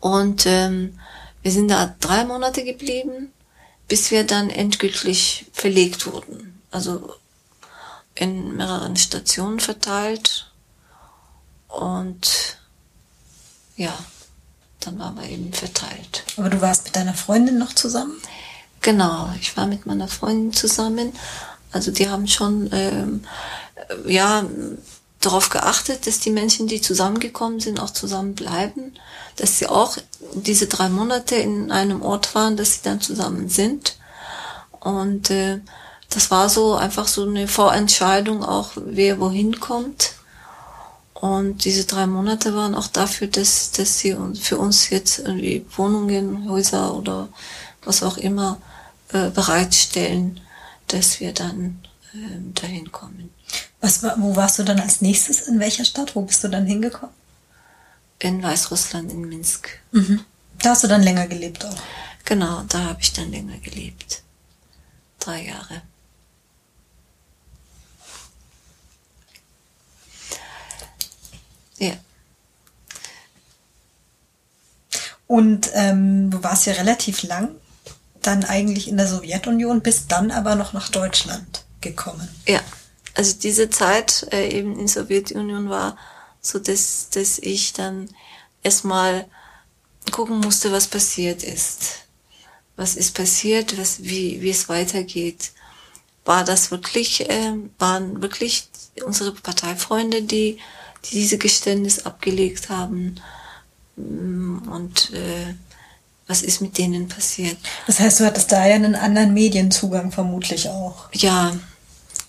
Und 0.00 0.46
ähm, 0.46 0.98
wir 1.42 1.52
sind 1.52 1.68
da 1.68 1.94
drei 2.00 2.24
Monate 2.24 2.64
geblieben, 2.64 3.32
bis 3.88 4.10
wir 4.10 4.24
dann 4.24 4.50
endgültig 4.50 5.46
verlegt 5.52 6.06
wurden. 6.06 6.60
Also 6.70 7.14
in 8.14 8.56
mehreren 8.56 8.96
Stationen 8.96 9.60
verteilt. 9.60 10.50
Und 11.68 12.58
ja, 13.76 13.96
dann 14.80 14.98
waren 14.98 15.16
wir 15.16 15.28
eben 15.28 15.52
verteilt. 15.52 16.24
Aber 16.36 16.48
du 16.48 16.60
warst 16.60 16.84
mit 16.84 16.96
deiner 16.96 17.14
Freundin 17.14 17.58
noch 17.58 17.74
zusammen? 17.74 18.16
Genau, 18.82 19.30
ich 19.40 19.56
war 19.56 19.66
mit 19.66 19.86
meiner 19.86 20.08
Freundin 20.08 20.52
zusammen. 20.52 21.12
Also 21.72 21.90
die 21.90 22.08
haben 22.08 22.28
schon 22.28 22.70
ähm, 22.72 23.24
ja 24.06 24.44
darauf 25.20 25.48
geachtet, 25.48 26.06
dass 26.06 26.20
die 26.20 26.30
Menschen, 26.30 26.68
die 26.68 26.80
zusammengekommen 26.80 27.60
sind, 27.60 27.80
auch 27.80 27.90
zusammen 27.90 28.34
bleiben, 28.34 28.94
dass 29.36 29.58
sie 29.58 29.66
auch 29.66 29.96
diese 30.34 30.66
drei 30.66 30.88
Monate 30.88 31.34
in 31.36 31.70
einem 31.72 32.02
Ort 32.02 32.34
waren, 32.34 32.56
dass 32.56 32.74
sie 32.74 32.80
dann 32.84 33.00
zusammen 33.00 33.48
sind. 33.48 33.96
Und 34.80 35.30
äh, 35.30 35.60
das 36.10 36.30
war 36.30 36.48
so 36.48 36.74
einfach 36.74 37.08
so 37.08 37.24
eine 37.26 37.48
Vorentscheidung 37.48 38.44
auch, 38.44 38.70
wer 38.76 39.18
wohin 39.18 39.58
kommt. 39.58 40.12
Und 41.14 41.64
diese 41.64 41.86
drei 41.86 42.06
Monate 42.06 42.54
waren 42.54 42.74
auch 42.74 42.88
dafür, 42.88 43.26
dass, 43.26 43.72
dass 43.72 43.98
sie 43.98 44.16
für 44.40 44.58
uns 44.58 44.90
jetzt 44.90 45.18
irgendwie 45.18 45.66
Wohnungen, 45.76 46.48
Häuser 46.48 46.94
oder 46.94 47.28
was 47.84 48.02
auch 48.02 48.18
immer 48.18 48.58
äh, 49.12 49.30
bereitstellen, 49.30 50.40
dass 50.88 51.20
wir 51.20 51.32
dann 51.32 51.86
äh, 52.12 52.60
dahin 52.60 52.90
kommen. 52.92 53.30
Was, 53.80 54.02
wo 54.02 54.34
warst 54.36 54.58
du 54.58 54.64
dann 54.64 54.80
als 54.80 55.00
nächstes? 55.00 55.42
In 55.42 55.60
welcher 55.60 55.84
Stadt? 55.84 56.16
Wo 56.16 56.22
bist 56.22 56.42
du 56.42 56.48
dann 56.48 56.66
hingekommen? 56.66 57.14
In 58.18 58.42
Weißrussland, 58.42 59.12
in 59.12 59.28
Minsk. 59.28 59.68
Mhm. 59.92 60.24
Da 60.58 60.70
hast 60.70 60.84
du 60.84 60.88
dann 60.88 61.02
länger 61.02 61.26
gelebt 61.26 61.64
auch. 61.64 61.76
Genau, 62.24 62.62
da 62.68 62.84
habe 62.84 63.00
ich 63.00 63.12
dann 63.12 63.30
länger 63.30 63.58
gelebt. 63.58 64.22
Drei 65.20 65.44
Jahre. 65.44 65.82
Ja. 71.78 71.92
Und 75.26 75.70
ähm, 75.74 76.30
du 76.30 76.42
warst 76.42 76.66
ja 76.66 76.72
relativ 76.72 77.22
lang 77.22 77.56
dann 78.26 78.44
eigentlich 78.44 78.88
in 78.88 78.96
der 78.96 79.08
Sowjetunion, 79.08 79.80
bist 79.80 80.12
dann 80.12 80.30
aber 80.30 80.54
noch 80.54 80.72
nach 80.72 80.88
Deutschland 80.88 81.64
gekommen. 81.80 82.28
Ja, 82.46 82.60
also 83.14 83.34
diese 83.42 83.70
Zeit 83.70 84.26
äh, 84.32 84.48
eben 84.48 84.72
in 84.72 84.86
der 84.86 84.88
Sowjetunion 84.88 85.68
war 85.70 85.96
so, 86.40 86.58
dass, 86.58 87.08
dass 87.10 87.38
ich 87.38 87.72
dann 87.72 88.08
erstmal 88.62 89.26
gucken 90.12 90.40
musste, 90.40 90.72
was 90.72 90.86
passiert 90.86 91.42
ist. 91.42 92.06
Was 92.76 92.94
ist 92.94 93.14
passiert, 93.14 93.78
was, 93.78 94.02
wie, 94.02 94.40
wie 94.42 94.50
es 94.50 94.68
weitergeht. 94.68 95.52
War 96.24 96.44
das 96.44 96.70
wirklich, 96.70 97.28
äh, 97.28 97.54
waren 97.78 98.20
wirklich 98.22 98.68
unsere 99.04 99.32
Parteifreunde, 99.32 100.22
die, 100.22 100.58
die 101.04 101.14
diese 101.14 101.38
Geständnis 101.38 102.04
abgelegt 102.04 102.68
haben? 102.68 103.16
Mm, 103.96 104.68
und 104.68 105.12
äh, 105.12 105.54
was 106.26 106.42
ist 106.42 106.60
mit 106.60 106.76
denen 106.78 107.08
passiert? 107.08 107.56
Das 107.86 108.00
heißt, 108.00 108.20
du 108.20 108.24
hattest 108.24 108.50
da 108.50 108.66
ja 108.66 108.74
einen 108.74 108.94
anderen 108.94 109.32
Medienzugang 109.32 110.10
vermutlich 110.10 110.68
auch. 110.68 111.08
Ja, 111.12 111.52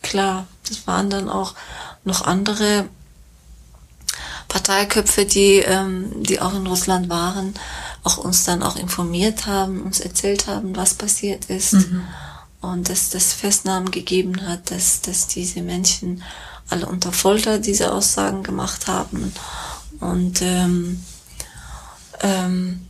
klar. 0.01 0.47
Das 0.67 0.85
waren 0.85 1.09
dann 1.09 1.29
auch 1.29 1.55
noch 2.03 2.21
andere 2.21 2.85
Parteiköpfe, 4.47 5.25
die, 5.25 5.57
ähm, 5.57 6.23
die 6.23 6.39
auch 6.39 6.53
in 6.53 6.67
Russland 6.67 7.09
waren, 7.09 7.53
auch 8.03 8.17
uns 8.17 8.43
dann 8.43 8.63
auch 8.63 8.75
informiert 8.75 9.45
haben, 9.45 9.81
uns 9.81 9.99
erzählt 9.99 10.47
haben, 10.47 10.75
was 10.75 10.93
passiert 10.93 11.45
ist. 11.45 11.73
Mhm. 11.73 12.03
Und 12.61 12.89
dass 12.89 13.09
das 13.09 13.33
Festnahmen 13.33 13.91
gegeben 13.91 14.47
hat, 14.47 14.71
dass, 14.71 15.01
dass 15.01 15.27
diese 15.27 15.61
Menschen 15.61 16.23
alle 16.69 16.85
unter 16.85 17.11
Folter 17.11 17.59
diese 17.59 17.93
Aussagen 17.93 18.43
gemacht 18.43 18.87
haben. 18.87 19.33
Und 19.99 20.41
ähm, 20.41 21.03
ähm, 22.21 22.86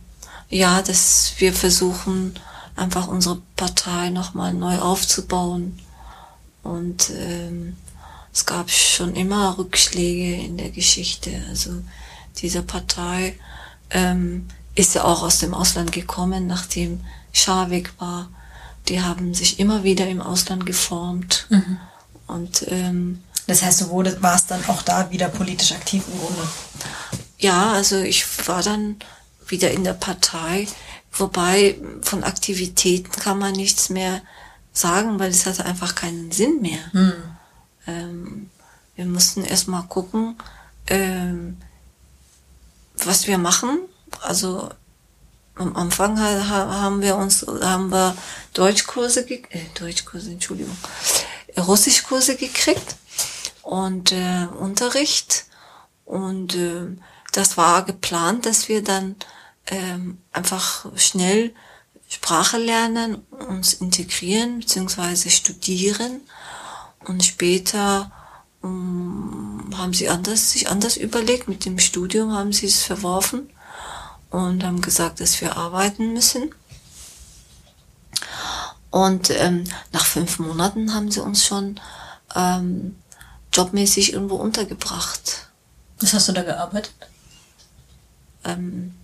ja, 0.50 0.82
dass 0.82 1.34
wir 1.38 1.52
versuchen, 1.52 2.38
einfach 2.76 3.08
unsere 3.08 3.42
Partei 3.56 4.10
nochmal 4.10 4.54
neu 4.54 4.78
aufzubauen. 4.78 5.78
Und 6.62 7.10
ähm, 7.10 7.76
es 8.32 8.46
gab 8.46 8.70
schon 8.70 9.14
immer 9.14 9.58
Rückschläge 9.58 10.42
in 10.42 10.56
der 10.56 10.70
Geschichte. 10.70 11.42
Also 11.48 11.82
diese 12.36 12.62
Partei 12.62 13.34
ähm, 13.90 14.48
ist 14.74 14.94
ja 14.94 15.04
auch 15.04 15.22
aus 15.22 15.38
dem 15.38 15.54
Ausland 15.54 15.92
gekommen, 15.92 16.46
nachdem 16.46 17.00
Schah 17.32 17.70
weg 17.70 17.92
war. 17.98 18.28
Die 18.88 19.02
haben 19.02 19.34
sich 19.34 19.58
immer 19.60 19.84
wieder 19.84 20.06
im 20.08 20.22
Ausland 20.22 20.64
geformt. 20.66 21.46
Mhm. 21.50 21.78
Und 22.26 22.64
ähm, 22.68 23.22
das 23.46 23.62
heißt, 23.62 23.80
du 23.80 23.88
wurde, 23.88 24.22
warst 24.22 24.50
dann 24.50 24.64
auch 24.66 24.82
da 24.82 25.10
wieder 25.10 25.28
politisch 25.28 25.72
aktiv 25.72 26.04
im 26.12 26.18
Grunde? 26.18 26.42
Ja, 27.38 27.72
also 27.72 27.96
ich 27.98 28.24
war 28.46 28.62
dann 28.62 28.96
wieder 29.50 29.70
in 29.70 29.84
der 29.84 29.94
Partei, 29.94 30.66
wobei 31.12 31.78
von 32.02 32.24
Aktivitäten 32.24 33.12
kann 33.12 33.38
man 33.38 33.52
nichts 33.52 33.90
mehr 33.90 34.22
sagen, 34.72 35.18
weil 35.18 35.30
es 35.30 35.46
hatte 35.46 35.64
einfach 35.64 35.94
keinen 35.94 36.30
Sinn 36.32 36.60
mehr. 36.60 36.80
Mhm. 36.92 37.12
Ähm, 37.86 38.50
wir 38.96 39.06
mussten 39.06 39.44
erstmal 39.44 39.84
gucken, 39.84 40.36
ähm, 40.88 41.56
was 42.96 43.26
wir 43.26 43.38
machen. 43.38 43.78
Also 44.20 44.70
am 45.54 45.76
Anfang 45.76 46.18
haben 46.20 47.02
wir 47.02 47.16
uns, 47.16 47.44
haben 47.46 47.90
wir 47.90 48.16
Deutschkurse, 48.54 49.28
äh, 49.28 49.64
Deutschkurse, 49.78 50.30
Entschuldigung, 50.30 50.76
Russischkurse 51.56 52.36
gekriegt 52.36 52.96
und 53.62 54.12
äh, 54.12 54.46
Unterricht 54.58 55.46
und 56.04 56.54
äh, 56.54 56.86
das 57.32 57.56
war 57.56 57.84
geplant, 57.84 58.46
dass 58.46 58.68
wir 58.68 58.82
dann 58.82 59.16
ähm, 59.68 60.18
einfach 60.32 60.86
schnell 60.96 61.54
Sprache 62.08 62.56
lernen, 62.56 63.26
uns 63.30 63.74
integrieren 63.74 64.60
bzw. 64.60 65.28
studieren 65.28 66.22
und 67.04 67.22
später 67.22 68.10
ähm, 68.64 69.70
haben 69.76 69.92
sie 69.92 70.08
anders, 70.08 70.52
sich 70.52 70.68
anders 70.68 70.96
überlegt. 70.96 71.48
Mit 71.48 71.64
dem 71.64 71.78
Studium 71.78 72.32
haben 72.32 72.52
sie 72.52 72.66
es 72.66 72.82
verworfen 72.82 73.50
und 74.30 74.64
haben 74.64 74.80
gesagt, 74.80 75.20
dass 75.20 75.40
wir 75.40 75.56
arbeiten 75.56 76.12
müssen. 76.12 76.54
Und 78.90 79.30
ähm, 79.30 79.64
nach 79.92 80.06
fünf 80.06 80.38
Monaten 80.38 80.94
haben 80.94 81.10
sie 81.10 81.22
uns 81.22 81.44
schon 81.44 81.78
ähm, 82.34 82.96
jobmäßig 83.52 84.14
irgendwo 84.14 84.36
untergebracht. 84.36 85.48
Was 86.00 86.14
hast 86.14 86.28
du 86.28 86.32
da 86.32 86.42
gearbeitet? 86.42 86.94
Ähm, 88.44 88.94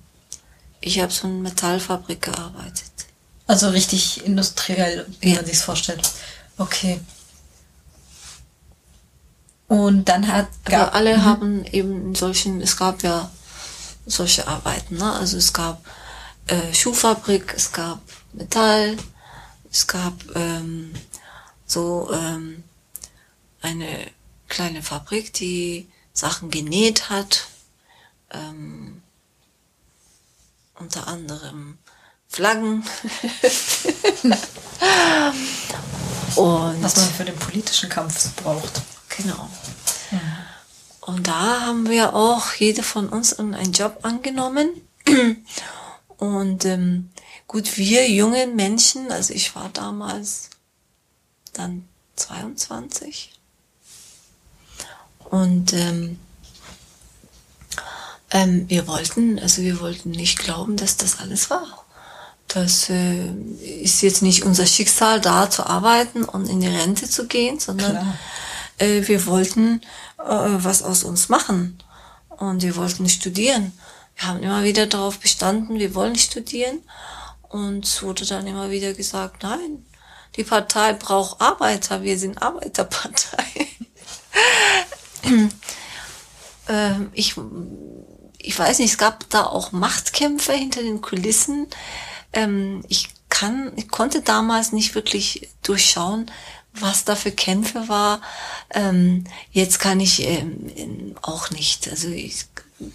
ich 0.85 1.01
habe 1.01 1.13
so 1.13 1.27
in 1.27 1.43
Metallfabrik 1.43 2.23
gearbeitet. 2.23 2.93
Also 3.47 3.71
richtig 3.71 4.25
industriell, 4.25 5.07
wie 5.21 5.31
ja. 5.31 5.37
man 5.37 5.47
sich's 5.47 5.63
vorstellt. 5.63 6.11
Okay. 6.59 7.01
Und 9.69 10.09
dann 10.09 10.29
hat 10.29 10.49
Aber 10.67 10.95
alle 10.95 11.19
mhm. 11.19 11.25
haben 11.25 11.65
eben 11.65 12.09
in 12.09 12.15
solchen, 12.15 12.61
es 12.61 12.77
gab 12.77 13.03
ja 13.03 13.31
solche 14.07 14.47
Arbeiten, 14.47 14.97
ne? 14.97 15.13
Also 15.13 15.39
es 15.39 15.53
gab 15.53 15.85
äh, 16.47 16.73
Schuhfabrik, 16.75 17.55
es 17.57 17.73
gab 17.73 18.01
Metall, 18.33 18.97
es 19.71 19.87
gab 19.87 20.15
ähm, 20.35 20.93
so 21.67 22.11
ähm, 22.13 22.63
eine 23.63 23.89
kleine 24.49 24.83
Fabrik, 24.83 25.33
die 25.33 25.89
Sachen 26.13 26.51
genäht 26.51 27.09
hat, 27.09 27.47
ähm, 28.31 29.03
unter 30.85 31.09
anderem 31.09 31.79
Flaggen. 32.29 32.83
Und 36.37 36.83
was 36.83 36.97
man 36.97 37.11
für 37.11 37.25
den 37.25 37.37
politischen 37.37 37.89
Kampf 37.89 38.35
braucht. 38.37 38.83
Genau. 39.17 39.49
Ja. 40.11 40.21
Und 41.01 41.27
da 41.27 41.63
haben 41.63 41.89
wir 41.89 42.15
auch 42.15 42.53
jede 42.55 42.83
von 42.83 43.09
uns 43.09 43.39
einen 43.39 43.73
Job 43.73 44.01
angenommen. 44.03 44.69
Und 46.19 46.65
ähm, 46.67 47.11
gut, 47.47 47.79
wir 47.79 48.11
jungen 48.11 48.57
Menschen, 48.57 49.11
also 49.11 49.33
ich 49.33 49.55
war 49.55 49.71
damals 49.71 50.51
dann 51.55 51.89
22. 52.17 53.33
Und 55.31 55.73
ähm, 55.73 56.19
ähm, 58.35 58.69
wir 58.69 58.87
wollten, 58.89 59.39
also 59.39 59.63
wir 59.63 59.81
wollten 59.81 60.11
nicht 60.11 60.41
glauben, 60.41 60.77
dass 60.77 60.97
das 60.97 61.21
alles 61.21 61.51
war. 61.51 61.85
Das 62.49 62.91
äh, 62.91 63.31
ist 63.81 64.03
jetzt 64.03 64.23
nicht 64.23 64.43
unser 64.43 64.67
Schicksal, 64.67 65.21
da 65.21 65.49
zu 65.49 65.65
arbeiten 65.65 66.25
und 66.25 66.49
in 66.49 66.61
die 66.61 66.67
Rente 66.67 67.09
zu 67.09 67.27
gehen, 67.29 67.61
sondern 67.61 68.19
äh, 68.79 69.07
wir 69.07 69.25
wollten 69.27 69.81
äh, 70.19 70.25
was 70.27 70.83
aus 70.83 71.05
uns 71.05 71.29
machen 71.29 71.79
und 72.29 72.63
wir 72.63 72.75
wollten 72.77 73.09
studieren. 73.09 73.73
Wir 74.17 74.29
haben 74.29 74.43
immer 74.43 74.65
wieder 74.65 74.87
darauf 74.87 75.21
bestanden, 75.21 75.79
wir 75.79 75.95
wollen 75.95 76.17
studieren 76.17 76.83
und 77.43 77.85
es 77.85 78.03
wurde 78.03 78.27
dann 78.27 78.49
immer 78.49 78.71
wieder 78.71 78.95
gesagt, 78.95 79.45
nein, 79.45 79.87
die 80.35 80.45
Partei 80.45 80.93
braucht 80.95 81.41
Arbeiter, 81.41 82.03
wir 82.03 82.19
sind 82.19 82.43
Arbeiterpartei. 82.43 83.45
ähm, 86.69 87.11
ich, 87.13 87.37
ich 88.45 88.59
weiß 88.59 88.79
nicht, 88.79 88.93
es 88.93 88.99
gab 88.99 89.29
da 89.31 89.45
auch 89.45 89.73
Machtkämpfe 89.73 90.53
hinter 90.53 90.83
den 90.83 91.01
Kulissen. 91.01 91.67
Ähm, 92.33 92.85
ich 92.89 93.09
kann, 93.29 93.73
ich 93.77 93.89
konnte 93.89 94.21
damals 94.21 94.73
nicht 94.73 94.95
wirklich 94.95 95.49
durchschauen, 95.63 96.31
was 96.75 97.05
da 97.05 97.15
für 97.15 97.33
Kämpfe 97.33 97.89
war, 97.89 98.21
ähm, 98.71 99.25
jetzt 99.53 99.79
kann 99.79 100.01
ich 100.01 100.23
ähm, 100.23 101.15
auch 101.23 101.51
nicht. 101.51 101.89
Also 101.89 102.09
ich 102.09 102.47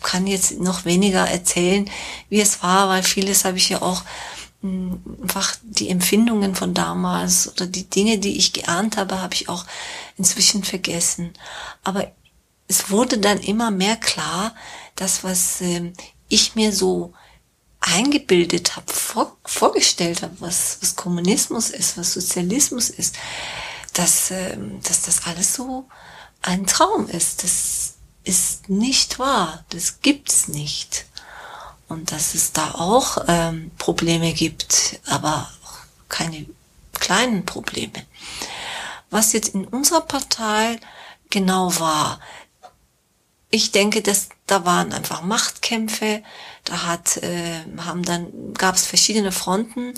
kann 0.02 0.28
jetzt 0.28 0.60
noch 0.60 0.86
weniger 0.86 1.28
erzählen, 1.28 1.90
wie 2.30 2.42
es 2.42 2.62
war, 2.62 2.90
weil 2.90 3.04
vieles 3.04 3.46
habe 3.46 3.58
ich 3.58 3.70
ja 3.70 3.82
auch 3.82 4.04
mh, 4.62 4.92
hm, 4.92 5.18
einfach 5.22 5.56
die 5.64 5.90
Empfindungen 5.90 6.56
von 6.56 6.74
damals 6.74 7.48
oder 7.54 7.68
die 7.68 7.90
Dinge, 7.90 8.18
die 8.18 8.38
ich 8.38 8.54
geahnt 8.54 8.98
habe, 8.98 9.22
habe 9.22 9.34
ich 9.34 9.48
auch 9.48 9.66
inzwischen 10.18 10.64
vergessen. 10.64 11.34
Aber 11.84 12.12
es 12.68 12.92
wurde 12.92 13.18
dann 13.18 13.40
immer 13.40 13.72
mehr 13.72 13.96
klar, 13.96 14.54
dass 15.00 15.24
was 15.24 15.62
ähm, 15.62 15.94
ich 16.28 16.56
mir 16.56 16.74
so 16.74 17.14
eingebildet 17.80 18.76
habe, 18.76 18.92
vor, 18.92 19.38
vorgestellt 19.46 20.22
habe, 20.22 20.36
was, 20.40 20.78
was 20.82 20.96
Kommunismus 20.96 21.70
ist, 21.70 21.98
was 21.98 22.14
Sozialismus 22.14 22.90
ist, 22.90 23.16
dass, 23.94 24.32
ähm, 24.32 24.82
dass 24.84 25.04
das 25.04 25.26
alles 25.26 25.54
so 25.54 25.88
ein 26.42 26.66
Traum 26.66 27.08
ist. 27.08 27.44
Das 27.44 27.96
ist 28.26 28.70
nicht 28.70 29.20
wahr. 29.20 29.64
Das 29.70 30.02
gibt's 30.02 30.50
nicht. 30.50 31.06
Und 31.88 32.12
dass 32.12 32.36
es 32.36 32.52
da 32.52 32.72
auch 32.76 33.24
ähm, 33.28 33.72
Probleme 33.78 34.34
gibt, 34.34 35.00
aber 35.08 35.50
keine 36.10 36.46
kleinen 36.94 37.46
Probleme. 37.46 38.06
Was 39.10 39.34
jetzt 39.34 39.56
in 39.56 39.66
unserer 39.66 40.02
Partei 40.02 40.80
genau 41.30 41.80
war, 41.80 42.20
ich 43.50 43.72
denke, 43.72 44.02
dass 44.02 44.30
da 44.48 44.66
waren 44.66 44.94
einfach 44.94 45.22
Machtkämpfe. 45.22 46.22
Da 46.66 46.86
hat, 46.86 47.18
äh, 47.18 47.62
haben 47.78 48.04
dann 48.04 48.54
gab 48.54 48.76
es 48.76 48.86
verschiedene 48.86 49.32
Fronten. 49.32 49.94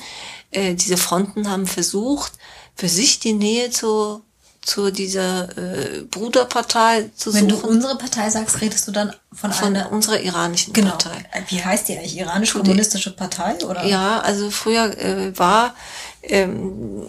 Äh, 0.51 0.75
diese 0.75 0.97
Fronten 0.97 1.49
haben 1.49 1.67
versucht, 1.67 2.33
für 2.75 2.89
sich 2.89 3.19
die 3.19 3.33
Nähe 3.33 3.69
zu 3.69 4.23
zu 4.63 4.91
dieser 4.91 5.57
äh, 5.57 6.01
Bruderpartei 6.03 7.09
zu 7.15 7.33
Wenn 7.33 7.49
suchen. 7.49 7.61
du 7.63 7.67
unsere 7.67 7.97
Partei 7.97 8.29
sagst, 8.29 8.61
redest 8.61 8.87
du 8.87 8.91
dann 8.91 9.11
von, 9.33 9.51
von 9.51 9.75
einer 9.75 9.91
unserer 9.91 10.19
iranischen 10.21 10.71
genau. 10.71 10.91
Partei. 10.91 11.25
Wie 11.47 11.63
heißt 11.63 11.87
die 11.87 11.97
eigentlich? 11.97 12.15
Iranisch-kommunistische 12.17 13.15
Partei 13.15 13.55
oder? 13.65 13.83
Ja, 13.85 14.19
also 14.19 14.51
früher 14.51 14.95
äh, 14.99 15.37
war 15.37 15.73
ähm, 16.21 17.07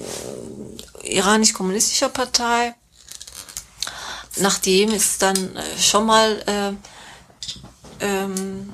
iranisch-kommunistischer 1.02 2.08
Partei. 2.08 2.74
Nachdem 4.38 4.90
es 4.90 5.18
dann 5.18 5.36
äh, 5.56 5.78
schon 5.78 6.06
mal 6.06 6.42
äh, 8.00 8.04
ähm, 8.04 8.72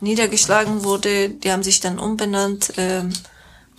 niedergeschlagen 0.00 0.82
wurde, 0.84 1.30
die 1.30 1.52
haben 1.52 1.62
sich 1.62 1.80
dann 1.80 1.98
umbenannt, 1.98 2.72
ähm, 2.76 3.12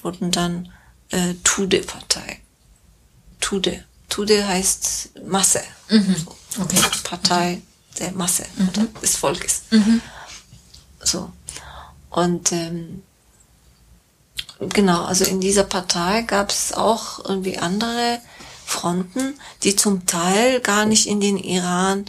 wurden 0.01 0.31
dann 0.31 0.71
äh, 1.09 1.33
Tude-Partei. 1.43 2.39
Tude. 3.39 3.83
Tude 4.07 4.47
heißt 4.47 5.11
Masse. 5.25 5.61
Mhm. 5.89 6.15
Okay. 6.59 6.77
Partei 7.03 7.61
der 7.99 8.11
Masse 8.13 8.45
Mhm. 8.55 8.69
oder 8.69 8.83
des 9.01 9.15
Volkes. 9.17 9.61
So. 11.03 11.31
Und 12.09 12.51
ähm, 12.51 13.03
genau, 14.59 15.03
also 15.05 15.25
in 15.25 15.41
dieser 15.41 15.63
Partei 15.63 16.21
gab 16.23 16.51
es 16.51 16.73
auch 16.73 17.23
irgendwie 17.25 17.57
andere 17.57 18.19
Fronten, 18.71 19.35
die 19.63 19.75
zum 19.75 20.05
Teil 20.05 20.61
gar 20.61 20.85
nicht 20.85 21.05
in 21.07 21.19
den 21.19 21.37
Iran 21.37 22.05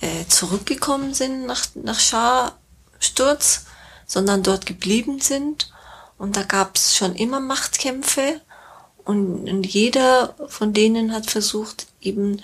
äh, 0.00 0.26
zurückgekommen 0.28 1.14
sind 1.14 1.46
nach, 1.46 1.64
nach 1.74 1.98
Schah-Sturz, 1.98 3.64
sondern 4.06 4.42
dort 4.42 4.66
geblieben 4.66 5.20
sind. 5.20 5.72
Und 6.18 6.36
da 6.36 6.42
gab 6.42 6.76
es 6.76 6.96
schon 6.96 7.14
immer 7.14 7.40
Machtkämpfe 7.40 8.40
und, 9.04 9.48
und 9.48 9.64
jeder 9.66 10.34
von 10.48 10.72
denen 10.72 11.12
hat 11.12 11.30
versucht, 11.30 11.86
eben 12.00 12.42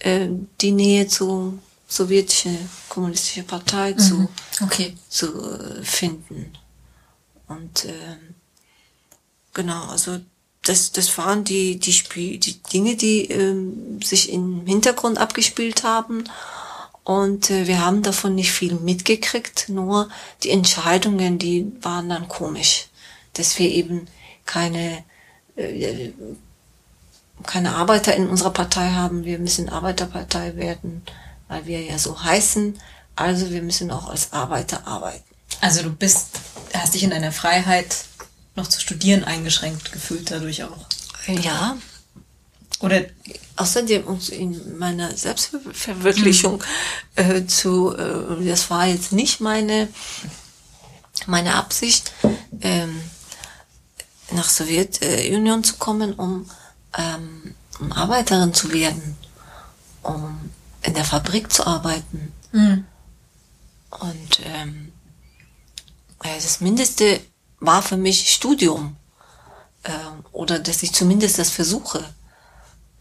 äh, 0.00 0.28
die 0.60 0.72
Nähe 0.72 1.06
zu 1.06 1.58
sowjetische 1.88 2.58
kommunistische 2.88 3.44
Partei 3.44 3.92
zu, 3.92 4.14
Mhm. 4.14 4.28
Okay. 4.62 4.96
zu 5.08 5.26
äh, 5.28 5.82
finden. 5.84 6.52
Und 7.46 7.84
ähm, 7.84 8.34
genau, 9.52 9.84
also 9.86 10.18
das, 10.64 10.92
das 10.92 11.16
waren 11.18 11.44
die, 11.44 11.78
die, 11.78 11.92
Spiel, 11.92 12.38
die 12.38 12.62
Dinge, 12.62 12.96
die 12.96 13.30
ähm, 13.30 14.00
sich 14.02 14.32
im 14.32 14.66
Hintergrund 14.66 15.18
abgespielt 15.18 15.84
haben. 15.84 16.24
Und 17.04 17.50
äh, 17.50 17.66
wir 17.66 17.84
haben 17.84 18.02
davon 18.02 18.34
nicht 18.34 18.52
viel 18.52 18.74
mitgekriegt, 18.74 19.68
nur 19.68 20.08
die 20.42 20.50
Entscheidungen, 20.50 21.38
die 21.38 21.70
waren 21.82 22.08
dann 22.08 22.28
komisch, 22.28 22.88
dass 23.34 23.58
wir 23.58 23.70
eben 23.70 24.08
keine 24.46 25.04
äh, 25.56 26.12
keine 27.42 27.74
Arbeiter 27.74 28.14
in 28.14 28.28
unserer 28.28 28.50
Partei 28.50 28.90
haben. 28.90 29.24
Wir 29.24 29.38
müssen 29.38 29.68
Arbeiterpartei 29.68 30.56
werden, 30.56 31.02
weil 31.48 31.66
wir 31.66 31.82
ja 31.82 31.98
so 31.98 32.22
heißen. 32.22 32.78
Also 33.16 33.50
wir 33.50 33.62
müssen 33.62 33.90
auch 33.90 34.08
als 34.08 34.32
Arbeiter 34.32 34.86
arbeiten. 34.86 35.24
Also 35.60 35.82
du 35.82 35.90
bist, 35.90 36.40
hast 36.74 36.94
dich 36.94 37.02
in 37.02 37.10
deiner 37.10 37.32
Freiheit 37.32 38.06
noch 38.56 38.68
zu 38.68 38.80
studieren 38.80 39.24
eingeschränkt 39.24 39.92
gefühlt 39.92 40.30
dadurch 40.30 40.64
auch. 40.64 40.86
Ja, 41.26 41.76
Oder 42.80 43.02
außerdem 43.56 44.04
uns 44.04 44.28
in 44.28 44.78
meiner 44.78 45.16
Selbstverwirklichung 45.16 46.62
äh, 47.16 47.46
zu, 47.46 47.96
äh, 47.96 48.44
das 48.46 48.68
war 48.70 48.86
jetzt 48.86 49.12
nicht 49.12 49.40
meine, 49.40 49.88
meine 51.26 51.54
Absicht, 51.54 52.12
ähm, 52.60 53.00
nach 54.32 54.48
Sowjetunion 54.48 55.64
zu 55.64 55.76
kommen, 55.76 56.14
um, 56.14 56.50
ähm, 56.96 57.54
um 57.80 57.92
Arbeiterin 57.92 58.54
zu 58.54 58.72
werden, 58.72 59.16
um 60.02 60.50
in 60.82 60.94
der 60.94 61.04
Fabrik 61.04 61.52
zu 61.52 61.66
arbeiten. 61.66 62.32
Mhm. 62.52 62.84
Und 63.90 64.40
ähm, 64.44 64.92
äh, 66.22 66.34
das 66.34 66.60
Mindeste 66.60 67.20
war 67.66 67.82
für 67.82 67.96
mich 67.96 68.32
Studium. 68.32 68.96
Ähm, 69.84 70.24
oder 70.32 70.58
dass 70.58 70.82
ich 70.82 70.92
zumindest 70.92 71.38
das 71.38 71.50
versuche. 71.50 72.04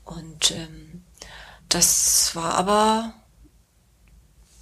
Und 0.06 0.52
ähm, 0.52 1.04
das 1.70 2.36
war 2.36 2.56
aber, 2.56 3.14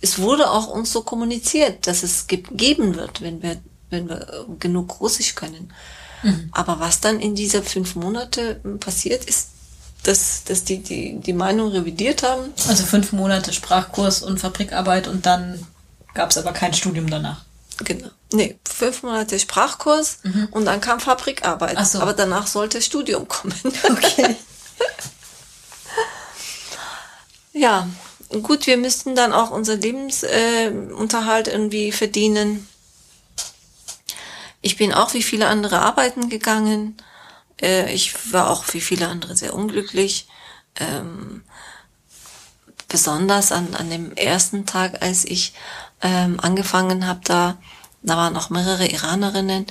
es 0.01 0.19
wurde 0.19 0.49
auch 0.49 0.67
uns 0.67 0.91
so 0.91 1.01
kommuniziert, 1.01 1.87
dass 1.87 2.03
es 2.03 2.27
ge 2.27 2.43
geben 2.51 2.95
wird, 2.95 3.21
wenn 3.21 3.41
wir, 3.41 3.61
wenn 3.89 4.07
wir 4.07 4.21
äh, 4.21 4.55
genug 4.59 4.99
Russisch 5.01 5.35
können. 5.35 5.73
Aber 6.51 6.79
was 6.79 6.99
dann 6.99 7.19
in 7.19 7.35
dieser 7.35 7.63
fünf 7.63 7.95
Monate 7.95 8.61
ähm, 8.63 8.79
passiert 8.79 9.25
ist, 9.25 9.49
dass, 10.03 10.43
dass 10.43 10.63
die, 10.63 10.79
die 10.81 11.19
die 11.19 11.33
Meinung 11.33 11.69
revidiert 11.71 12.23
haben, 12.23 12.51
also 12.67 12.83
fünf 12.83 13.11
Monate 13.11 13.53
Sprachkurs 13.53 14.23
und 14.23 14.39
Fabrikarbeit 14.39 15.07
und 15.07 15.25
dann 15.25 15.65
gab 16.13 16.31
es 16.31 16.37
aber 16.37 16.53
kein 16.53 16.73
Studium 16.73 17.09
danach. 17.09 17.45
Genau. 17.83 18.09
Nee, 18.33 18.57
fünf 18.65 19.03
Monate 19.03 19.39
Sprachkurs 19.39 20.19
und 20.51 20.65
dann 20.65 20.79
kam 20.79 20.99
Fabrikarbeit. 20.99 21.75
Ach 21.77 21.85
so. 21.85 21.99
Aber 21.99 22.13
danach 22.13 22.47
sollte 22.47 22.81
Studium 22.81 23.27
kommen. 23.27 23.53
Okay. 23.83 24.35
ja, 27.53 27.87
gut, 28.41 28.67
wir 28.67 28.77
müssten 28.77 29.15
dann 29.15 29.33
auch 29.33 29.51
unser 29.51 29.75
Lebensunterhalt 29.75 31.47
äh, 31.47 31.51
irgendwie 31.51 31.91
verdienen. 31.91 32.67
Ich 34.61 34.77
bin 34.77 34.93
auch 34.93 35.13
wie 35.13 35.23
viele 35.23 35.47
andere 35.47 35.79
arbeiten 35.79 36.29
gegangen. 36.29 36.97
Äh, 37.61 37.93
ich 37.93 38.33
war 38.33 38.49
auch 38.49 38.65
wie 38.73 38.81
viele 38.81 39.07
andere 39.07 39.35
sehr 39.35 39.53
unglücklich. 39.53 40.27
Ähm, 40.79 41.43
besonders 42.87 43.51
an, 43.51 43.75
an 43.75 43.89
dem 43.89 44.15
ersten 44.15 44.65
Tag, 44.65 45.01
als 45.01 45.25
ich 45.25 45.53
ähm, 46.01 46.39
angefangen 46.39 47.07
habe, 47.07 47.21
da, 47.23 47.57
da 48.03 48.17
waren 48.17 48.35
auch 48.35 48.49
mehrere 48.49 48.87
Iranerinnen, 48.87 49.67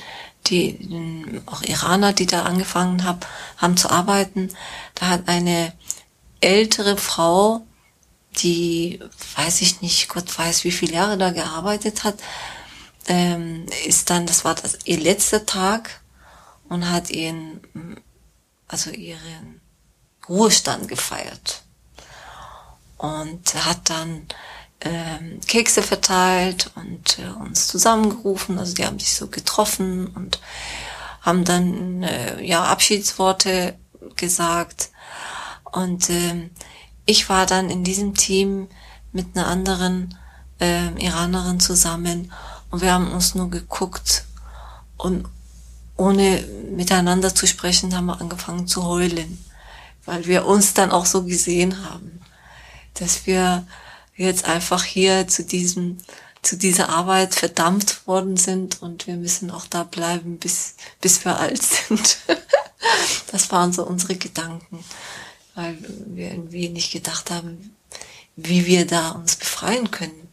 die 0.47 1.43
auch 1.47 1.63
Iraner, 1.63 2.13
die 2.13 2.27
da 2.27 2.45
angefangen 2.45 3.05
haben, 3.05 3.21
haben 3.57 3.77
zu 3.77 3.91
arbeiten. 3.91 4.51
Da 4.95 5.09
hat 5.09 5.29
eine 5.29 5.73
ältere 6.41 6.97
Frau, 6.97 7.67
die 8.39 9.01
weiß 9.37 9.63
ich 9.63 9.83
nicht, 9.83 10.09
Gott 10.09 10.39
weiß, 10.39 10.65
wie 10.65 10.73
viele 10.73 10.95
Jahre 10.95 11.19
da 11.19 11.31
gearbeitet 11.31 12.05
hat, 12.05 12.19
ähm, 13.07 13.67
ist 13.87 14.11
dann, 14.11 14.27
das 14.27 14.45
war 14.45 14.55
das, 14.55 14.79
ihr 14.85 14.99
letzter 14.99 15.45
Tag 15.47 16.01
und 16.69 16.89
hat 16.89 17.11
ihren, 17.11 17.61
also 18.69 18.91
ihren 18.91 19.61
Ruhestand 20.29 20.89
gefeiert 20.89 21.63
und 22.99 23.55
hat 23.67 23.91
dann 23.91 24.27
ähm, 24.83 25.41
Kekse 25.47 25.83
verteilt 25.83 26.71
und 26.75 27.19
äh, 27.19 27.29
uns 27.43 27.67
zusammengerufen. 27.67 28.59
Also 28.59 28.75
die 28.75 28.85
haben 28.85 28.99
sich 28.99 29.15
so 29.15 29.29
getroffen 29.29 30.07
und 30.09 30.41
haben 31.21 31.45
dann 31.45 32.03
äh, 32.03 32.43
ja 32.43 32.65
Abschiedsworte 32.65 33.79
gesagt. 34.17 34.91
Und 35.65 36.11
ähm, 36.11 36.51
ich 37.07 37.29
war 37.29 37.47
dann 37.47 37.71
in 37.71 37.85
diesem 37.85 38.15
Team 38.15 38.69
mit 39.13 39.37
einer 39.37 39.47
anderen 39.47 40.17
ähm, 40.61 40.97
Iranerin 40.97 41.61
zusammen 41.61 42.33
und 42.71 42.83
wir 42.83 42.93
haben 42.93 43.13
uns 43.13 43.35
nur 43.35 43.51
geguckt 43.51 44.25
und 44.97 45.27
ohne 45.97 46.45
miteinander 46.71 47.35
zu 47.35 47.47
sprechen 47.47 47.95
haben 47.97 48.07
wir 48.07 48.21
angefangen 48.21 48.67
zu 48.67 48.85
heulen, 48.85 49.45
weil 50.05 50.27
wir 50.27 50.47
uns 50.47 50.73
dann 50.75 50.93
auch 50.93 51.07
so 51.07 51.25
gesehen 51.25 51.85
haben 51.85 52.21
dass 52.95 53.27
wir 53.27 53.67
jetzt 54.27 54.45
einfach 54.45 54.85
hier 54.85 55.29
zu 55.29 55.45
diesem, 55.45 55.99
zu 56.43 56.57
dieser 56.57 56.89
Arbeit 56.89 57.35
verdammt 57.35 58.07
worden 58.07 58.37
sind 58.37 58.83
und 58.83 59.07
wir 59.07 59.17
müssen 59.17 59.51
auch 59.51 59.67
da 59.67 59.85
bleiben, 59.85 60.39
bis, 60.39 60.75
bis 61.01 61.25
wir 61.25 61.39
alt 61.39 61.63
sind. 61.63 62.19
das 63.33 63.51
waren 63.51 63.73
so 63.73 63.85
unsere 63.85 64.17
Gedanken, 64.17 64.85
weil 65.55 65.77
wir 66.07 66.31
irgendwie 66.31 66.69
nicht 66.69 66.93
gedacht 66.93 67.31
haben, 67.31 67.77
wie 68.37 68.67
wir 68.67 68.87
da 68.87 69.11
uns 69.11 69.37
befreien 69.37 69.91
können. 69.91 70.29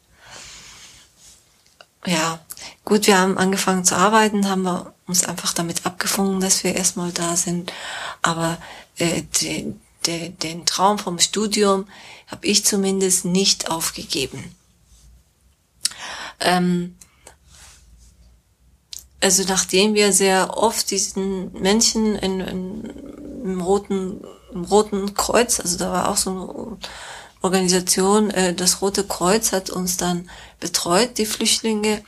Ja, 2.05 2.39
gut, 2.85 3.07
wir 3.07 3.17
haben 3.17 3.38
angefangen 3.38 3.83
zu 3.83 3.95
arbeiten, 3.95 4.47
haben 4.49 4.61
wir 4.61 4.93
uns 5.07 5.25
einfach 5.25 5.53
damit 5.53 5.85
abgefunden, 5.85 6.39
dass 6.39 6.63
wir 6.63 6.75
erstmal 6.75 7.11
da 7.11 7.35
sind. 7.35 7.73
Aber 8.21 8.57
äh, 8.97 9.23
den, 9.41 9.81
den, 10.08 10.38
den 10.39 10.66
Traum 10.66 10.97
vom 10.97 11.20
Studium 11.20 11.88
habe 12.28 12.47
ich 12.47 12.66
zumindest 12.66 13.26
nicht 13.26 13.70
aufgegeben. 13.70 14.55
Ähm, 16.39 16.95
also 19.22 19.43
nachdem 19.47 19.93
wir 19.93 20.14
sehr 20.14 20.58
oft 20.58 20.89
diesen 20.91 21.51
Menschen 21.53 22.16
in, 22.16 22.39
in, 22.39 22.84
im 23.43 23.62
roten 23.62 24.22
im 24.53 24.64
roten 24.64 25.14
Kreuz, 25.14 25.60
also 25.60 25.78
da 25.78 25.91
war 25.91 26.10
auch 26.10 26.18
so 26.18 26.30
eine 26.30 26.78
Organisation, 27.41 28.30
äh, 28.32 28.53
das 28.53 28.82
Rote 28.82 29.03
Kreuz 29.03 29.51
hat 29.51 29.70
uns 29.70 29.97
dann 29.97 30.30
betreut, 30.60 31.18
die 31.18 31.26
Flüchtlinge, 31.26 32.03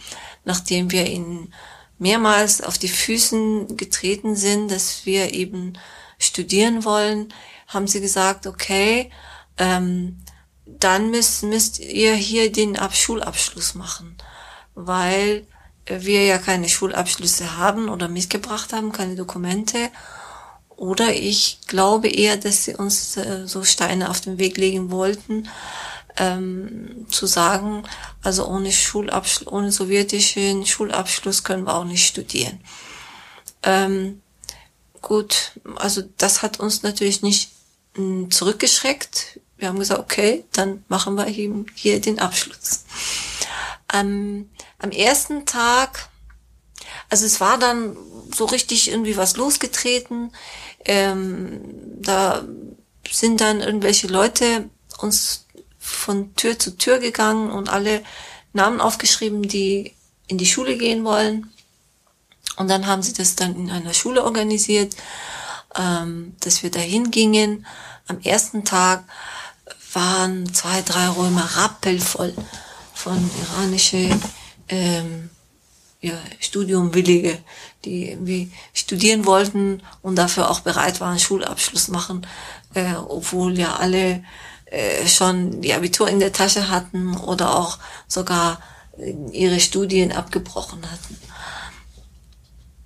nachdem 0.45 0.91
wir 0.91 1.07
ihnen 1.07 1.53
mehrmals 1.97 2.61
auf 2.61 2.77
die 2.77 2.87
Füßen 2.87 3.77
getreten 3.77 4.35
sind, 4.35 4.71
dass 4.71 5.05
wir 5.05 5.33
eben 5.33 5.73
studieren 6.17 6.85
wollen, 6.85 7.33
haben 7.69 7.87
sie 7.87 8.01
gesagt, 8.01 8.45
okay, 8.45 9.09
ähm, 9.57 10.17
dann 10.65 11.11
müsst, 11.11 11.43
müsst 11.43 11.79
ihr 11.79 12.13
hier 12.13 12.51
den 12.51 12.77
Ab 12.77 12.95
Schulabschluss 12.95 13.75
machen, 13.75 14.17
weil 14.75 15.47
wir 15.85 16.25
ja 16.25 16.37
keine 16.37 16.69
Schulabschlüsse 16.69 17.57
haben 17.57 17.89
oder 17.89 18.07
mitgebracht 18.07 18.73
haben, 18.73 18.91
keine 18.91 19.15
Dokumente. 19.15 19.89
Oder 20.75 21.13
ich 21.13 21.59
glaube 21.67 22.07
eher, 22.07 22.37
dass 22.37 22.65
sie 22.65 22.75
uns 22.75 23.17
äh, 23.17 23.47
so 23.47 23.63
Steine 23.63 24.09
auf 24.09 24.21
den 24.21 24.37
Weg 24.37 24.57
legen 24.57 24.91
wollten, 24.91 25.49
ähm, 26.17 27.05
zu 27.09 27.25
sagen, 27.25 27.83
also 28.23 28.47
ohne 28.47 28.71
Schulabschluss, 28.71 29.51
ohne 29.51 29.71
sowjetischen 29.71 30.65
Schulabschluss 30.65 31.43
können 31.43 31.65
wir 31.65 31.75
auch 31.75 31.85
nicht 31.85 32.07
studieren. 32.07 32.59
Ähm, 33.63 34.21
gut, 35.01 35.59
also 35.75 36.03
das 36.17 36.41
hat 36.41 36.59
uns 36.59 36.83
natürlich 36.83 37.21
nicht 37.21 37.51
zurückgeschreckt. 38.29 39.39
Wir 39.57 39.67
haben 39.67 39.79
gesagt, 39.79 39.99
okay, 39.99 40.45
dann 40.53 40.83
machen 40.87 41.15
wir 41.15 41.27
eben 41.27 41.65
hier 41.75 41.99
den 41.99 42.19
Abschluss. 42.19 42.85
Ähm, 43.93 44.49
am 44.77 44.91
ersten 44.91 45.45
Tag, 45.45 46.09
also 47.09 47.25
es 47.25 47.41
war 47.41 47.57
dann 47.57 47.97
so 48.33 48.45
richtig 48.45 48.89
irgendwie 48.89 49.17
was 49.17 49.35
losgetreten. 49.35 50.31
Ähm, 50.85 51.61
da 52.01 52.45
sind 53.11 53.41
dann 53.41 53.61
irgendwelche 53.61 54.07
Leute 54.07 54.69
uns 54.99 55.45
von 55.79 56.35
Tür 56.35 56.59
zu 56.59 56.77
Tür 56.77 56.99
gegangen 56.99 57.49
und 57.51 57.69
alle 57.69 58.03
Namen 58.53 58.79
aufgeschrieben, 58.79 59.43
die 59.43 59.93
in 60.27 60.37
die 60.37 60.45
Schule 60.45 60.77
gehen 60.77 61.03
wollen. 61.03 61.51
Und 62.57 62.69
dann 62.69 62.87
haben 62.87 63.01
sie 63.01 63.13
das 63.13 63.35
dann 63.35 63.55
in 63.55 63.71
einer 63.71 63.93
Schule 63.93 64.23
organisiert, 64.23 64.95
ähm, 65.77 66.35
dass 66.41 66.63
wir 66.63 66.71
dahin 66.71 67.11
gingen. 67.11 67.65
Am 68.07 68.19
ersten 68.21 68.65
Tag 68.65 69.03
waren 69.93 70.53
zwei, 70.53 70.81
drei 70.81 71.07
Räume 71.07 71.43
rappelvoll 71.55 72.33
von 72.93 73.29
iranische 73.41 74.09
ähm, 74.67 75.29
ja, 76.01 76.13
Studiumwillige, 76.39 77.37
die 77.85 78.11
irgendwie 78.11 78.51
studieren 78.73 79.25
wollten 79.25 79.81
und 80.01 80.15
dafür 80.15 80.49
auch 80.49 80.61
bereit 80.61 81.01
waren, 81.01 81.19
Schulabschluss 81.19 81.89
machen, 81.89 82.25
äh, 82.73 82.93
obwohl 82.95 83.57
ja 83.57 83.75
alle 83.75 84.23
äh, 84.65 85.07
schon 85.07 85.61
die 85.61 85.73
Abitur 85.73 86.07
in 86.07 86.19
der 86.19 86.31
Tasche 86.31 86.69
hatten 86.69 87.17
oder 87.17 87.55
auch 87.55 87.79
sogar 88.07 88.61
ihre 89.31 89.59
Studien 89.59 90.11
abgebrochen 90.11 90.81
hatten. 90.89 91.17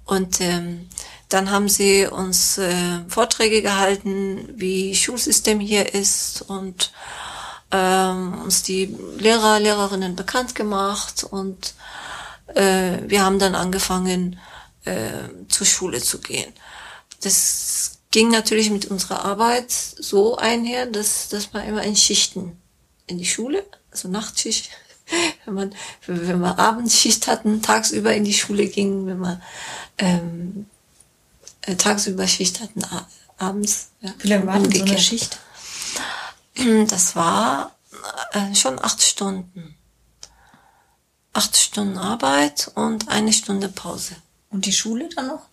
Und 0.05 0.41
ähm, 0.41 0.89
dann 1.33 1.49
haben 1.49 1.67
sie 1.67 2.05
uns 2.05 2.59
äh, 2.59 2.99
Vorträge 3.07 3.63
gehalten, 3.63 4.49
wie 4.55 4.95
Schulsystem 4.95 5.59
hier 5.59 5.95
ist 5.95 6.43
und 6.43 6.93
ähm, 7.71 8.39
uns 8.43 8.61
die 8.61 8.95
Lehrer, 9.17 9.59
Lehrerinnen 9.59 10.15
bekannt 10.15 10.53
gemacht 10.53 11.23
und 11.23 11.73
äh, 12.53 12.99
wir 13.07 13.25
haben 13.25 13.39
dann 13.39 13.55
angefangen, 13.55 14.39
äh, 14.85 15.29
zur 15.47 15.65
Schule 15.65 16.01
zu 16.01 16.19
gehen. 16.19 16.53
Das 17.21 17.99
ging 18.11 18.29
natürlich 18.29 18.69
mit 18.69 18.85
unserer 18.85 19.25
Arbeit 19.25 19.71
so 19.71 20.37
einher, 20.37 20.85
dass, 20.85 21.29
dass 21.29 21.51
man 21.51 21.67
immer 21.67 21.81
in 21.81 21.95
Schichten 21.95 22.57
in 23.07 23.17
die 23.17 23.25
Schule, 23.25 23.65
also 23.89 24.07
Nachtschicht, 24.07 24.69
wenn 25.45 25.55
man, 25.55 25.75
wenn 26.05 26.41
wir 26.41 26.59
Abendschicht 26.59 27.25
hatten, 27.25 27.63
tagsüber 27.63 28.13
in 28.13 28.23
die 28.23 28.33
Schule 28.35 28.67
gingen, 28.67 29.07
wenn 29.07 29.19
wir 29.19 29.41
ähm, 29.97 30.67
äh, 31.65 31.75
tagsüber 31.75 32.27
Schicht 32.27 32.59
hatten, 32.61 32.81
abends. 33.37 33.89
Ja, 34.01 34.13
Wie 34.19 34.27
lange 34.27 34.47
war 34.47 34.59
denn 34.59 34.71
so 34.71 34.83
eine 34.83 34.99
Schicht? 34.99 35.39
Das 36.87 37.15
war 37.15 37.75
äh, 38.31 38.53
schon 38.53 38.79
acht 38.83 39.01
Stunden. 39.01 39.75
Acht 41.33 41.57
Stunden 41.57 41.97
Arbeit 41.97 42.71
und 42.75 43.09
eine 43.09 43.33
Stunde 43.33 43.69
Pause. 43.69 44.15
Und 44.51 44.67
die 44.67 44.71
Schule 44.71 45.09
dann 45.15 45.27
noch? 45.27 45.47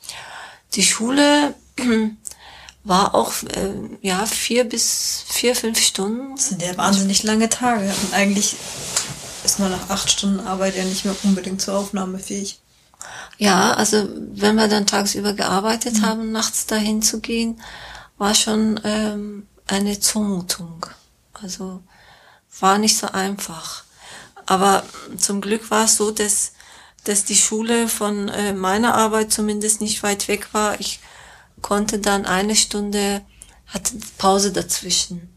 Die 0.75 0.83
Schule 0.83 1.55
war 2.85 3.15
auch 3.15 3.33
äh, 3.45 3.73
ja 4.03 4.27
vier 4.27 4.65
bis 4.65 5.25
vier 5.27 5.57
fünf 5.57 5.81
Stunden. 5.81 6.37
Das 6.37 6.49
sind 6.49 6.61
ja 6.61 6.77
wahnsinnig 6.77 7.23
lange 7.23 7.49
Tage. 7.49 7.89
Und 8.03 8.13
eigentlich 8.13 8.57
ist 9.45 9.59
man 9.59 9.71
nach 9.71 9.89
acht 9.89 10.11
Stunden 10.11 10.47
Arbeit 10.47 10.77
ja 10.77 10.85
nicht 10.85 11.07
mehr 11.07 11.17
unbedingt 11.23 11.63
zur 11.63 11.79
Aufnahme 11.79 12.19
fähig. 12.19 12.61
Ja, 13.41 13.73
also 13.73 14.07
wenn 14.35 14.57
wir 14.57 14.69
dann 14.69 14.87
tagsüber 14.87 15.33
gearbeitet 15.33 15.95
mhm. 15.95 16.03
haben, 16.03 16.31
nachts 16.31 16.67
dahin 16.67 17.01
zu 17.01 17.21
gehen, 17.21 17.59
war 18.19 18.35
schon 18.35 18.79
ähm, 18.85 19.47
eine 19.67 19.99
Zumutung. 19.99 20.85
Also 21.33 21.83
war 22.61 22.77
nicht 22.77 22.99
so 22.99 23.07
einfach. 23.07 23.85
Aber 24.45 24.83
zum 25.17 25.41
Glück 25.41 25.71
war 25.71 25.87
es 25.87 25.97
so, 25.97 26.11
dass, 26.11 26.53
dass 27.05 27.25
die 27.25 27.35
Schule 27.35 27.89
von 27.89 28.29
äh, 28.29 28.53
meiner 28.53 28.95
Arbeit 28.95 29.33
zumindest 29.33 29.81
nicht 29.81 30.03
weit 30.03 30.29
weg 30.29 30.53
war. 30.53 30.79
Ich 30.79 31.01
konnte 31.63 31.99
dann 31.99 32.27
eine 32.27 32.57
Stunde, 32.57 33.23
hatte 33.69 33.95
Pause 34.19 34.53
dazwischen. 34.53 35.35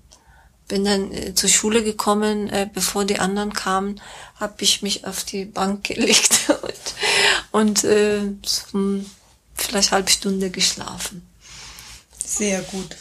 Bin 0.67 0.83
dann 0.83 1.09
äh, 1.13 1.35
zur 1.35 1.49
Schule 1.49 1.85
gekommen, 1.85 2.49
äh, 2.49 2.69
bevor 2.71 3.05
die 3.05 3.19
anderen 3.19 3.53
kamen, 3.53 4.01
habe 4.43 4.63
ich 4.63 4.81
mich 4.81 5.07
auf 5.07 5.23
die 5.23 5.45
Bank 5.45 5.83
gelegt 5.87 6.51
und, 7.51 7.81
und 7.81 7.83
äh, 7.85 8.21
vielleicht 9.55 9.91
halbe 9.91 10.11
Stunde 10.11 10.51
geschlafen. 10.51 11.27
Sehr 12.23 12.61
gut. 12.61 12.97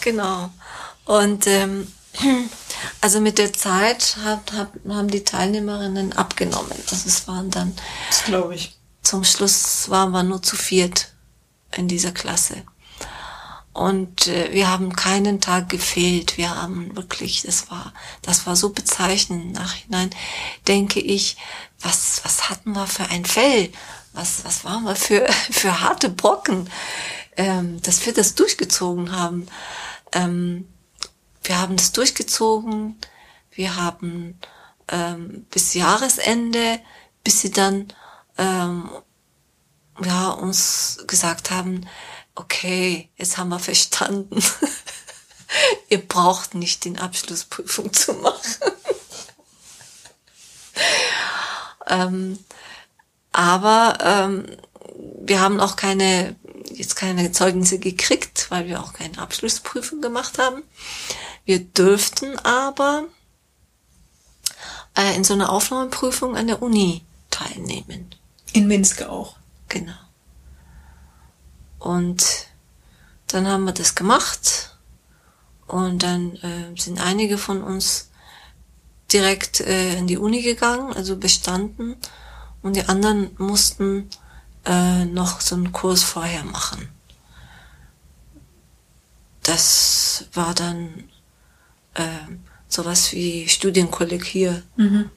genau. 0.00 0.50
Und 1.06 1.46
ähm, 1.46 1.86
also 3.00 3.20
mit 3.20 3.38
der 3.38 3.52
Zeit 3.52 4.16
hat, 4.24 4.52
hat, 4.52 4.70
haben 4.88 5.08
die 5.08 5.22
Teilnehmerinnen 5.22 6.12
abgenommen. 6.14 6.76
Also 6.90 7.06
es 7.06 7.28
waren 7.28 7.50
dann. 7.50 7.76
Das 8.10 8.24
glaube 8.24 8.56
ich. 8.56 8.76
Zum 9.02 9.22
Schluss 9.22 9.88
waren 9.88 10.10
wir 10.10 10.24
nur 10.24 10.42
zu 10.42 10.56
viert 10.56 11.12
in 11.76 11.86
dieser 11.86 12.10
Klasse. 12.10 12.64
Und 13.76 14.26
äh, 14.26 14.52
wir 14.52 14.70
haben 14.70 14.96
keinen 14.96 15.40
Tag 15.40 15.68
gefehlt. 15.68 16.38
Wir 16.38 16.56
haben 16.56 16.96
wirklich, 16.96 17.42
das 17.42 17.70
war, 17.70 17.92
das 18.22 18.46
war 18.46 18.56
so 18.56 18.70
bezeichnend. 18.70 19.52
Nachhinein 19.52 20.10
denke 20.66 20.98
ich, 20.98 21.36
was, 21.80 22.22
was 22.24 22.48
hatten 22.48 22.72
wir 22.72 22.86
für 22.86 23.10
ein 23.10 23.26
Fell? 23.26 23.70
Was, 24.14 24.44
was 24.46 24.64
waren 24.64 24.84
wir 24.84 24.96
für, 24.96 25.26
für 25.50 25.82
harte 25.82 26.08
Brocken, 26.08 26.70
ähm, 27.36 27.82
dass 27.82 28.06
wir 28.06 28.14
das 28.14 28.34
durchgezogen 28.34 29.12
haben. 29.12 29.46
Ähm, 30.12 30.66
wir 31.42 31.58
haben 31.58 31.74
es 31.74 31.92
durchgezogen. 31.92 32.96
Wir 33.50 33.76
haben 33.76 34.40
ähm, 34.88 35.44
bis 35.50 35.74
Jahresende, 35.74 36.80
bis 37.22 37.42
sie 37.42 37.50
dann 37.50 37.92
ähm, 38.38 38.88
ja, 40.02 40.30
uns 40.30 41.04
gesagt 41.06 41.50
haben, 41.50 41.86
okay, 42.36 43.08
jetzt 43.16 43.38
haben 43.38 43.48
wir 43.48 43.58
verstanden. 43.58 44.42
Ihr 45.88 46.06
braucht 46.06 46.54
nicht 46.54 46.84
den 46.84 46.98
Abschlussprüfung 46.98 47.92
zu 47.92 48.14
machen. 48.14 48.72
ähm, 51.88 52.38
aber 53.32 53.98
ähm, 54.00 54.56
wir 55.20 55.40
haben 55.40 55.60
auch 55.60 55.76
keine 55.76 56.36
jetzt 56.72 56.96
keine 56.96 57.32
Zeugnisse 57.32 57.78
gekriegt, 57.78 58.46
weil 58.50 58.66
wir 58.66 58.80
auch 58.80 58.92
keine 58.92 59.18
Abschlussprüfung 59.18 60.00
gemacht 60.00 60.38
haben. 60.38 60.62
Wir 61.44 61.60
dürften 61.60 62.38
aber 62.40 63.04
äh, 64.96 65.14
in 65.14 65.24
so 65.24 65.34
einer 65.34 65.50
Aufnahmeprüfung 65.50 66.36
an 66.36 66.48
der 66.48 66.62
Uni 66.62 67.04
teilnehmen. 67.30 68.14
In 68.52 68.66
Minsk 68.66 69.02
auch. 69.02 69.36
Genau. 69.68 70.05
Und 71.86 72.48
dann 73.28 73.46
haben 73.46 73.64
wir 73.64 73.72
das 73.72 73.94
gemacht 73.94 74.76
Und 75.68 76.02
dann 76.02 76.36
äh, 76.36 76.76
sind 76.76 77.00
einige 77.00 77.38
von 77.38 77.62
uns 77.62 78.10
direkt 79.12 79.60
äh, 79.60 79.98
in 79.98 80.06
die 80.06 80.18
Uni 80.18 80.42
gegangen, 80.42 80.92
also 80.92 81.16
bestanden. 81.16 81.96
Und 82.62 82.74
die 82.76 82.88
anderen 82.88 83.30
mussten 83.38 84.10
äh, 84.64 85.04
noch 85.04 85.40
so 85.40 85.54
einen 85.54 85.72
Kurs 85.72 86.02
vorher 86.02 86.44
machen. 86.44 86.88
Das 89.42 90.24
war 90.32 90.54
dann 90.54 91.04
äh, 91.94 92.04
sowas 92.68 93.12
wie 93.12 93.48
Studienkolleg 93.48 94.24
hier. 94.24 94.62
Mhm. 94.76 95.10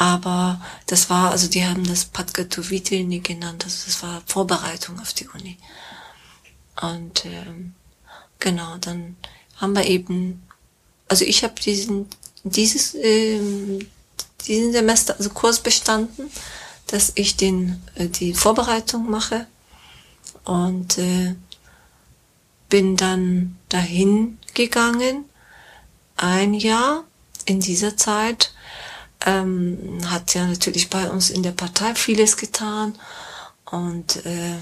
Aber 0.00 0.60
das 0.86 1.10
war, 1.10 1.32
also 1.32 1.48
die 1.48 1.66
haben 1.66 1.82
das 1.82 2.04
Patkatovitini 2.04 3.18
genannt, 3.18 3.64
also 3.64 3.78
das 3.84 4.00
war 4.00 4.22
Vorbereitung 4.26 5.00
auf 5.00 5.12
die 5.12 5.26
Uni. 5.26 5.58
Und 6.80 7.24
ähm, 7.24 7.74
genau, 8.38 8.76
dann 8.76 9.16
haben 9.56 9.74
wir 9.74 9.86
eben, 9.86 10.46
also 11.08 11.24
ich 11.24 11.42
habe 11.42 11.60
diesen, 11.60 12.06
dieses, 12.44 12.94
ähm, 12.94 13.88
diesen 14.46 14.70
Semester, 14.70 15.16
also 15.18 15.30
Kurs 15.30 15.58
bestanden, 15.58 16.30
dass 16.86 17.10
ich 17.16 17.36
den, 17.36 17.82
äh, 17.96 18.06
die 18.06 18.34
Vorbereitung 18.34 19.10
mache 19.10 19.48
und 20.44 20.96
äh, 20.98 21.34
bin 22.68 22.96
dann 22.96 23.58
dahin 23.68 24.38
gegangen, 24.54 25.24
ein 26.16 26.54
Jahr 26.54 27.02
in 27.46 27.58
dieser 27.58 27.96
Zeit, 27.96 28.52
ähm, 29.26 30.00
hat 30.10 30.34
ja 30.34 30.46
natürlich 30.46 30.90
bei 30.90 31.10
uns 31.10 31.30
in 31.30 31.42
der 31.42 31.52
Partei 31.52 31.94
vieles 31.94 32.36
getan 32.36 32.98
und 33.64 34.24
äh, 34.24 34.56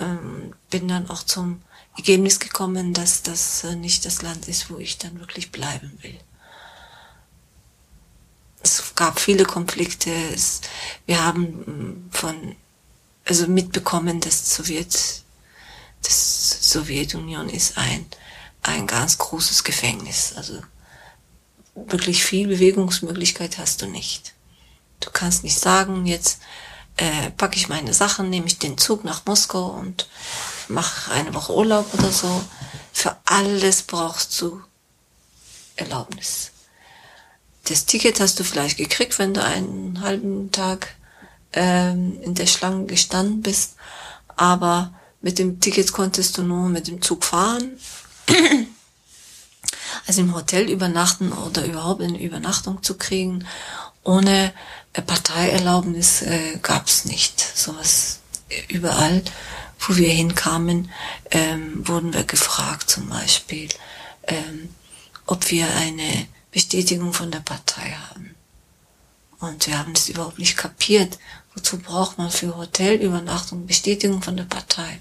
ähm, 0.00 0.54
bin 0.70 0.88
dann 0.88 1.08
auch 1.10 1.22
zum 1.22 1.62
Ergebnis 1.96 2.40
gekommen, 2.40 2.92
dass 2.92 3.22
das 3.22 3.64
äh, 3.64 3.76
nicht 3.76 4.04
das 4.04 4.22
Land 4.22 4.48
ist, 4.48 4.70
wo 4.70 4.78
ich 4.78 4.98
dann 4.98 5.20
wirklich 5.20 5.52
bleiben 5.52 5.96
will. 6.02 6.18
Es 8.62 8.94
gab 8.94 9.20
viele 9.20 9.44
Konflikte. 9.44 10.10
Es, 10.10 10.62
wir 11.06 11.22
haben 11.24 11.42
mm, 11.42 12.10
von, 12.10 12.56
also 13.24 13.46
mitbekommen, 13.46 14.20
dass 14.20 14.54
Sowjet, 14.54 15.22
das 16.02 16.70
Sowjetunion 16.72 17.48
ist 17.48 17.78
ein, 17.78 18.06
ein 18.62 18.86
ganz 18.86 19.18
großes 19.18 19.64
Gefängnis. 19.64 20.32
Also 20.36 20.62
wirklich 21.74 22.24
viel 22.24 22.48
Bewegungsmöglichkeit 22.48 23.58
hast 23.58 23.82
du 23.82 23.86
nicht. 23.86 24.34
Du 25.00 25.10
kannst 25.10 25.44
nicht 25.44 25.58
sagen, 25.58 26.06
jetzt 26.06 26.40
äh, 26.96 27.30
packe 27.30 27.56
ich 27.56 27.68
meine 27.68 27.92
Sachen, 27.92 28.30
nehme 28.30 28.46
ich 28.46 28.58
den 28.58 28.78
Zug 28.78 29.04
nach 29.04 29.26
Moskau 29.26 29.66
und 29.66 30.08
mache 30.68 31.12
eine 31.12 31.34
Woche 31.34 31.54
Urlaub 31.54 31.92
oder 31.94 32.10
so. 32.10 32.42
Für 32.92 33.16
alles 33.24 33.82
brauchst 33.82 34.40
du 34.40 34.62
Erlaubnis. 35.76 36.52
Das 37.64 37.86
Ticket 37.86 38.20
hast 38.20 38.38
du 38.38 38.44
vielleicht 38.44 38.76
gekriegt, 38.76 39.18
wenn 39.18 39.34
du 39.34 39.42
einen 39.42 40.00
halben 40.00 40.52
Tag 40.52 40.94
ähm, 41.52 42.20
in 42.22 42.34
der 42.34 42.46
Schlange 42.46 42.86
gestanden 42.86 43.42
bist, 43.42 43.74
aber 44.36 44.92
mit 45.22 45.38
dem 45.38 45.60
Ticket 45.60 45.92
konntest 45.92 46.36
du 46.36 46.42
nur 46.42 46.68
mit 46.68 46.86
dem 46.86 47.00
Zug 47.00 47.24
fahren. 47.24 47.78
Also 50.06 50.20
im 50.20 50.34
Hotel 50.34 50.68
übernachten 50.68 51.32
oder 51.32 51.64
überhaupt 51.64 52.02
eine 52.02 52.20
Übernachtung 52.20 52.82
zu 52.82 52.96
kriegen, 52.96 53.46
ohne 54.02 54.52
Parteierlaubnis 54.92 56.22
äh, 56.22 56.58
gab 56.62 56.86
es 56.86 57.04
nicht. 57.04 57.40
Sowas 57.40 58.20
überall, 58.68 59.22
wo 59.80 59.96
wir 59.96 60.10
hinkamen, 60.10 60.90
ähm, 61.30 61.86
wurden 61.88 62.12
wir 62.12 62.24
gefragt 62.24 62.90
zum 62.90 63.08
Beispiel, 63.08 63.68
ähm, 64.24 64.68
ob 65.26 65.50
wir 65.50 65.66
eine 65.76 66.26
Bestätigung 66.50 67.12
von 67.12 67.30
der 67.30 67.40
Partei 67.40 67.96
haben. 68.10 68.34
Und 69.40 69.66
wir 69.66 69.78
haben 69.78 69.92
es 69.92 70.08
überhaupt 70.08 70.38
nicht 70.38 70.56
kapiert. 70.56 71.18
Wozu 71.54 71.78
braucht 71.78 72.18
man 72.18 72.30
für 72.30 72.56
Hotelübernachtung 72.56 73.66
Bestätigung 73.66 74.22
von 74.22 74.36
der 74.36 74.44
Partei? 74.44 75.00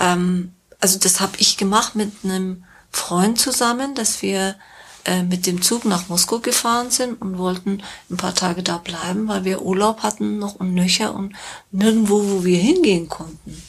Ähm, 0.00 0.54
also 0.80 0.98
das 0.98 1.20
habe 1.20 1.36
ich 1.38 1.56
gemacht 1.56 1.94
mit 1.94 2.12
einem 2.24 2.64
Freund 2.92 3.40
zusammen, 3.40 3.94
dass 3.94 4.22
wir 4.22 4.56
äh, 5.04 5.22
mit 5.22 5.46
dem 5.46 5.62
Zug 5.62 5.84
nach 5.84 6.08
Moskau 6.08 6.38
gefahren 6.38 6.90
sind 6.90 7.20
und 7.20 7.38
wollten 7.38 7.82
ein 8.10 8.16
paar 8.16 8.34
Tage 8.34 8.62
da 8.62 8.78
bleiben, 8.78 9.26
weil 9.26 9.44
wir 9.44 9.62
Urlaub 9.62 10.02
hatten 10.02 10.38
noch 10.38 10.54
und 10.56 10.74
nöcher 10.74 11.14
und 11.14 11.34
nirgendwo, 11.72 12.22
wo 12.22 12.44
wir 12.44 12.58
hingehen 12.58 13.08
konnten. 13.08 13.62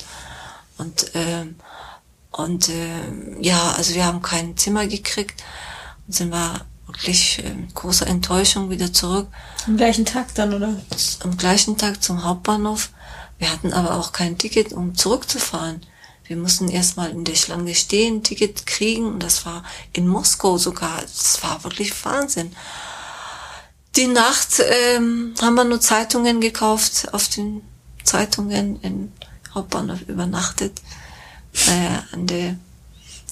Und, 0.77 1.15
äh, 1.15 1.45
und 2.31 2.69
äh, 2.69 3.41
ja, 3.41 3.71
also 3.71 3.95
wir 3.95 4.05
haben 4.05 4.21
kein 4.21 4.57
Zimmer 4.57 4.85
gekriegt 4.85 5.43
und 6.05 6.13
sind 6.13 6.31
wir 6.31 6.61
wirklich 6.85 7.41
mit 7.55 7.73
großer 7.73 8.05
Enttäuschung 8.05 8.69
wieder 8.69 8.93
zurück. 8.93 9.27
Am 9.65 9.77
gleichen 9.77 10.05
Tag 10.05 10.35
dann, 10.35 10.53
oder? 10.53 10.75
Am 11.23 11.37
gleichen 11.37 11.77
Tag 11.77 12.03
zum 12.03 12.23
Hauptbahnhof. 12.23 12.89
Wir 13.39 13.51
hatten 13.51 13.73
aber 13.73 13.95
auch 13.95 14.11
kein 14.11 14.37
Ticket, 14.37 14.73
um 14.73 14.95
zurückzufahren. 14.95 15.81
Wir 16.25 16.37
mussten 16.37 16.69
erstmal 16.69 17.11
in 17.11 17.25
der 17.25 17.35
Schlange 17.35 17.75
stehen, 17.75 18.23
Ticket 18.23 18.65
kriegen 18.65 19.05
und 19.05 19.23
das 19.23 19.45
war 19.45 19.63
in 19.91 20.07
Moskau 20.07 20.57
sogar. 20.57 21.01
Das 21.01 21.43
war 21.43 21.63
wirklich 21.63 21.93
Wahnsinn. 22.05 22.55
Die 23.95 24.07
Nacht 24.07 24.59
ähm, 24.59 25.33
haben 25.41 25.55
wir 25.55 25.65
nur 25.65 25.81
Zeitungen 25.81 26.39
gekauft, 26.39 27.13
auf 27.13 27.27
den 27.27 27.61
Zeitungen 28.03 28.81
in 28.81 29.11
Hauptbahnhof 29.53 30.01
übernachtet, 30.07 30.81
äh, 31.67 32.13
an 32.13 32.25
der 32.25 32.57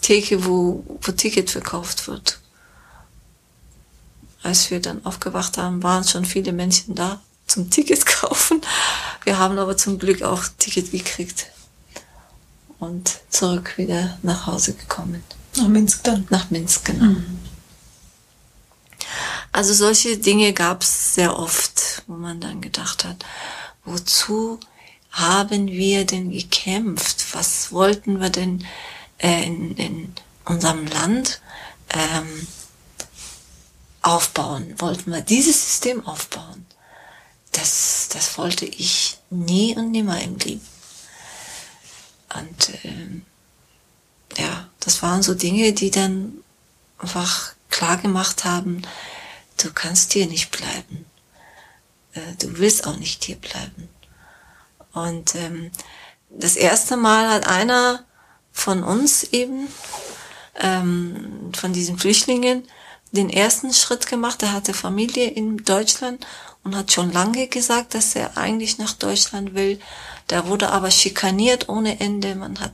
Theke, 0.02 0.46
wo, 0.46 0.84
wo 1.02 1.12
Ticket 1.14 1.50
verkauft 1.50 2.08
wird. 2.08 2.40
Als 4.44 4.70
wir 4.70 4.82
dann 4.82 5.06
aufgewacht 5.06 5.58
haben, 5.58 5.82
waren 5.82 6.04
schon 6.04 6.26
viele 6.26 6.52
Menschen 6.52 6.94
da 6.94 7.22
zum 7.48 7.70
Ticket 7.70 8.06
kaufen. 8.06 8.62
Wir 9.24 9.40
haben 9.40 9.58
aber 9.58 9.78
zum 9.78 9.98
Glück 9.98 10.24
auch 10.24 10.44
Ticket 10.58 10.92
gekriegt 10.92 11.48
und 12.82 13.20
zurück 13.30 13.78
wieder 13.78 14.18
nach 14.24 14.48
Hause 14.48 14.74
gekommen. 14.74 15.24
Nach 15.56 15.68
Minsk 15.68 16.04
dann? 16.04 16.28
Nach 16.30 16.50
Minsk, 16.50 16.86
genau. 16.86 17.06
Mhm. 17.06 17.40
Also 19.52 19.74
solche 19.74 20.18
Dinge 20.18 20.52
gab 20.54 20.82
es 20.82 21.14
sehr 21.14 21.38
oft, 21.38 22.04
wo 22.08 22.16
man 22.16 22.40
dann 22.40 22.60
gedacht 22.60 23.06
hat, 23.06 23.24
wozu 23.86 24.60
haben 25.12 25.68
wir 25.68 26.06
denn 26.06 26.32
gekämpft? 26.32 27.36
Was 27.36 27.72
wollten 27.72 28.20
wir 28.20 28.30
denn 28.30 28.66
äh, 29.20 29.44
in, 29.44 29.76
in 29.76 30.14
unserem 30.46 30.88
Land 30.88 31.42
ähm, 31.90 32.48
aufbauen? 34.02 34.74
Wollten 34.80 35.12
wir 35.12 35.22
dieses 35.22 35.62
System 35.62 36.06
aufbauen? 36.08 36.66
Das, 37.52 38.08
das 38.12 38.38
wollte 38.38 38.66
ich 38.66 39.20
nie 39.30 39.76
und 39.76 39.92
nimmer 39.92 40.20
im 40.22 40.38
Leben. 40.38 40.71
Und 42.36 42.70
äh, 42.86 44.42
ja, 44.42 44.70
das 44.80 45.02
waren 45.02 45.22
so 45.22 45.34
Dinge, 45.34 45.74
die 45.74 45.92
dann 45.92 46.44
einfach 46.98 47.54
klar 47.70 47.98
gemacht 47.98 48.46
haben, 48.46 48.82
du 49.58 49.72
kannst 49.74 50.14
hier 50.14 50.28
nicht 50.28 50.52
bleiben. 50.52 51.06
Äh, 52.14 52.36
du 52.40 52.58
willst 52.58 52.88
auch 52.88 52.98
nicht 52.98 53.24
hier 53.24 53.38
bleiben. 53.38 53.90
Und 54.94 55.36
ähm, 55.36 55.72
das 56.30 56.56
erste 56.56 56.98
Mal 56.98 57.30
hat 57.30 57.48
einer 57.48 58.06
von 58.52 58.84
uns 58.84 59.24
eben, 59.24 59.68
ähm, 60.60 61.52
von 61.56 61.74
diesen 61.74 61.98
Flüchtlingen, 61.98 62.68
den 63.12 63.30
ersten 63.30 63.74
Schritt 63.74 64.08
gemacht. 64.08 64.42
Er 64.44 64.54
hatte 64.54 64.74
Familie 64.74 65.30
in 65.30 65.58
Deutschland 65.58 66.26
und 66.64 66.76
hat 66.76 66.92
schon 66.92 67.12
lange 67.12 67.48
gesagt, 67.48 67.94
dass 67.94 68.16
er 68.16 68.38
eigentlich 68.38 68.78
nach 68.78 68.94
Deutschland 68.94 69.54
will. 69.54 69.80
Der 70.30 70.48
wurde 70.48 70.70
aber 70.70 70.92
schikaniert 70.92 71.70
ohne 71.70 72.00
Ende. 72.00 72.36
Man 72.36 72.60
hat 72.60 72.74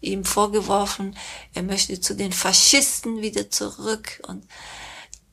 ihm 0.00 0.24
vorgeworfen, 0.24 1.16
er 1.54 1.62
möchte 1.62 2.00
zu 2.00 2.14
den 2.14 2.32
Faschisten 2.32 3.20
wieder 3.20 3.50
zurück 3.50 4.20
und 4.26 4.46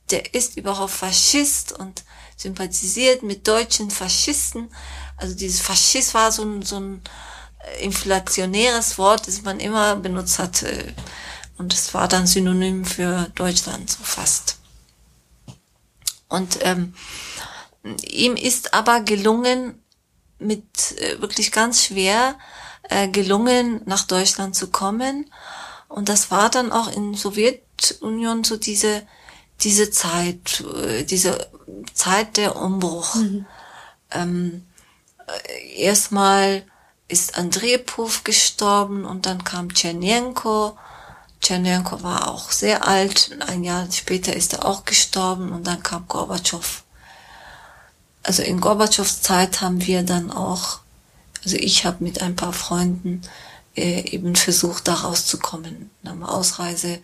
der 0.09 0.33
ist 0.33 0.57
überhaupt 0.57 0.91
Faschist 0.91 1.73
und 1.73 2.03
sympathisiert 2.37 3.23
mit 3.23 3.47
deutschen 3.47 3.91
Faschisten. 3.91 4.69
Also 5.17 5.35
dieses 5.35 5.59
Faschist 5.59 6.13
war 6.13 6.31
so 6.31 6.43
ein, 6.43 6.61
so 6.61 6.79
ein 6.79 7.01
äh, 7.59 7.83
inflationäres 7.83 8.97
Wort, 8.97 9.27
das 9.27 9.41
man 9.41 9.59
immer 9.59 9.95
benutzt 9.95 10.39
hat. 10.39 10.63
Und 11.57 11.73
es 11.73 11.93
war 11.93 12.07
dann 12.07 12.27
Synonym 12.27 12.85
für 12.85 13.31
Deutschland, 13.35 13.89
so 13.89 14.03
fast. 14.03 14.57
Und 16.29 16.59
ähm, 16.61 16.93
ihm 18.03 18.35
ist 18.35 18.73
aber 18.73 19.01
gelungen, 19.01 19.81
mit 20.39 20.63
äh, 20.99 21.19
wirklich 21.19 21.51
ganz 21.51 21.83
schwer 21.83 22.37
äh, 22.83 23.07
gelungen, 23.07 23.81
nach 23.85 24.05
Deutschland 24.05 24.55
zu 24.55 24.67
kommen. 24.67 25.31
Und 25.87 26.09
das 26.09 26.31
war 26.31 26.49
dann 26.49 26.71
auch 26.71 26.89
in 26.89 27.15
Sowjetunion 27.15 28.43
so 28.43 28.57
diese, 28.57 29.07
diese 29.61 29.89
Zeit, 29.89 30.63
äh, 30.75 31.03
diese 31.03 31.49
Zeit 31.93 32.37
der 32.37 32.55
Umbruch. 32.55 33.15
Mhm. 33.15 33.45
Ähm, 34.11 34.67
äh, 35.27 35.81
erstmal 35.81 36.65
ist 37.07 37.37
Andrei 37.37 37.77
Puff 37.77 38.23
gestorben 38.23 39.05
und 39.05 39.25
dann 39.25 39.43
kam 39.43 39.73
Tschernjenko 39.73 40.77
Tschernenko 41.41 42.03
war 42.03 42.29
auch 42.29 42.51
sehr 42.51 42.87
alt. 42.87 43.37
Ein 43.47 43.63
Jahr 43.63 43.87
später 43.91 44.35
ist 44.35 44.53
er 44.53 44.65
auch 44.65 44.85
gestorben 44.85 45.51
und 45.51 45.65
dann 45.67 45.83
kam 45.83 46.07
Gorbatschow. 46.07 46.83
Also 48.23 48.43
in 48.43 48.59
Gorbatschows 48.59 49.21
Zeit 49.21 49.61
haben 49.61 49.85
wir 49.85 50.03
dann 50.03 50.31
auch, 50.31 50.79
also 51.43 51.55
ich 51.57 51.85
habe 51.85 52.03
mit 52.03 52.21
ein 52.21 52.35
paar 52.35 52.53
Freunden 52.53 53.21
äh, 53.75 54.09
eben 54.09 54.35
versucht, 54.35 54.87
da 54.87 54.95
rauszukommen. 54.95 55.89
Haben 56.05 56.23
Ausreiseantrag 56.23 57.01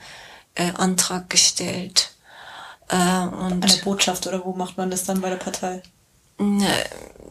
äh, 0.56 0.72
Antrag 0.76 1.30
gestellt. 1.30 2.12
Äh, 2.90 2.96
und 2.96 3.54
An 3.54 3.62
der 3.62 3.84
Botschaft 3.84 4.28
oder 4.28 4.44
wo 4.44 4.54
macht 4.54 4.78
man 4.78 4.92
das 4.92 5.06
dann 5.06 5.22
bei 5.22 5.30
der 5.30 5.38
Partei? 5.38 5.82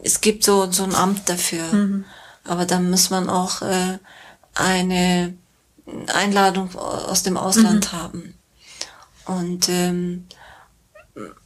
Es 0.03 0.21
gibt 0.21 0.43
so, 0.43 0.71
so 0.71 0.83
ein 0.83 0.95
Amt 0.95 1.29
dafür. 1.29 1.71
Mhm. 1.71 2.05
Aber 2.45 2.65
dann 2.65 2.89
muss 2.89 3.09
man 3.09 3.29
auch 3.29 3.61
äh, 3.61 3.99
eine 4.55 5.33
Einladung 6.13 6.75
aus 6.75 7.23
dem 7.23 7.37
Ausland 7.37 7.91
mhm. 7.91 7.97
haben. 7.97 8.33
Und 9.25 9.69
ähm, 9.69 10.25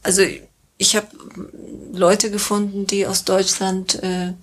also 0.02 0.22
ich 0.76 0.96
habe 0.96 1.08
Leute 1.92 2.30
gefunden, 2.30 2.86
die 2.86 3.06
aus 3.06 3.24
Deutschland 3.24 4.02
äh, 4.02 4.34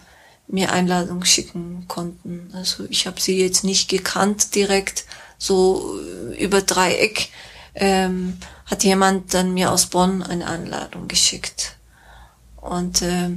mir 0.48 0.72
Einladungen 0.72 1.26
schicken 1.26 1.86
konnten. 1.88 2.52
Also 2.54 2.86
ich 2.90 3.08
habe 3.08 3.20
sie 3.20 3.40
jetzt 3.40 3.64
nicht 3.64 3.90
gekannt 3.90 4.54
direkt, 4.56 5.06
so 5.38 6.00
über 6.38 6.62
Dreieck. 6.62 7.30
Ähm, 7.74 8.38
hat 8.66 8.84
jemand 8.84 9.34
dann 9.34 9.54
mir 9.54 9.72
aus 9.72 9.88
Bonn 9.88 10.24
eine 10.24 10.48
Einladung 10.48 11.08
geschickt. 11.08 11.76
Und 12.56 13.02
äh, 13.02 13.30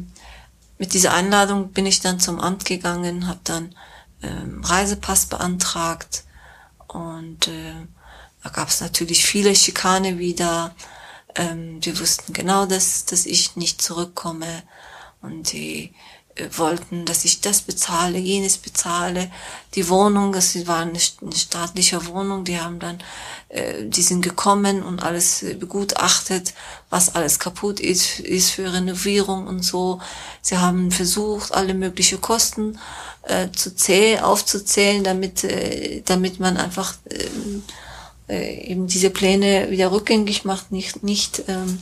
mit 0.79 0.95
dieser 0.95 1.13
Einladung 1.13 1.73
bin 1.73 1.87
ich 1.87 2.01
dann 2.01 2.21
zum 2.21 2.39
Amt 2.41 2.65
gegangen, 2.65 3.27
habe 3.27 3.41
dann 3.45 3.75
ähm, 4.23 4.63
Reisepass 4.65 5.27
beantragt 5.27 6.25
und 6.89 7.49
äh, 7.49 7.75
da 8.43 8.51
gab 8.51 8.69
es 8.69 8.81
natürlich 8.81 9.25
viele 9.25 9.55
Schikane 9.55 10.19
wieder. 10.19 10.75
Ähm, 11.35 11.81
die 11.81 11.99
wussten 11.99 12.33
genau, 12.33 12.67
dass, 12.67 13.05
dass 13.05 13.27
ich 13.27 13.57
nicht 13.57 13.83
zurückkomme 13.83 14.63
und 15.21 15.53
die 15.53 15.93
äh, 16.39 16.49
wollten, 16.57 17.05
dass 17.05 17.25
ich 17.25 17.41
das 17.41 17.63
bezahle, 17.63 18.19
jenes 18.19 18.59
bezahle. 18.59 19.31
Die 19.75 19.89
Wohnung, 19.89 20.33
das 20.33 20.67
war 20.67 20.81
eine, 20.81 20.99
eine 21.21 21.37
staatliche 21.37 22.07
Wohnung, 22.07 22.45
die 22.45 22.61
haben 22.61 22.79
dann, 22.79 22.99
äh, 23.49 23.85
die 23.85 24.03
sind 24.03 24.23
gekommen 24.23 24.83
und 24.83 25.03
alles 25.03 25.43
äh, 25.43 25.55
begutachtet, 25.55 26.55
was 26.91 27.15
alles 27.15 27.39
kaputt 27.39 27.81
ist, 27.81 28.21
ist 28.21 28.51
für 28.51 28.73
Renovierung 28.73 29.47
und 29.47 29.63
so. 29.63 30.01
Sie 30.41 30.59
haben 30.59 30.91
versucht, 30.91 31.53
alle 31.53 31.75
möglichen 31.75 32.21
Kosten 32.21 32.79
äh, 33.23 33.51
zu 33.51 33.75
zählen, 33.75 34.21
aufzuzählen, 34.21 35.05
damit, 35.05 35.45
äh, 35.45 36.03
damit 36.05 36.41
man 36.41 36.57
einfach 36.57 36.95
äh, 37.11 37.29
äh, 38.29 38.71
eben 38.71 38.87
diese 38.87 39.11
Pläne 39.11 39.71
wieder 39.71 39.91
rückgängig 39.91 40.45
macht, 40.45 40.73
nicht, 40.73 41.03
nicht 41.03 41.45
ähm, 41.49 41.81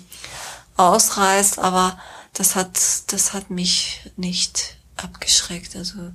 ausreißt, 0.76 1.58
aber 1.58 1.98
das 2.32 2.54
hat, 2.54 2.78
das 3.08 3.32
hat 3.32 3.50
mich 3.50 4.10
nicht 4.16 4.76
abgeschreckt. 4.96 5.76
Also 5.76 6.12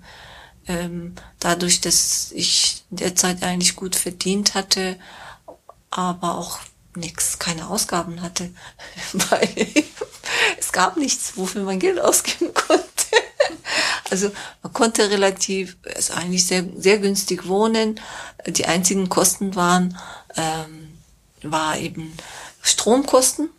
ähm, 0.68 1.16
dadurch, 1.40 1.82
dass 1.82 2.32
ich 2.32 2.84
derzeit 2.90 3.44
eigentlich 3.44 3.76
gut 3.76 3.96
verdient 3.96 4.54
hatte, 4.54 4.98
aber 5.90 6.38
auch 6.38 6.60
nichts, 6.96 7.40
keine 7.40 7.68
Ausgaben 7.70 8.22
hatte, 8.22 8.54
weil 9.14 9.68
es 10.58 10.72
gab 10.72 10.98
nichts, 10.98 11.36
wofür 11.36 11.64
man 11.64 11.80
Geld 11.80 12.00
ausgeben 12.00 12.54
konnte. 12.54 12.91
Also 14.12 14.32
man 14.62 14.74
konnte 14.74 15.10
relativ, 15.10 15.78
also 15.96 16.14
eigentlich 16.14 16.46
sehr, 16.46 16.66
sehr 16.78 17.00
günstig 17.00 17.48
wohnen. 17.48 18.00
Die 18.46 18.66
einzigen 18.66 19.10
Kosten 19.10 19.56
waren, 19.56 19.98
ähm, 20.36 20.98
war 21.42 21.78
eben 21.78 22.14
Stromkosten 22.62 23.50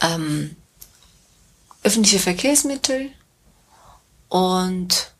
ähm, 0.00 0.56
öffentliche 1.82 2.18
Verkehrsmittel 2.18 3.10
und 4.28 5.12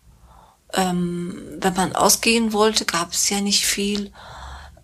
ähm, 0.75 1.59
wenn 1.61 1.75
man 1.75 1.95
ausgehen 1.95 2.53
wollte, 2.53 2.85
gab 2.85 3.13
es 3.13 3.31
ja 3.31 3.41
nicht 3.41 3.65
viel 3.65 4.13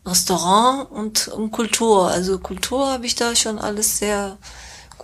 Restaurant 0.06 0.90
und, 0.90 1.28
und 1.28 1.50
Kultur. 1.50 2.08
Also 2.08 2.38
Kultur 2.38 2.90
habe 2.90 3.06
ich 3.06 3.14
da 3.14 3.36
schon 3.36 3.58
alles 3.58 3.98
sehr 3.98 4.38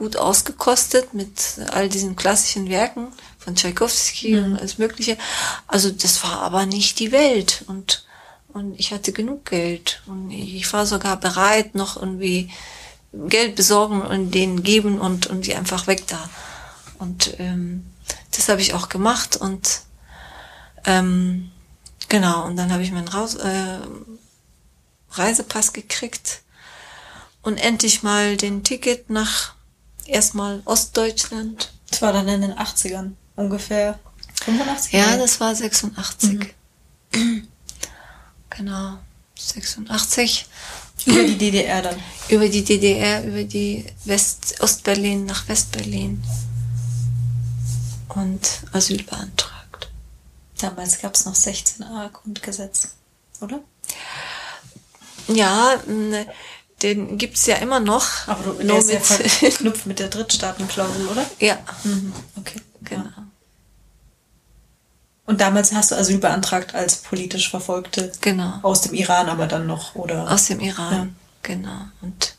gut 0.01 0.17
ausgekostet 0.17 1.13
mit 1.13 1.61
all 1.73 1.91
diesen 1.91 2.17
klassischen 2.17 2.71
Werken 2.71 3.09
von 3.39 3.55
Tchaikovsky 3.55 4.35
mhm. 4.35 4.45
und 4.45 4.59
alles 4.59 4.79
Mögliche. 4.79 5.19
Also 5.67 5.91
das 5.91 6.25
war 6.25 6.41
aber 6.41 6.65
nicht 6.65 6.99
die 6.99 7.13
Welt 7.13 7.65
und 7.69 8.07
und 8.53 8.81
ich 8.81 8.93
hatte 8.93 9.13
genug 9.13 9.45
Geld 9.45 10.03
und 10.07 10.33
ich 10.33 10.73
war 10.73 10.85
sogar 10.85 11.17
bereit, 11.19 11.77
noch 11.77 11.97
irgendwie 11.97 12.51
Geld 13.13 13.55
besorgen 13.55 14.03
und 14.03 14.33
denen 14.33 14.65
geben 14.65 15.01
und, 15.01 15.29
und 15.29 15.47
die 15.47 15.55
einfach 15.55 15.87
weg 15.87 16.09
da. 16.09 16.29
Und 16.99 17.39
ähm, 17.39 17.87
das 18.35 18.49
habe 18.49 18.61
ich 18.61 18.75
auch 18.75 18.89
gemacht 18.89 19.37
und 19.37 19.83
ähm, 20.85 21.53
genau, 22.09 22.45
und 22.45 22.57
dann 22.57 22.73
habe 22.73 22.83
ich 22.83 22.91
meinen 22.91 23.07
Raus 23.07 23.37
äh, 23.37 23.79
Reisepass 25.13 25.73
gekriegt 25.73 26.43
und 27.43 27.57
endlich 27.57 28.03
mal 28.03 28.37
den 28.37 28.65
Ticket 28.65 29.11
nach 29.11 29.55
erstmal 30.07 30.63
Ostdeutschland. 30.65 31.73
Das 31.91 32.03
war 32.03 32.13
dann 32.13 32.29
in 32.29 32.43
den 32.43 32.53
80ern, 32.53 33.13
ungefähr 33.37 33.99
85? 34.45 34.93
Ja, 34.93 35.17
das 35.17 35.41
war 35.41 35.55
86. 35.55 36.55
Mhm. 37.15 37.49
Genau, 38.51 38.99
86. 39.39 40.47
Über 41.07 41.25
die 41.25 41.39
DDR 41.39 41.83
dann? 41.83 41.97
Über 42.29 42.49
die 42.49 42.65
DDR, 42.65 43.25
über 43.25 43.45
die 43.45 43.87
West 44.05 44.57
Ostberlin 44.61 45.25
nach 45.25 45.49
Westberlin. 45.49 46.23
Und 48.09 48.63
Asyl 48.73 49.05
beantragt. 49.05 49.91
Damals 50.59 51.01
gab 51.01 51.15
es 51.15 51.25
noch 51.25 51.35
16a 51.35 52.11
Grundgesetz, 52.11 52.97
oder? 53.41 53.61
Ja, 55.29 55.81
den 56.83 57.19
gibt's 57.19 57.47
ja 57.47 57.57
immer 57.57 57.81
noch. 57.81 58.27
Aber 58.27 58.53
du, 58.53 58.63
der 58.65 58.79
ist 58.79 58.91
ja 58.91 59.01
verknüpft 59.01 59.87
mit 59.87 59.99
der 59.99 60.09
Drittstaatenklausel, 60.09 61.07
oder? 61.09 61.27
Ja. 61.39 61.59
Mhm. 61.85 62.13
Okay, 62.37 62.61
genau. 62.83 63.05
Ja. 63.05 63.27
Und 65.27 65.41
damals 65.41 65.73
hast 65.73 65.93
du 65.93 65.95
Asyl 65.97 66.19
beantragt 66.19 66.75
als 66.75 66.97
politisch 66.97 67.51
Verfolgte. 67.51 68.11
Genau. 68.21 68.59
Aus 68.63 68.81
dem 68.83 68.95
Iran 68.95 69.29
aber 69.29 69.47
dann 69.47 69.67
noch, 69.67 69.95
oder? 69.95 70.29
Aus 70.29 70.47
dem 70.47 70.59
Iran, 70.59 70.93
ja. 70.93 71.07
genau. 71.43 71.81
Und, 72.01 72.35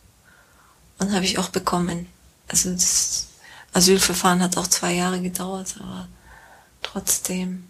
und 0.99 1.13
habe 1.13 1.23
ich 1.23 1.39
auch 1.39 1.49
bekommen. 1.49 2.07
Also 2.49 2.69
das 2.69 3.27
Asylverfahren 3.71 4.43
hat 4.43 4.57
auch 4.57 4.67
zwei 4.67 4.93
Jahre 4.93 5.21
gedauert, 5.21 5.75
aber 5.79 6.09
trotzdem. 6.81 7.69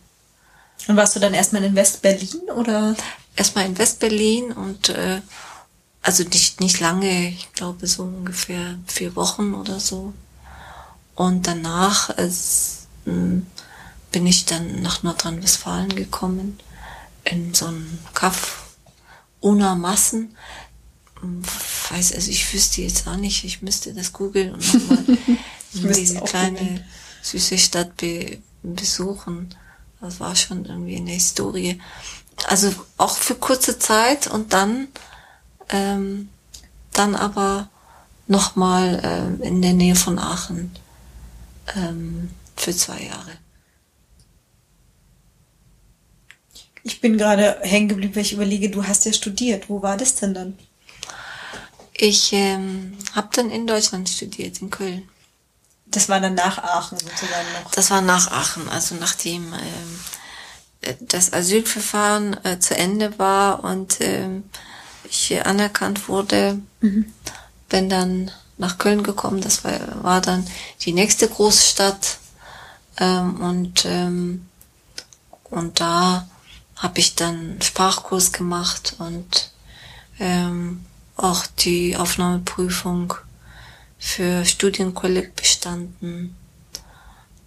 Und 0.88 0.98
warst 0.98 1.16
du 1.16 1.20
dann 1.20 1.36
erstmal 1.36 1.64
in 1.64 1.76
West-Berlin 1.76 2.50
oder? 2.56 2.96
Erstmal 3.36 3.68
in 3.68 3.78
West-Berlin 3.78 4.52
und 4.52 4.90
äh, 4.90 5.22
also 6.02 6.24
nicht, 6.24 6.60
nicht 6.60 6.80
lange, 6.80 7.30
ich 7.30 7.52
glaube 7.54 7.88
so 7.88 8.04
ungefähr 8.04 8.78
vier 8.88 9.16
Wochen 9.16 9.54
oder 9.54 9.80
so. 9.80 10.14
Und 11.16 11.48
danach, 11.48 12.10
als, 12.18 12.88
mh, 13.06 13.14
hm, 13.14 13.48
bin 14.12 14.28
ich 14.28 14.46
dann 14.46 14.82
nach 14.82 15.04
Nordrhein-Westfalen 15.04 15.96
gekommen, 15.96 16.60
in 17.24 17.54
so 17.54 17.68
einen 17.68 18.00
Kaff 18.14 18.76
ohne 19.40 19.76
Massen. 19.76 20.36
Weiß, 21.90 22.14
also 22.14 22.32
ich 22.32 22.52
wüsste 22.54 22.82
jetzt 22.82 23.08
auch 23.08 23.16
nicht, 23.16 23.44
ich 23.44 23.62
müsste 23.62 23.94
das 23.94 24.12
googeln 24.12 24.54
und 24.54 24.74
nochmal 24.74 25.18
diese 25.94 26.20
kleine 26.22 26.60
googlen. 26.60 26.84
süße 27.22 27.58
Stadt 27.58 27.96
be 27.98 28.40
besuchen. 28.64 29.56
Das 30.00 30.20
war 30.20 30.36
schon 30.36 30.66
irgendwie 30.66 30.98
eine 30.98 31.12
Historie. 31.12 31.80
Also 32.48 32.74
auch 32.98 33.16
für 33.16 33.36
kurze 33.36 33.78
Zeit 33.78 34.28
und 34.28 34.54
dann, 34.54 34.88
ähm, 35.72 36.30
dann 36.94 37.16
aber 37.16 37.70
nochmal 38.28 39.02
ähm, 39.04 39.42
in 39.42 39.62
der 39.62 39.74
Nähe 39.74 39.96
von 39.96 40.20
Aachen 40.20 40.72
ähm, 41.76 42.32
für 42.56 42.76
zwei 42.76 43.02
Jahre. 43.02 43.32
Ich 46.84 47.02
bin 47.02 47.18
gerade 47.18 47.60
hängen 47.62 47.90
geblieben, 47.90 48.16
weil 48.16 48.24
ich 48.24 48.34
überlege, 48.34 48.70
du 48.70 48.86
hast 48.86 49.06
ja 49.06 49.14
studiert. 49.14 49.70
Wo 49.70 49.82
war 49.82 49.98
das 49.98 50.16
denn 50.16 50.34
dann? 50.34 50.58
Ich 51.94 52.34
ähm, 52.34 52.98
habe 53.14 53.30
dann 53.34 53.52
in 53.52 53.68
Deutschland 53.68 54.10
studiert, 54.10 54.62
in 54.62 54.72
Köln. 54.72 55.08
Das 55.86 56.10
war 56.10 56.20
dann 56.20 56.36
nach 56.36 56.58
Aachen 56.58 56.98
sozusagen 56.98 57.48
noch? 57.62 57.72
Das 57.72 57.92
war 57.92 58.02
nach 58.02 58.32
Aachen, 58.32 58.70
also 58.70 58.96
nachdem 58.96 59.54
ähm, 59.54 60.98
das 61.02 61.34
Asylverfahren 61.34 62.44
äh, 62.46 62.60
zu 62.60 62.76
Ende 62.76 63.20
war 63.20 63.64
und 63.64 63.98
ähm, 64.00 64.46
ich 65.10 65.46
anerkannt 65.46 66.08
wurde, 66.08 66.60
mhm. 66.82 67.12
bin 67.70 67.90
dann 67.90 68.32
nach 68.58 68.78
Köln 68.78 69.04
gekommen. 69.04 69.42
Das 69.42 69.64
war, 69.64 70.04
war 70.04 70.22
dann 70.22 70.46
die 70.82 70.94
nächste 70.94 71.28
Großstadt 71.28 72.18
ähm, 73.00 73.42
und 73.42 73.86
ähm, 73.86 74.48
und 75.52 75.82
da 75.82 76.28
habe 76.78 77.00
ich 77.00 77.16
dann 77.16 77.62
Sprachkurs 77.62 78.32
gemacht 78.32 78.96
und 78.98 79.52
ähm, 80.20 80.86
auch 81.18 81.46
die 81.46 81.96
Aufnahmeprüfung 81.98 83.14
für 84.00 84.46
Studienkolleg 84.46 85.36
bestanden 85.36 86.36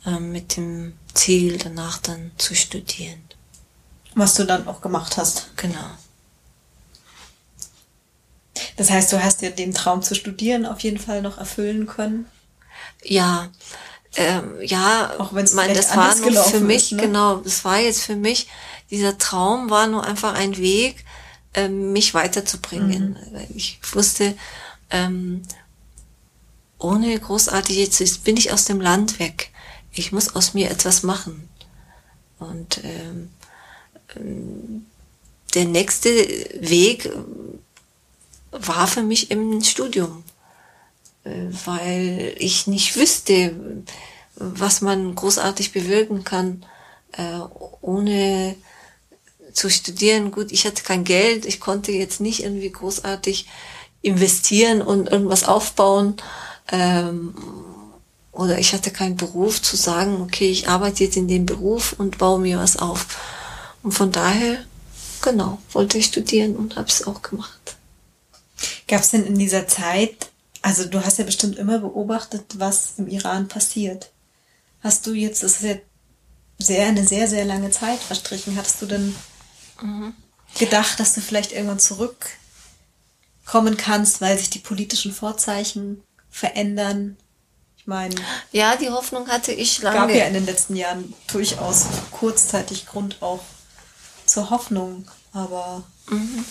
äh, 0.04 0.20
mit 0.20 0.56
dem 0.56 0.92
Ziel, 1.14 1.58
danach 1.58 1.98
dann 1.98 2.30
zu 2.36 2.54
studieren. 2.54 3.20
Was 4.14 4.34
du 4.34 4.44
dann 4.44 4.68
auch 4.68 4.80
gemacht 4.80 5.16
hast. 5.16 5.56
Genau. 5.56 5.90
Das 8.76 8.90
heißt, 8.90 9.12
du 9.12 9.22
hast 9.22 9.40
dir 9.40 9.50
den 9.50 9.74
Traum 9.74 10.02
zu 10.02 10.14
studieren 10.14 10.66
auf 10.66 10.80
jeden 10.80 10.98
Fall 10.98 11.22
noch 11.22 11.38
erfüllen 11.38 11.86
können? 11.86 12.26
Ja, 13.02 13.50
ähm, 14.16 14.58
ja, 14.62 15.14
auch 15.18 15.34
wenn 15.34 15.44
es 15.44 15.54
das 15.54 15.96
war 15.96 16.14
nur 16.14 16.44
für 16.44 16.60
mich, 16.60 16.92
ist, 16.92 16.92
ne? 16.92 17.02
genau, 17.02 17.36
das 17.36 17.64
war 17.64 17.80
jetzt 17.80 18.02
für 18.02 18.16
mich, 18.16 18.48
dieser 18.90 19.18
Traum 19.18 19.70
war 19.70 19.86
nur 19.86 20.04
einfach 20.04 20.34
ein 20.34 20.56
Weg, 20.56 21.04
ähm, 21.54 21.92
mich 21.92 22.14
weiterzubringen. 22.14 23.18
Mhm. 23.30 23.56
Ich 23.56 23.78
wusste, 23.92 24.36
ähm, 24.90 25.42
ohne 26.78 27.18
großartig, 27.18 27.76
jetzt 27.76 28.24
bin 28.24 28.36
ich 28.36 28.52
aus 28.52 28.66
dem 28.66 28.80
Land 28.80 29.18
weg. 29.18 29.50
Ich 29.92 30.12
muss 30.12 30.34
aus 30.34 30.54
mir 30.54 30.70
etwas 30.70 31.02
machen. 31.02 31.48
Und 32.38 32.80
ähm, 32.84 33.30
ähm 34.16 34.86
der 35.54 35.66
nächste 35.66 36.10
Weg 36.10 37.08
war 38.54 38.86
für 38.86 39.02
mich 39.02 39.30
im 39.30 39.62
Studium, 39.62 40.24
äh, 41.24 41.30
weil 41.64 42.34
ich 42.38 42.66
nicht 42.66 42.96
wüsste, 42.96 43.54
was 44.36 44.80
man 44.80 45.14
großartig 45.14 45.72
bewirken 45.72 46.24
kann, 46.24 46.64
äh, 47.12 47.40
ohne 47.80 48.56
zu 49.52 49.70
studieren. 49.70 50.30
Gut, 50.30 50.50
ich 50.52 50.66
hatte 50.66 50.82
kein 50.82 51.04
Geld, 51.04 51.46
ich 51.46 51.60
konnte 51.60 51.92
jetzt 51.92 52.20
nicht 52.20 52.42
irgendwie 52.42 52.70
großartig 52.70 53.46
investieren 54.02 54.82
und 54.82 55.08
irgendwas 55.08 55.44
aufbauen. 55.44 56.16
Ähm, 56.70 57.34
oder 58.32 58.58
ich 58.58 58.72
hatte 58.72 58.90
keinen 58.90 59.16
Beruf 59.16 59.62
zu 59.62 59.76
sagen, 59.76 60.20
okay, 60.20 60.50
ich 60.50 60.68
arbeite 60.68 61.04
jetzt 61.04 61.16
in 61.16 61.28
dem 61.28 61.46
Beruf 61.46 61.94
und 61.96 62.18
baue 62.18 62.40
mir 62.40 62.58
was 62.58 62.76
auf. 62.76 63.06
Und 63.84 63.92
von 63.92 64.10
daher, 64.10 64.58
genau, 65.22 65.58
wollte 65.72 65.98
ich 65.98 66.06
studieren 66.06 66.56
und 66.56 66.76
habe 66.76 66.88
es 66.88 67.06
auch 67.06 67.22
gemacht. 67.22 67.76
Gab 68.88 69.00
es 69.00 69.10
denn 69.10 69.24
in 69.26 69.38
dieser 69.38 69.66
Zeit, 69.66 70.30
also 70.62 70.84
du 70.84 71.04
hast 71.04 71.18
ja 71.18 71.24
bestimmt 71.24 71.56
immer 71.58 71.78
beobachtet, 71.78 72.44
was 72.58 72.94
im 72.98 73.08
Iran 73.08 73.48
passiert. 73.48 74.10
Hast 74.82 75.06
du 75.06 75.14
jetzt, 75.14 75.42
das 75.42 75.56
ist 75.56 75.62
ja 75.62 75.76
sehr, 76.58 76.86
eine 76.86 77.06
sehr, 77.06 77.28
sehr 77.28 77.44
lange 77.44 77.70
Zeit 77.70 77.98
verstrichen, 77.98 78.56
hattest 78.56 78.82
du 78.82 78.86
denn 78.86 79.14
mhm. 79.80 80.14
gedacht, 80.58 81.00
dass 81.00 81.14
du 81.14 81.20
vielleicht 81.20 81.52
irgendwann 81.52 81.78
zurückkommen 81.78 83.76
kannst, 83.76 84.20
weil 84.20 84.38
sich 84.38 84.50
die 84.50 84.58
politischen 84.58 85.12
Vorzeichen 85.12 86.02
verändern? 86.30 87.16
Ich 87.78 87.86
meine. 87.86 88.14
Ja, 88.52 88.76
die 88.76 88.90
Hoffnung 88.90 89.28
hatte 89.28 89.52
ich 89.52 89.82
lange. 89.82 89.98
gab 89.98 90.10
ja 90.10 90.24
in 90.24 90.34
den 90.34 90.46
letzten 90.46 90.76
Jahren 90.76 91.12
durchaus 91.26 91.86
kurzzeitig 92.10 92.86
Grund 92.86 93.20
auch 93.20 93.42
zur 94.26 94.50
Hoffnung, 94.50 95.10
aber. 95.32 95.84
Mhm. 96.08 96.44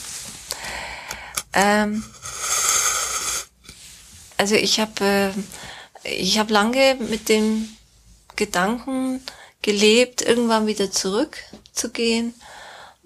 Ähm, 1.53 2.03
also 4.37 4.55
ich 4.55 4.79
habe 4.79 5.33
äh, 6.03 6.09
ich 6.09 6.37
habe 6.37 6.51
lange 6.51 6.95
mit 6.95 7.29
dem 7.29 7.69
Gedanken 8.35 9.21
gelebt, 9.61 10.21
irgendwann 10.21 10.67
wieder 10.67 10.91
zurückzugehen, 10.91 12.33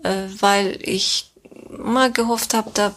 äh, 0.03 0.27
weil 0.39 0.79
ich 0.81 1.31
immer 1.69 2.09
gehofft 2.09 2.53
habe, 2.53 2.71
da 2.73 2.95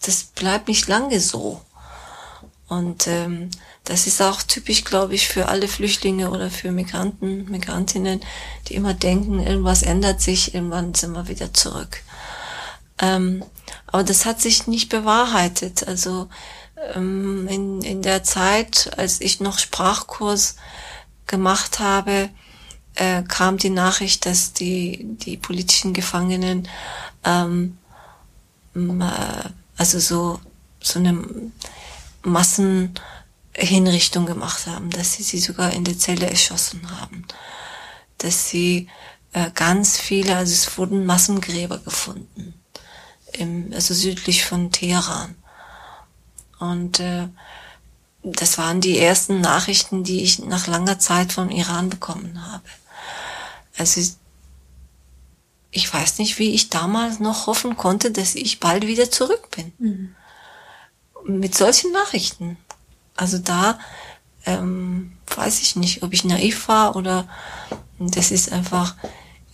das 0.00 0.24
bleibt 0.24 0.68
nicht 0.68 0.86
lange 0.86 1.18
so. 1.18 1.62
Und 2.68 3.06
ähm, 3.06 3.50
das 3.84 4.06
ist 4.06 4.22
auch 4.22 4.42
typisch, 4.42 4.84
glaube 4.84 5.14
ich, 5.14 5.28
für 5.28 5.48
alle 5.48 5.68
Flüchtlinge 5.68 6.30
oder 6.30 6.50
für 6.50 6.72
Migranten, 6.72 7.50
Migrantinnen, 7.50 8.20
die 8.68 8.74
immer 8.74 8.94
denken, 8.94 9.40
irgendwas 9.40 9.82
ändert 9.82 10.20
sich, 10.20 10.54
irgendwann 10.54 10.94
sind 10.94 11.12
wir 11.12 11.28
wieder 11.28 11.52
zurück. 11.52 12.02
Ähm, 12.98 13.44
aber 13.86 14.02
das 14.02 14.24
hat 14.24 14.40
sich 14.40 14.66
nicht 14.66 14.88
bewahrheitet. 14.88 15.86
Also 15.86 16.28
in, 16.94 17.82
in 17.82 18.02
der 18.02 18.22
Zeit, 18.22 18.90
als 18.96 19.20
ich 19.20 19.40
noch 19.40 19.58
Sprachkurs 19.58 20.56
gemacht 21.26 21.78
habe, 21.78 22.30
äh, 22.94 23.22
kam 23.22 23.58
die 23.58 23.70
Nachricht, 23.70 24.26
dass 24.26 24.52
die, 24.52 25.00
die 25.04 25.36
politischen 25.36 25.94
Gefangenen 25.94 26.68
ähm, 27.24 27.78
äh, 28.74 29.48
also 29.76 29.98
so, 29.98 30.40
so 30.80 30.98
eine 30.98 31.22
Massenhinrichtung 32.22 34.26
gemacht 34.26 34.66
haben, 34.66 34.90
dass 34.90 35.14
sie 35.14 35.22
sie 35.22 35.38
sogar 35.38 35.72
in 35.72 35.84
der 35.84 35.98
Zelle 35.98 36.28
erschossen 36.28 36.90
haben, 37.00 37.24
dass 38.18 38.48
sie 38.48 38.88
äh, 39.32 39.50
ganz 39.54 39.98
viele, 39.98 40.36
also 40.36 40.52
es 40.52 40.78
wurden 40.78 41.06
Massengräber 41.06 41.78
gefunden 41.78 42.54
im, 43.32 43.72
also 43.74 43.94
südlich 43.94 44.44
von 44.44 44.70
Teheran. 44.70 45.34
Und 46.58 47.00
äh, 47.00 47.28
das 48.22 48.58
waren 48.58 48.80
die 48.80 48.98
ersten 48.98 49.40
Nachrichten, 49.40 50.04
die 50.04 50.22
ich 50.22 50.38
nach 50.38 50.66
langer 50.66 50.98
Zeit 50.98 51.32
vom 51.32 51.50
Iran 51.50 51.90
bekommen 51.90 52.50
habe. 52.50 52.64
Also 53.76 54.00
ich 55.70 55.92
weiß 55.92 56.18
nicht, 56.18 56.38
wie 56.38 56.54
ich 56.54 56.70
damals 56.70 57.20
noch 57.20 57.46
hoffen 57.46 57.76
konnte, 57.76 58.10
dass 58.10 58.34
ich 58.34 58.60
bald 58.60 58.86
wieder 58.86 59.10
zurück 59.10 59.50
bin. 59.50 59.72
Mhm. 59.78 60.14
Mit 61.26 61.54
solchen 61.54 61.92
Nachrichten. 61.92 62.56
Also 63.16 63.38
da 63.38 63.78
ähm, 64.46 65.12
weiß 65.34 65.60
ich 65.60 65.76
nicht, 65.76 66.02
ob 66.02 66.12
ich 66.12 66.24
naiv 66.24 66.68
war 66.68 66.96
oder 66.96 67.28
das 67.98 68.30
ist 68.30 68.52
einfach 68.52 68.94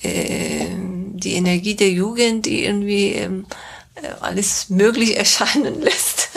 äh, 0.02 0.66
die 1.14 1.34
Energie 1.34 1.74
der 1.74 1.90
Jugend, 1.90 2.46
die 2.46 2.64
irgendwie 2.64 3.12
ähm, 3.12 3.46
äh, 3.94 4.08
alles 4.20 4.68
möglich 4.68 5.16
erscheinen 5.16 5.80
lässt. 5.80 6.30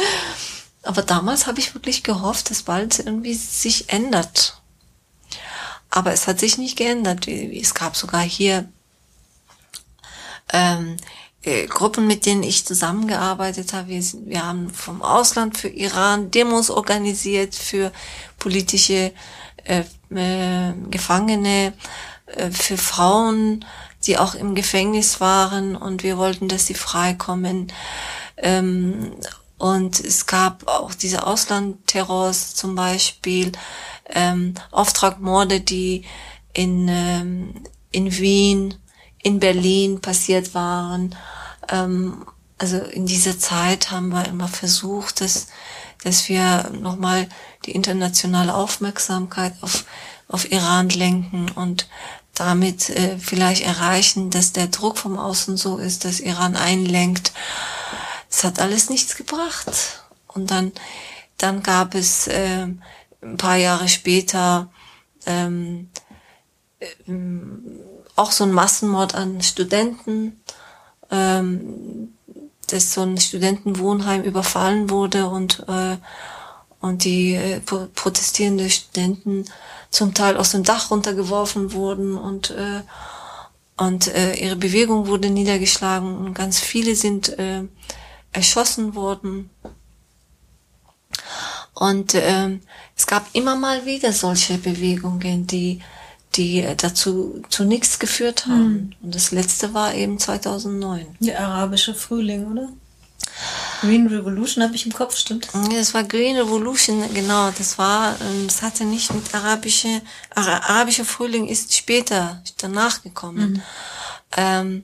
Aber 0.83 1.01
damals 1.01 1.47
habe 1.47 1.59
ich 1.59 1.73
wirklich 1.73 2.03
gehofft, 2.03 2.49
dass 2.49 2.63
bald 2.63 2.99
irgendwie 2.99 3.33
sich 3.33 3.89
ändert. 3.89 4.61
Aber 5.89 6.11
es 6.11 6.27
hat 6.27 6.39
sich 6.39 6.57
nicht 6.57 6.77
geändert. 6.77 7.27
Es 7.27 7.73
gab 7.73 7.95
sogar 7.95 8.21
hier 8.21 8.67
ähm, 10.51 10.97
äh, 11.43 11.67
Gruppen, 11.67 12.07
mit 12.07 12.25
denen 12.25 12.43
ich 12.43 12.65
zusammengearbeitet 12.65 13.73
habe. 13.73 13.89
Wir, 13.89 14.03
wir 14.25 14.45
haben 14.45 14.69
vom 14.69 15.01
Ausland 15.01 15.57
für 15.57 15.69
Iran 15.69 16.31
Demos 16.31 16.69
organisiert 16.69 17.55
für 17.55 17.91
politische 18.39 19.13
äh, 19.63 19.83
äh, 20.09 20.73
Gefangene, 20.89 21.73
äh, 22.25 22.51
für 22.51 22.77
Frauen, 22.77 23.65
die 24.05 24.17
auch 24.17 24.35
im 24.35 24.55
Gefängnis 24.55 25.21
waren 25.21 25.75
und 25.75 26.03
wir 26.03 26.17
wollten, 26.17 26.47
dass 26.47 26.67
sie 26.67 26.73
freikommen. 26.73 27.71
Ähm, 28.37 29.13
und 29.63 30.01
es 30.01 30.25
gab 30.25 30.67
auch 30.67 30.93
diese 30.93 31.25
Auslandterrors 31.25 32.53
zum 32.53 32.75
Beispiel, 32.75 33.53
ähm, 34.09 34.55
Auftragmorde, 34.71 35.61
die 35.61 36.03
in, 36.51 36.89
ähm, 36.89 37.53
in 37.89 38.11
Wien, 38.11 38.73
in 39.19 39.39
Berlin 39.39 40.01
passiert 40.01 40.53
waren. 40.53 41.15
Ähm, 41.69 42.25
also 42.57 42.79
in 42.79 43.05
dieser 43.05 43.39
Zeit 43.39 43.89
haben 43.89 44.09
wir 44.09 44.27
immer 44.27 44.49
versucht, 44.49 45.21
dass, 45.21 45.47
dass 46.03 46.27
wir 46.27 46.69
nochmal 46.73 47.29
die 47.65 47.71
internationale 47.71 48.53
Aufmerksamkeit 48.53 49.53
auf, 49.61 49.85
auf 50.27 50.51
Iran 50.51 50.89
lenken 50.89 51.49
und 51.55 51.87
damit 52.35 52.89
äh, 52.89 53.17
vielleicht 53.17 53.63
erreichen, 53.63 54.29
dass 54.29 54.51
der 54.51 54.67
Druck 54.67 54.97
vom 54.97 55.17
Außen 55.17 55.55
so 55.55 55.77
ist, 55.77 56.03
dass 56.03 56.19
Iran 56.19 56.57
einlenkt. 56.57 57.31
Es 58.35 58.43
hat 58.43 58.59
alles 58.59 58.89
nichts 58.89 59.15
gebracht. 59.15 60.01
Und 60.27 60.49
dann, 60.49 60.71
dann 61.37 61.61
gab 61.61 61.93
es 61.93 62.25
äh, 62.27 62.65
ein 63.21 63.37
paar 63.37 63.57
Jahre 63.57 63.87
später 63.87 64.71
ähm, 65.27 65.89
äh, 66.79 66.87
auch 68.15 68.31
so 68.31 68.43
ein 68.43 68.51
Massenmord 68.51 69.13
an 69.13 69.41
Studenten, 69.41 70.41
ähm, 71.11 72.15
dass 72.67 72.93
so 72.93 73.01
ein 73.01 73.19
Studentenwohnheim 73.19 74.23
überfallen 74.23 74.89
wurde 74.89 75.27
und 75.27 75.65
äh, 75.67 75.97
und 76.79 77.05
die 77.05 77.35
äh, 77.35 77.61
protestierende 77.61 78.69
Studenten 78.69 79.45
zum 79.89 80.13
Teil 80.13 80.37
aus 80.37 80.51
dem 80.51 80.63
Dach 80.63 80.91
runtergeworfen 80.91 81.71
wurden 81.71 82.17
und 82.17 82.49
äh, 82.49 82.81
und 83.77 84.07
äh, 84.07 84.33
ihre 84.33 84.55
Bewegung 84.55 85.07
wurde 85.07 85.29
niedergeschlagen 85.29 86.17
und 86.17 86.33
ganz 86.33 86.59
viele 86.59 86.95
sind 86.95 87.29
äh, 87.39 87.63
erschossen 88.33 88.95
worden. 88.95 89.49
Und 91.73 92.13
äh, 92.13 92.59
es 92.95 93.07
gab 93.07 93.27
immer 93.33 93.55
mal 93.55 93.85
wieder 93.85 94.11
solche 94.11 94.57
Bewegungen, 94.57 95.47
die 95.47 95.81
die 96.35 96.65
dazu 96.77 97.43
zu 97.49 97.63
nichts 97.63 97.99
geführt 97.99 98.47
haben. 98.47 98.95
Und 99.01 99.13
das 99.15 99.31
letzte 99.31 99.73
war 99.73 99.93
eben 99.93 100.17
2009. 100.17 101.15
Der 101.19 101.39
arabische 101.39 101.93
Frühling, 101.93 102.51
oder? 102.51 102.69
Green 103.81 104.07
Revolution 104.07 104.63
habe 104.63 104.75
ich 104.75 104.85
im 104.85 104.93
Kopf, 104.93 105.17
stimmt? 105.17 105.49
Das 105.71 105.93
war 105.93 106.03
Green 106.03 106.37
Revolution, 106.37 107.03
genau. 107.13 107.51
Das 107.57 107.77
war, 107.77 108.15
ähm, 108.21 108.47
das 108.47 108.61
hatte 108.61 108.85
nicht 108.85 109.13
mit 109.13 109.33
arabische, 109.33 110.01
Ara, 110.33 110.57
arabischer 110.59 111.05
Frühling 111.05 111.47
ist 111.47 111.73
später, 111.73 112.41
danach 112.57 113.03
gekommen. 113.03 113.53
Mhm. 113.53 113.61
Ähm, 114.37 114.83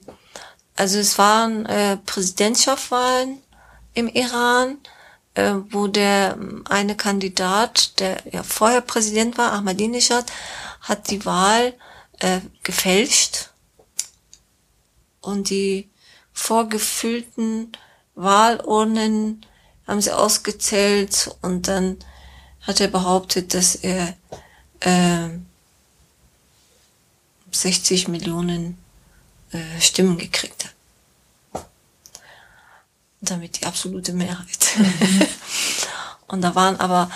also 0.80 0.98
es 0.98 1.18
waren 1.18 1.66
äh, 1.66 1.98
Präsidentschaftswahlen 1.98 3.42
im 3.92 4.08
Iran, 4.08 4.78
äh, 5.34 5.52
wo 5.68 5.88
der 5.88 6.38
ähm, 6.40 6.64
eine 6.70 6.96
Kandidat, 6.96 8.00
der 8.00 8.22
ja 8.32 8.42
vorher 8.42 8.80
Präsident 8.80 9.36
war, 9.36 9.52
Ahmadinejad, 9.52 10.24
hat 10.80 11.10
die 11.10 11.26
Wahl 11.26 11.74
äh, 12.20 12.40
gefälscht. 12.62 13.50
Und 15.20 15.50
die 15.50 15.90
vorgefüllten 16.32 17.72
Wahlurnen 18.14 19.44
haben 19.86 20.00
sie 20.00 20.12
ausgezählt 20.12 21.36
und 21.42 21.68
dann 21.68 21.98
hat 22.62 22.80
er 22.80 22.88
behauptet, 22.88 23.52
dass 23.52 23.74
er 23.74 24.14
äh, 24.80 25.28
60 27.50 28.08
Millionen 28.08 28.78
äh, 29.52 29.80
Stimmen 29.80 30.18
gekriegt 30.18 30.64
hat. 30.64 31.66
Damit 33.20 33.60
die 33.60 33.66
absolute 33.66 34.12
Mehrheit. 34.12 34.68
Mhm. 34.76 35.26
und 36.28 36.40
da 36.42 36.54
waren 36.54 36.78
aber 36.80 37.10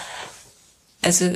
also 1.02 1.32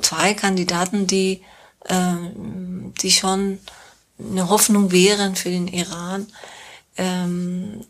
zwei 0.00 0.34
Kandidaten, 0.34 1.06
die, 1.06 1.42
ähm, 1.88 2.92
die 3.00 3.10
schon 3.10 3.58
eine 4.18 4.48
Hoffnung 4.48 4.92
wären 4.92 5.36
für 5.36 5.50
den 5.50 5.68
Iran. 5.68 6.26
Ähm, 6.96 7.84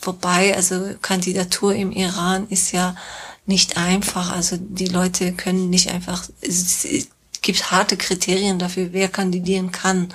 wobei, 0.00 0.54
also 0.54 0.94
Kandidatur 1.02 1.74
im 1.74 1.92
Iran 1.92 2.48
ist 2.48 2.72
ja 2.72 2.96
nicht 3.46 3.76
einfach. 3.76 4.32
Also 4.32 4.56
die 4.58 4.86
Leute 4.86 5.32
können 5.32 5.70
nicht 5.70 5.90
einfach, 5.90 6.28
es 6.40 6.86
gibt 7.42 7.70
harte 7.70 7.96
Kriterien 7.96 8.58
dafür, 8.58 8.92
wer 8.92 9.08
kandidieren 9.08 9.72
kann. 9.72 10.12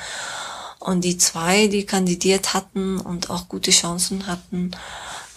Und 0.89 1.03
die 1.03 1.19
zwei, 1.19 1.67
die 1.67 1.85
kandidiert 1.85 2.55
hatten 2.55 2.99
und 2.99 3.29
auch 3.29 3.47
gute 3.47 3.69
Chancen 3.69 4.25
hatten, 4.25 4.71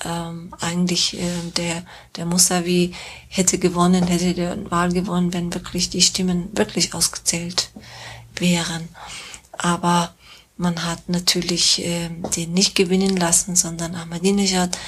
ähm, 0.02 0.54
eigentlich 0.58 1.20
äh, 1.20 1.50
der, 1.58 1.84
der 2.16 2.24
Musavi 2.24 2.94
hätte 3.28 3.58
gewonnen, 3.58 4.06
hätte 4.06 4.32
die 4.32 4.70
Wahl 4.70 4.92
gewonnen, 4.92 5.34
wenn 5.34 5.52
wirklich 5.52 5.90
die 5.90 6.00
Stimmen 6.00 6.48
wirklich 6.56 6.94
ausgezählt 6.94 7.70
wären. 8.36 8.88
Aber 9.52 10.14
man 10.56 10.86
hat 10.86 11.10
natürlich 11.10 11.84
äh, 11.84 12.08
den 12.34 12.54
nicht 12.54 12.74
gewinnen 12.74 13.18
lassen, 13.18 13.54
sondern 13.54 13.94
Ahmadinejad 13.94 14.78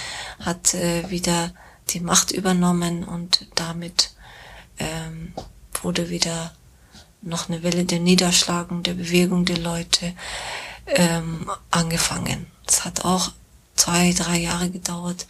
hat 0.40 0.72
äh, 0.72 1.10
wieder 1.10 1.52
die 1.90 2.00
Macht 2.00 2.30
übernommen 2.32 3.04
und 3.04 3.48
damit 3.54 4.14
ähm, 4.78 5.34
wurde 5.82 6.08
wieder 6.08 6.54
noch 7.24 7.48
eine 7.48 7.62
Welle 7.62 7.84
der 7.84 8.00
Niederschlagung, 8.00 8.82
der 8.82 8.94
Bewegung 8.94 9.44
der 9.44 9.58
Leute 9.58 10.14
ähm, 10.86 11.50
angefangen. 11.70 12.46
Es 12.66 12.84
hat 12.84 13.04
auch 13.04 13.32
zwei, 13.74 14.12
drei 14.12 14.38
Jahre 14.38 14.70
gedauert. 14.70 15.26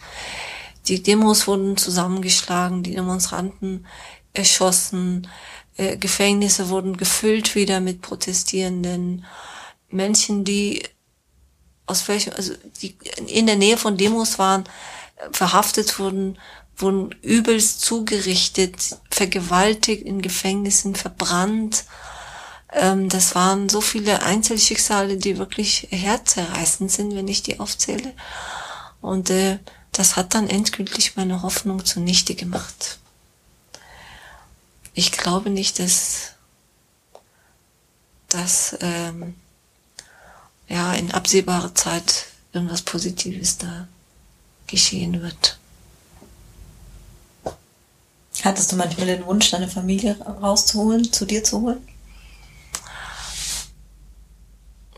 Die 0.87 1.01
Demos 1.01 1.47
wurden 1.47 1.77
zusammengeschlagen, 1.77 2.83
die 2.83 2.93
Demonstranten 2.93 3.85
erschossen, 4.33 5.27
äh, 5.77 5.97
Gefängnisse 5.97 6.69
wurden 6.69 6.97
gefüllt 6.97 7.55
wieder 7.55 7.79
mit 7.79 8.01
Protestierenden, 8.01 9.25
Menschen, 9.89 10.43
die 10.43 10.83
aus 11.85 12.07
welchem, 12.07 12.33
also 12.33 12.53
die 12.81 12.97
in 13.27 13.45
der 13.45 13.55
Nähe 13.55 13.77
von 13.77 13.97
Demos 13.97 14.39
waren, 14.39 14.63
verhaftet 15.31 15.99
wurden, 15.99 16.37
wurden 16.77 17.11
übelst 17.21 17.81
zugerichtet, 17.81 18.97
vergewaltigt, 19.09 20.03
in 20.03 20.21
Gefängnissen 20.21 20.95
verbrannt. 20.95 21.85
Ähm, 22.73 23.09
das 23.09 23.35
waren 23.35 23.69
so 23.69 23.81
viele 23.81 24.23
Einzelschicksale, 24.23 25.17
die 25.17 25.37
wirklich 25.37 25.87
herzerreißend 25.91 26.91
sind, 26.91 27.15
wenn 27.15 27.27
ich 27.27 27.43
die 27.43 27.59
aufzähle. 27.59 28.13
Und 29.01 29.29
äh, 29.29 29.59
das 29.91 30.17
hat 30.17 30.33
dann 30.33 30.49
endgültig 30.49 31.15
meine 31.15 31.41
Hoffnung 31.41 31.85
zunichte 31.85 32.35
gemacht. 32.35 32.99
Ich 34.93 35.11
glaube 35.11 35.49
nicht, 35.49 35.79
dass, 35.79 36.33
dass 38.27 38.77
ähm, 38.81 39.35
ja 40.67 40.93
in 40.93 41.11
absehbarer 41.11 41.73
Zeit 41.75 42.27
irgendwas 42.51 42.81
Positives 42.81 43.57
da 43.57 43.87
geschehen 44.67 45.21
wird. 45.21 45.59
Hattest 48.45 48.71
du 48.71 48.75
manchmal 48.75 49.07
den 49.07 49.25
Wunsch, 49.25 49.49
deine 49.49 49.67
Familie 49.67 50.15
rauszuholen, 50.21 51.11
zu 51.11 51.25
dir 51.25 51.43
zu 51.43 51.61
holen? 51.61 51.87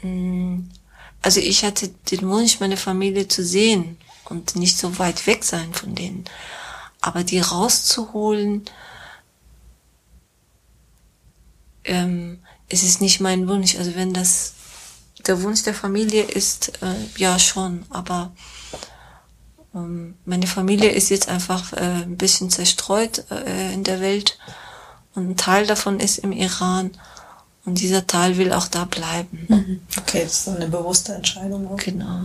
Mm, 0.01 0.69
also 1.21 1.39
ich 1.39 1.63
hatte 1.63 1.87
den 2.11 2.27
Wunsch, 2.27 2.59
meine 2.59 2.75
Familie 2.75 3.29
zu 3.29 3.45
sehen 3.45 3.97
und 4.25 4.57
nicht 4.57 4.77
so 4.77 4.99
weit 4.99 5.25
weg 5.27 5.45
sein 5.45 5.73
von 5.73 5.95
denen. 5.95 6.25
Aber 6.99 7.23
die 7.23 7.39
rauszuholen, 7.39 8.65
ähm, 11.85 12.39
es 12.67 12.83
ist 12.83 12.99
nicht 12.99 13.21
mein 13.21 13.47
Wunsch. 13.47 13.77
Also 13.77 13.95
wenn 13.95 14.11
das 14.11 14.55
der 15.25 15.41
Wunsch 15.41 15.63
der 15.63 15.73
Familie 15.73 16.23
ist, 16.23 16.81
äh, 16.81 16.95
ja 17.15 17.39
schon, 17.39 17.85
aber 17.91 18.33
meine 20.25 20.47
Familie 20.47 20.91
ist 20.91 21.09
jetzt 21.09 21.29
einfach 21.29 21.73
äh, 21.73 22.03
ein 22.03 22.17
bisschen 22.17 22.49
zerstreut 22.49 23.25
äh, 23.31 23.73
in 23.73 23.83
der 23.83 24.01
Welt 24.01 24.37
und 25.15 25.31
ein 25.31 25.37
Teil 25.37 25.65
davon 25.65 25.99
ist 25.99 26.19
im 26.19 26.31
Iran 26.31 26.91
und 27.65 27.81
dieser 27.81 28.07
Teil 28.07 28.37
will 28.37 28.53
auch 28.53 28.67
da 28.67 28.85
bleiben. 28.85 29.45
Mhm. 29.49 29.81
Okay, 29.97 30.23
das 30.23 30.41
ist 30.41 30.47
eine 30.47 30.67
bewusste 30.67 31.13
Entscheidung. 31.13 31.67
Auch. 31.67 31.77
Genau. 31.77 32.23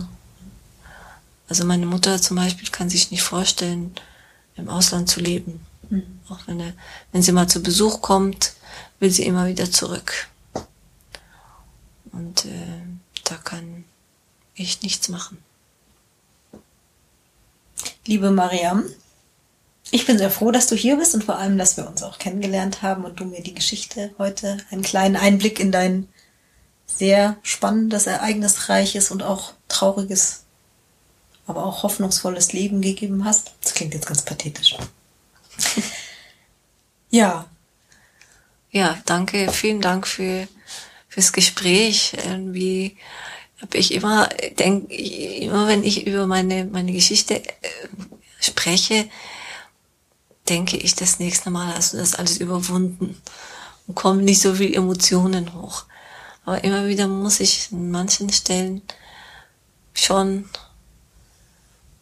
Also 1.49 1.65
meine 1.65 1.85
Mutter 1.85 2.21
zum 2.21 2.37
Beispiel 2.37 2.69
kann 2.69 2.89
sich 2.89 3.11
nicht 3.11 3.23
vorstellen, 3.23 3.93
im 4.55 4.69
Ausland 4.69 5.09
zu 5.09 5.19
leben. 5.19 5.65
Mhm. 5.89 6.19
Auch 6.29 6.39
wenn, 6.45 6.59
er, 6.59 6.73
wenn 7.11 7.21
sie 7.21 7.31
mal 7.31 7.47
zu 7.47 7.61
Besuch 7.61 8.01
kommt, 8.01 8.53
will 8.99 9.11
sie 9.11 9.25
immer 9.25 9.47
wieder 9.47 9.69
zurück. 9.69 10.29
Und 12.11 12.45
äh, 12.45 12.81
da 13.25 13.35
kann 13.35 13.83
ich 14.55 14.81
nichts 14.81 15.09
machen. 15.09 15.37
Liebe 18.05 18.31
Mariam, 18.31 18.83
ich 19.91 20.05
bin 20.05 20.17
sehr 20.17 20.31
froh, 20.31 20.51
dass 20.51 20.67
du 20.67 20.75
hier 20.75 20.97
bist 20.97 21.13
und 21.13 21.23
vor 21.23 21.37
allem, 21.37 21.57
dass 21.57 21.77
wir 21.77 21.87
uns 21.87 22.03
auch 22.03 22.17
kennengelernt 22.17 22.81
haben 22.81 23.05
und 23.05 23.19
du 23.19 23.25
mir 23.25 23.41
die 23.41 23.53
Geschichte 23.53 24.13
heute 24.17 24.57
einen 24.71 24.81
kleinen 24.81 25.15
Einblick 25.15 25.59
in 25.59 25.71
dein 25.71 26.07
sehr 26.85 27.37
spannendes, 27.43 28.07
ereignisreiches 28.07 29.11
und 29.11 29.23
auch 29.23 29.53
trauriges, 29.67 30.43
aber 31.47 31.65
auch 31.65 31.83
hoffnungsvolles 31.83 32.53
Leben 32.53 32.81
gegeben 32.81 33.25
hast. 33.25 33.53
Das 33.61 33.73
klingt 33.73 33.93
jetzt 33.93 34.07
ganz 34.07 34.23
pathetisch. 34.23 34.75
ja. 37.09 37.45
Ja, 38.71 38.97
danke, 39.05 39.51
vielen 39.51 39.81
Dank 39.81 40.07
für 40.07 40.47
fürs 41.13 41.31
Gespräch. 41.31 42.15
Irgendwie 42.25 42.97
habe 43.63 43.77
ich 43.77 43.93
immer 43.93 44.29
denk 44.59 44.91
immer 44.91 45.67
wenn 45.67 45.83
ich 45.83 46.05
über 46.05 46.27
meine 46.27 46.65
meine 46.65 46.91
Geschichte 46.91 47.35
äh, 47.35 47.49
spreche, 48.39 49.09
denke 50.49 50.77
ich 50.77 50.95
das 50.95 51.19
nächste 51.19 51.49
Mal, 51.49 51.73
hast 51.73 51.93
du 51.93 51.97
das 51.97 52.15
alles 52.15 52.37
überwunden 52.37 53.21
und 53.87 53.95
kommen 53.95 54.25
nicht 54.25 54.41
so 54.41 54.55
viel 54.55 54.75
Emotionen 54.75 55.53
hoch. 55.53 55.85
Aber 56.45 56.63
immer 56.63 56.87
wieder 56.87 57.07
muss 57.07 57.39
ich 57.39 57.69
an 57.71 57.89
manchen 57.89 58.29
Stellen 58.31 58.81
schon, 59.93 60.49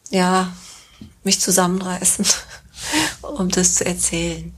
ja, 0.09 0.51
mich 1.23 1.39
zusammenreißen, 1.39 2.25
um 3.21 3.49
das 3.49 3.75
zu 3.75 3.85
erzählen. 3.85 4.51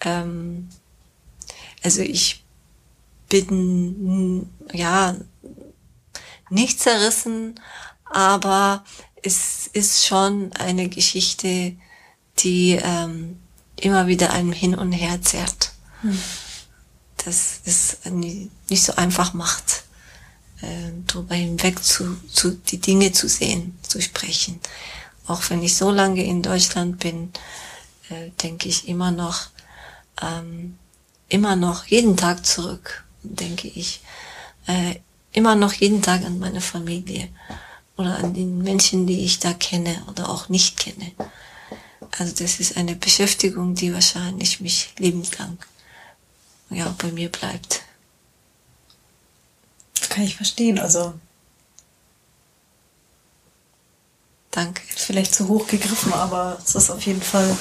Ähm, 0.00 0.68
also 1.82 2.02
ich 2.02 2.44
bin, 3.30 4.50
ja, 4.72 5.16
nicht 6.52 6.80
zerrissen, 6.80 7.54
aber 8.04 8.84
es 9.22 9.66
ist 9.68 10.04
schon 10.04 10.52
eine 10.54 10.88
Geschichte, 10.88 11.76
die 12.38 12.78
ähm, 12.82 13.40
immer 13.76 14.06
wieder 14.06 14.32
einem 14.32 14.52
hin 14.52 14.74
und 14.74 14.92
her 14.92 15.22
zerrt. 15.22 15.72
Hm. 16.02 16.18
Das 17.24 17.60
ist 17.64 18.04
nicht 18.06 18.82
so 18.82 18.96
einfach 18.96 19.32
macht, 19.32 19.84
äh, 20.60 20.90
darüber 21.06 21.34
hinweg 21.34 21.82
zu, 21.82 22.16
zu 22.30 22.50
die 22.50 22.78
Dinge 22.78 23.12
zu 23.12 23.28
sehen, 23.28 23.78
zu 23.82 24.00
sprechen. 24.02 24.60
Auch 25.26 25.42
wenn 25.50 25.62
ich 25.62 25.76
so 25.76 25.90
lange 25.90 26.24
in 26.24 26.42
Deutschland 26.42 26.98
bin, 26.98 27.32
äh, 28.08 28.30
denke 28.42 28.68
ich 28.68 28.88
immer 28.88 29.12
noch, 29.12 29.50
ähm, 30.20 30.78
immer 31.28 31.54
noch 31.54 31.86
jeden 31.86 32.16
Tag 32.16 32.44
zurück, 32.44 33.04
denke 33.22 33.68
ich. 33.68 34.00
Äh, 34.66 34.96
immer 35.32 35.54
noch 35.54 35.72
jeden 35.72 36.02
Tag 36.02 36.24
an 36.24 36.38
meine 36.38 36.60
Familie 36.60 37.28
oder 37.96 38.16
an 38.18 38.34
den 38.34 38.58
Menschen, 38.58 39.06
die 39.06 39.24
ich 39.24 39.38
da 39.38 39.52
kenne 39.52 40.02
oder 40.08 40.28
auch 40.28 40.48
nicht 40.48 40.78
kenne. 40.78 41.12
Also 42.18 42.34
das 42.42 42.60
ist 42.60 42.76
eine 42.76 42.94
Beschäftigung, 42.94 43.74
die 43.74 43.94
wahrscheinlich 43.94 44.60
mich 44.60 44.90
lebenslang 44.98 45.58
ja, 46.70 46.94
bei 46.98 47.10
mir 47.12 47.30
bleibt. 47.30 47.82
Kann 50.08 50.24
ich 50.24 50.36
verstehen. 50.36 50.78
Also 50.78 51.14
Danke. 54.52 54.82
Vielleicht 54.86 55.34
zu 55.34 55.48
hoch 55.48 55.66
gegriffen, 55.66 56.12
aber 56.12 56.58
es 56.64 56.74
ist 56.74 56.90
auf 56.90 57.04
jeden 57.06 57.22
Fall 57.22 57.56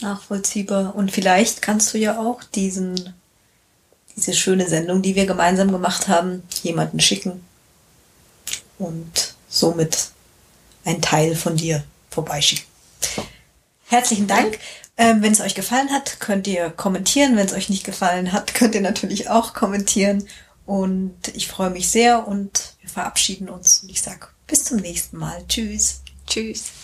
nachvollziehbar. 0.00 0.96
Und 0.96 1.12
vielleicht 1.12 1.60
kannst 1.60 1.92
du 1.92 1.98
ja 1.98 2.18
auch 2.18 2.42
diesen, 2.42 3.14
diese 4.16 4.32
schöne 4.34 4.68
Sendung, 4.68 5.02
die 5.02 5.14
wir 5.14 5.26
gemeinsam 5.26 5.70
gemacht 5.70 6.08
haben, 6.08 6.42
jemanden 6.62 7.00
schicken 7.00 7.44
und 8.78 9.34
somit 9.48 10.08
ein 10.84 11.02
Teil 11.02 11.36
von 11.36 11.56
dir 11.56 11.84
vorbeischicken. 12.10 12.66
Herzlichen 13.88 14.26
Dank. 14.26 14.58
Ähm, 14.98 15.22
wenn 15.22 15.32
es 15.32 15.40
euch 15.40 15.54
gefallen 15.54 15.90
hat, 15.90 16.20
könnt 16.20 16.46
ihr 16.46 16.70
kommentieren. 16.70 17.36
Wenn 17.36 17.46
es 17.46 17.52
euch 17.52 17.68
nicht 17.68 17.84
gefallen 17.84 18.32
hat, 18.32 18.54
könnt 18.54 18.74
ihr 18.74 18.80
natürlich 18.80 19.28
auch 19.28 19.52
kommentieren. 19.52 20.26
Und 20.64 21.28
ich 21.34 21.46
freue 21.46 21.70
mich 21.70 21.88
sehr 21.88 22.26
und 22.26 22.74
wir 22.80 22.90
verabschieden 22.90 23.48
uns. 23.48 23.82
Und 23.82 23.90
ich 23.90 24.02
sage 24.02 24.28
bis 24.46 24.64
zum 24.64 24.78
nächsten 24.78 25.16
Mal. 25.18 25.44
Tschüss. 25.48 26.00
Tschüss. 26.26 26.75